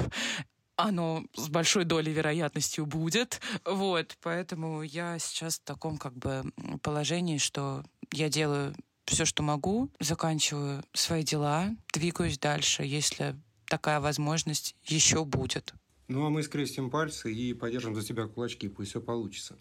оно 0.78 1.24
с 1.36 1.50
большой 1.50 1.84
долей 1.84 2.14
вероятностью 2.14 2.86
будет. 2.86 3.42
Вот, 3.66 4.16
поэтому 4.22 4.84
я 4.84 5.20
сейчас 5.20 5.60
в 5.60 5.64
таком 5.64 5.98
как 5.98 6.14
бы 6.14 6.44
положении, 6.82 7.40
что 7.40 7.84
я 8.14 8.30
делаю 8.30 8.76
все, 9.06 9.26
что 9.26 9.44
могу, 9.44 9.90
заканчиваю 10.00 10.84
свои 10.94 11.24
дела, 11.24 11.70
двигаюсь 11.94 12.38
дальше, 12.38 12.84
если 12.84 13.36
такая 13.66 14.00
возможность 14.00 14.76
еще 14.86 15.26
будет. 15.26 15.74
Ну, 16.10 16.26
а 16.26 16.30
мы 16.30 16.42
скрестим 16.42 16.90
пальцы 16.90 17.34
и 17.34 17.54
подержим 17.54 17.94
за 17.94 18.02
тебя 18.02 18.28
кулачки, 18.28 18.70
пусть 18.70 18.92
все 18.92 19.02
получится. 19.02 19.58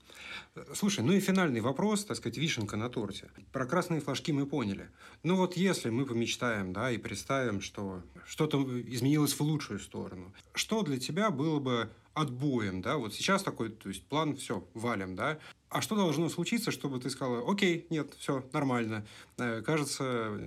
Слушай, 0.75 1.05
ну 1.05 1.13
и 1.13 1.19
финальный 1.19 1.61
вопрос, 1.61 2.05
так 2.05 2.17
сказать, 2.17 2.39
вишенка 2.39 2.77
на 2.77 2.89
торте. 2.89 3.31
Про 3.53 3.67
красные 3.67 4.01
флажки 4.01 4.33
мы 4.33 4.47
поняли. 4.47 4.89
Ну 5.25 5.35
вот 5.35 5.57
если 5.57 5.91
мы 5.91 6.07
помечтаем, 6.07 6.73
да, 6.73 6.93
и 6.93 6.99
представим, 6.99 7.61
что 7.61 8.03
что-то 8.27 8.63
изменилось 8.89 9.33
в 9.33 9.41
лучшую 9.41 9.81
сторону, 9.81 10.33
что 10.55 10.83
для 10.83 11.01
тебя 11.01 11.31
было 11.31 11.59
бы 11.59 11.91
отбоем, 12.15 12.81
да, 12.81 12.97
вот 12.97 13.13
сейчас 13.13 13.43
такой, 13.43 13.71
то 13.71 13.89
есть 13.89 14.05
план, 14.05 14.37
все, 14.37 14.67
валим, 14.73 15.17
да, 15.17 15.39
а 15.69 15.83
что 15.83 15.97
должно 15.97 16.29
случиться, 16.29 16.71
чтобы 16.71 17.01
ты 17.01 17.11
сказала, 17.11 17.51
окей, 17.51 17.87
нет, 17.91 18.15
все, 18.19 18.49
нормально, 18.53 19.05
э, 19.37 19.63
кажется, 19.63 20.41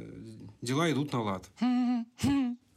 дела 0.62 0.89
идут 0.91 1.12
на 1.12 1.22
лад. 1.22 1.50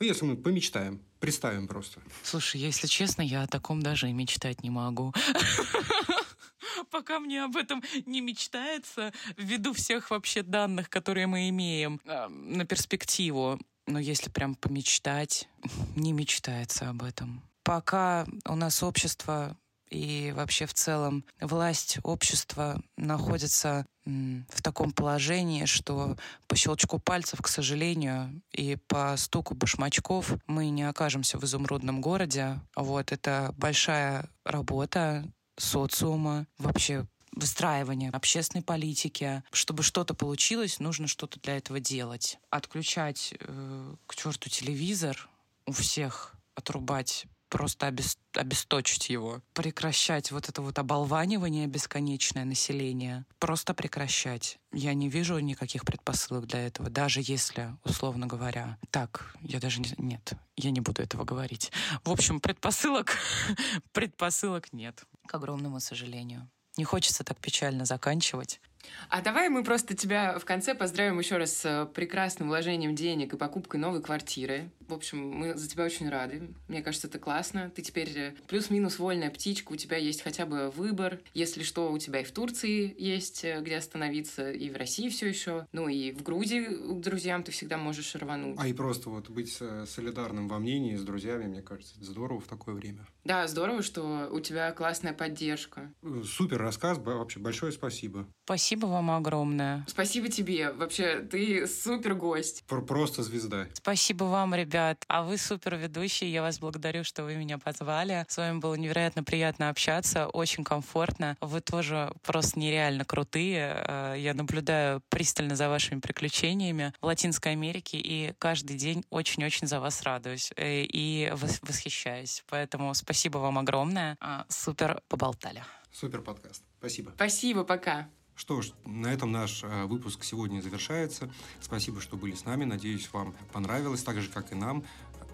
Ну, 0.02 0.08
если 0.08 0.24
мы 0.24 0.36
помечтаем, 0.36 1.00
представим 1.22 1.68
просто. 1.68 2.00
Слушай, 2.24 2.60
если 2.60 2.88
честно, 2.88 3.22
я 3.22 3.44
о 3.44 3.46
таком 3.46 3.80
даже 3.80 4.10
и 4.10 4.12
мечтать 4.12 4.62
не 4.64 4.70
могу. 4.70 5.14
Пока 6.90 7.20
мне 7.20 7.44
об 7.44 7.56
этом 7.56 7.80
не 8.06 8.20
мечтается, 8.20 9.12
ввиду 9.36 9.72
всех 9.72 10.10
вообще 10.10 10.42
данных, 10.42 10.90
которые 10.90 11.28
мы 11.28 11.48
имеем 11.48 12.00
э, 12.04 12.26
на 12.28 12.64
перспективу. 12.64 13.60
Но 13.86 14.00
если 14.00 14.30
прям 14.30 14.56
помечтать, 14.56 15.48
не 15.96 16.12
мечтается 16.12 16.88
об 16.88 17.04
этом. 17.04 17.42
Пока 17.62 18.26
у 18.44 18.56
нас 18.56 18.82
общество 18.82 19.56
и 19.92 20.32
вообще 20.32 20.66
в 20.66 20.74
целом 20.74 21.24
власть 21.40 21.98
общества 22.02 22.82
находится 22.96 23.86
в 24.04 24.62
таком 24.62 24.90
положении, 24.90 25.66
что 25.66 26.16
по 26.48 26.56
щелчку 26.56 26.98
пальцев, 26.98 27.40
к 27.40 27.48
сожалению, 27.48 28.42
и 28.52 28.76
по 28.88 29.14
стуку 29.16 29.54
башмачков 29.54 30.32
мы 30.46 30.70
не 30.70 30.82
окажемся 30.82 31.38
в 31.38 31.44
изумрудном 31.44 32.00
городе. 32.00 32.58
Вот 32.74 33.12
это 33.12 33.54
большая 33.56 34.28
работа 34.44 35.24
социума, 35.56 36.46
вообще 36.58 37.06
выстраивание 37.32 38.10
общественной 38.10 38.62
политики. 38.62 39.42
Чтобы 39.52 39.82
что-то 39.82 40.14
получилось, 40.14 40.80
нужно 40.80 41.06
что-то 41.06 41.38
для 41.40 41.56
этого 41.56 41.80
делать. 41.80 42.38
Отключать 42.50 43.34
э, 43.38 43.94
к 44.06 44.14
черту 44.16 44.50
телевизор 44.50 45.28
у 45.66 45.72
всех 45.72 46.34
отрубать 46.54 47.26
просто 47.52 47.86
обес, 47.86 48.16
обесточить 48.32 49.10
его, 49.10 49.42
прекращать 49.52 50.32
вот 50.32 50.48
это 50.48 50.62
вот 50.62 50.78
оболванивание 50.78 51.66
бесконечное 51.66 52.46
населения, 52.46 53.26
просто 53.38 53.74
прекращать. 53.74 54.58
Я 54.72 54.94
не 54.94 55.10
вижу 55.10 55.38
никаких 55.38 55.84
предпосылок 55.84 56.46
для 56.46 56.66
этого, 56.66 56.88
даже 56.88 57.20
если, 57.22 57.76
условно 57.84 58.26
говоря, 58.26 58.78
так, 58.90 59.36
я 59.42 59.60
даже 59.60 59.82
не... 59.82 59.92
Нет, 59.98 60.32
я 60.56 60.70
не 60.70 60.80
буду 60.80 61.02
этого 61.02 61.24
говорить. 61.24 61.70
В 62.04 62.10
общем, 62.10 62.40
предпосылок, 62.40 63.18
предпосылок 63.92 64.72
нет, 64.72 65.04
к 65.26 65.34
огромному 65.34 65.78
сожалению. 65.78 66.48
Не 66.78 66.84
хочется 66.84 67.22
так 67.22 67.38
печально 67.38 67.84
заканчивать. 67.84 68.62
А 69.08 69.20
давай 69.20 69.48
мы 69.48 69.62
просто 69.62 69.94
тебя 69.94 70.38
в 70.38 70.44
конце 70.44 70.74
поздравим 70.74 71.18
еще 71.18 71.36
раз 71.36 71.52
с 71.52 71.90
прекрасным 71.94 72.48
вложением 72.48 72.94
денег 72.94 73.34
и 73.34 73.36
покупкой 73.36 73.80
новой 73.80 74.02
квартиры. 74.02 74.70
В 74.88 74.94
общем, 74.94 75.26
мы 75.26 75.54
за 75.56 75.68
тебя 75.68 75.84
очень 75.84 76.08
рады. 76.08 76.50
Мне 76.68 76.82
кажется, 76.82 77.06
это 77.06 77.18
классно. 77.18 77.70
Ты 77.74 77.82
теперь 77.82 78.10
э, 78.16 78.34
плюс-минус 78.48 78.98
вольная 78.98 79.30
птичка, 79.30 79.72
у 79.72 79.76
тебя 79.76 79.96
есть 79.96 80.22
хотя 80.22 80.44
бы 80.44 80.70
выбор. 80.70 81.20
Если 81.34 81.62
что, 81.62 81.90
у 81.90 81.98
тебя 81.98 82.20
и 82.20 82.24
в 82.24 82.32
Турции 82.32 82.94
есть 82.98 83.44
э, 83.44 83.60
где 83.62 83.76
остановиться, 83.76 84.50
и 84.50 84.70
в 84.70 84.76
России 84.76 85.08
все 85.08 85.28
еще. 85.28 85.66
Ну 85.72 85.88
и 85.88 86.12
в 86.12 86.22
Грузии 86.22 86.64
к 86.64 87.00
друзьям 87.00 87.42
ты 87.42 87.52
всегда 87.52 87.78
можешь 87.78 88.14
рвануть. 88.14 88.56
А 88.58 88.66
и 88.66 88.72
просто 88.72 89.08
вот 89.08 89.30
быть 89.30 89.56
э, 89.60 89.86
солидарным 89.86 90.48
во 90.48 90.58
мнении 90.58 90.96
с 90.96 91.02
друзьями, 91.02 91.44
мне 91.44 91.62
кажется, 91.62 91.94
это 91.96 92.04
здорово 92.04 92.40
в 92.40 92.46
такое 92.46 92.74
время. 92.74 93.06
Да, 93.24 93.46
здорово, 93.46 93.82
что 93.82 94.28
у 94.30 94.40
тебя 94.40 94.72
классная 94.72 95.12
поддержка. 95.12 95.92
Супер 96.24 96.58
рассказ, 96.60 96.98
вообще 96.98 97.38
большое 97.38 97.72
спасибо. 97.72 98.26
Спасибо 98.44 98.71
вам 98.80 99.10
огромное. 99.10 99.84
Спасибо 99.88 100.28
тебе. 100.28 100.72
Вообще, 100.72 101.20
ты 101.20 101.66
супер 101.66 102.14
гость. 102.14 102.64
Просто 102.66 103.22
звезда. 103.22 103.66
Спасибо 103.74 104.24
вам, 104.24 104.54
ребят. 104.54 105.04
А 105.08 105.22
вы 105.22 105.36
супер 105.36 105.76
ведущие. 105.76 106.32
Я 106.32 106.42
вас 106.42 106.58
благодарю, 106.58 107.04
что 107.04 107.24
вы 107.24 107.36
меня 107.36 107.58
позвали. 107.58 108.24
С 108.28 108.36
вами 108.36 108.58
было 108.58 108.74
невероятно 108.74 109.24
приятно 109.24 109.68
общаться, 109.68 110.26
очень 110.28 110.64
комфортно. 110.64 111.36
Вы 111.40 111.60
тоже 111.60 112.12
просто 112.22 112.58
нереально 112.58 113.04
крутые. 113.04 113.84
Э, 113.86 114.14
я 114.18 114.34
наблюдаю 114.34 115.02
пристально 115.08 115.56
за 115.56 115.68
вашими 115.68 116.00
приключениями 116.00 116.92
в 117.00 117.06
Латинской 117.06 117.52
Америке 117.52 117.98
и 117.98 118.34
каждый 118.38 118.76
день 118.76 119.04
очень-очень 119.10 119.66
за 119.66 119.80
вас 119.80 120.02
радуюсь 120.02 120.52
э, 120.56 120.82
и 120.82 121.32
восхищаюсь. 121.32 122.44
Поэтому 122.48 122.94
спасибо 122.94 123.38
вам 123.38 123.58
огромное. 123.58 124.16
А, 124.20 124.46
супер 124.48 125.02
поболтали. 125.08 125.62
Супер 125.92 126.22
подкаст. 126.22 126.62
Спасибо. 126.78 127.12
Спасибо, 127.14 127.64
пока. 127.64 128.08
Что 128.34 128.62
ж, 128.62 128.72
на 128.84 129.08
этом 129.08 129.30
наш 129.30 129.62
э, 129.62 129.84
выпуск 129.84 130.24
сегодня 130.24 130.60
завершается. 130.60 131.30
Спасибо, 131.60 132.00
что 132.00 132.16
были 132.16 132.34
с 132.34 132.44
нами. 132.44 132.64
Надеюсь, 132.64 133.08
вам 133.12 133.34
понравилось, 133.52 134.02
так 134.02 134.20
же, 134.20 134.28
как 134.28 134.52
и 134.52 134.54
нам. 134.54 134.84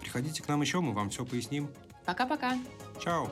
Приходите 0.01 0.43
к 0.43 0.49
нам 0.49 0.61
еще, 0.61 0.81
мы 0.81 0.93
вам 0.93 1.11
все 1.11 1.25
поясним. 1.25 1.69
Пока-пока. 2.05 2.59
Чао. 3.03 3.31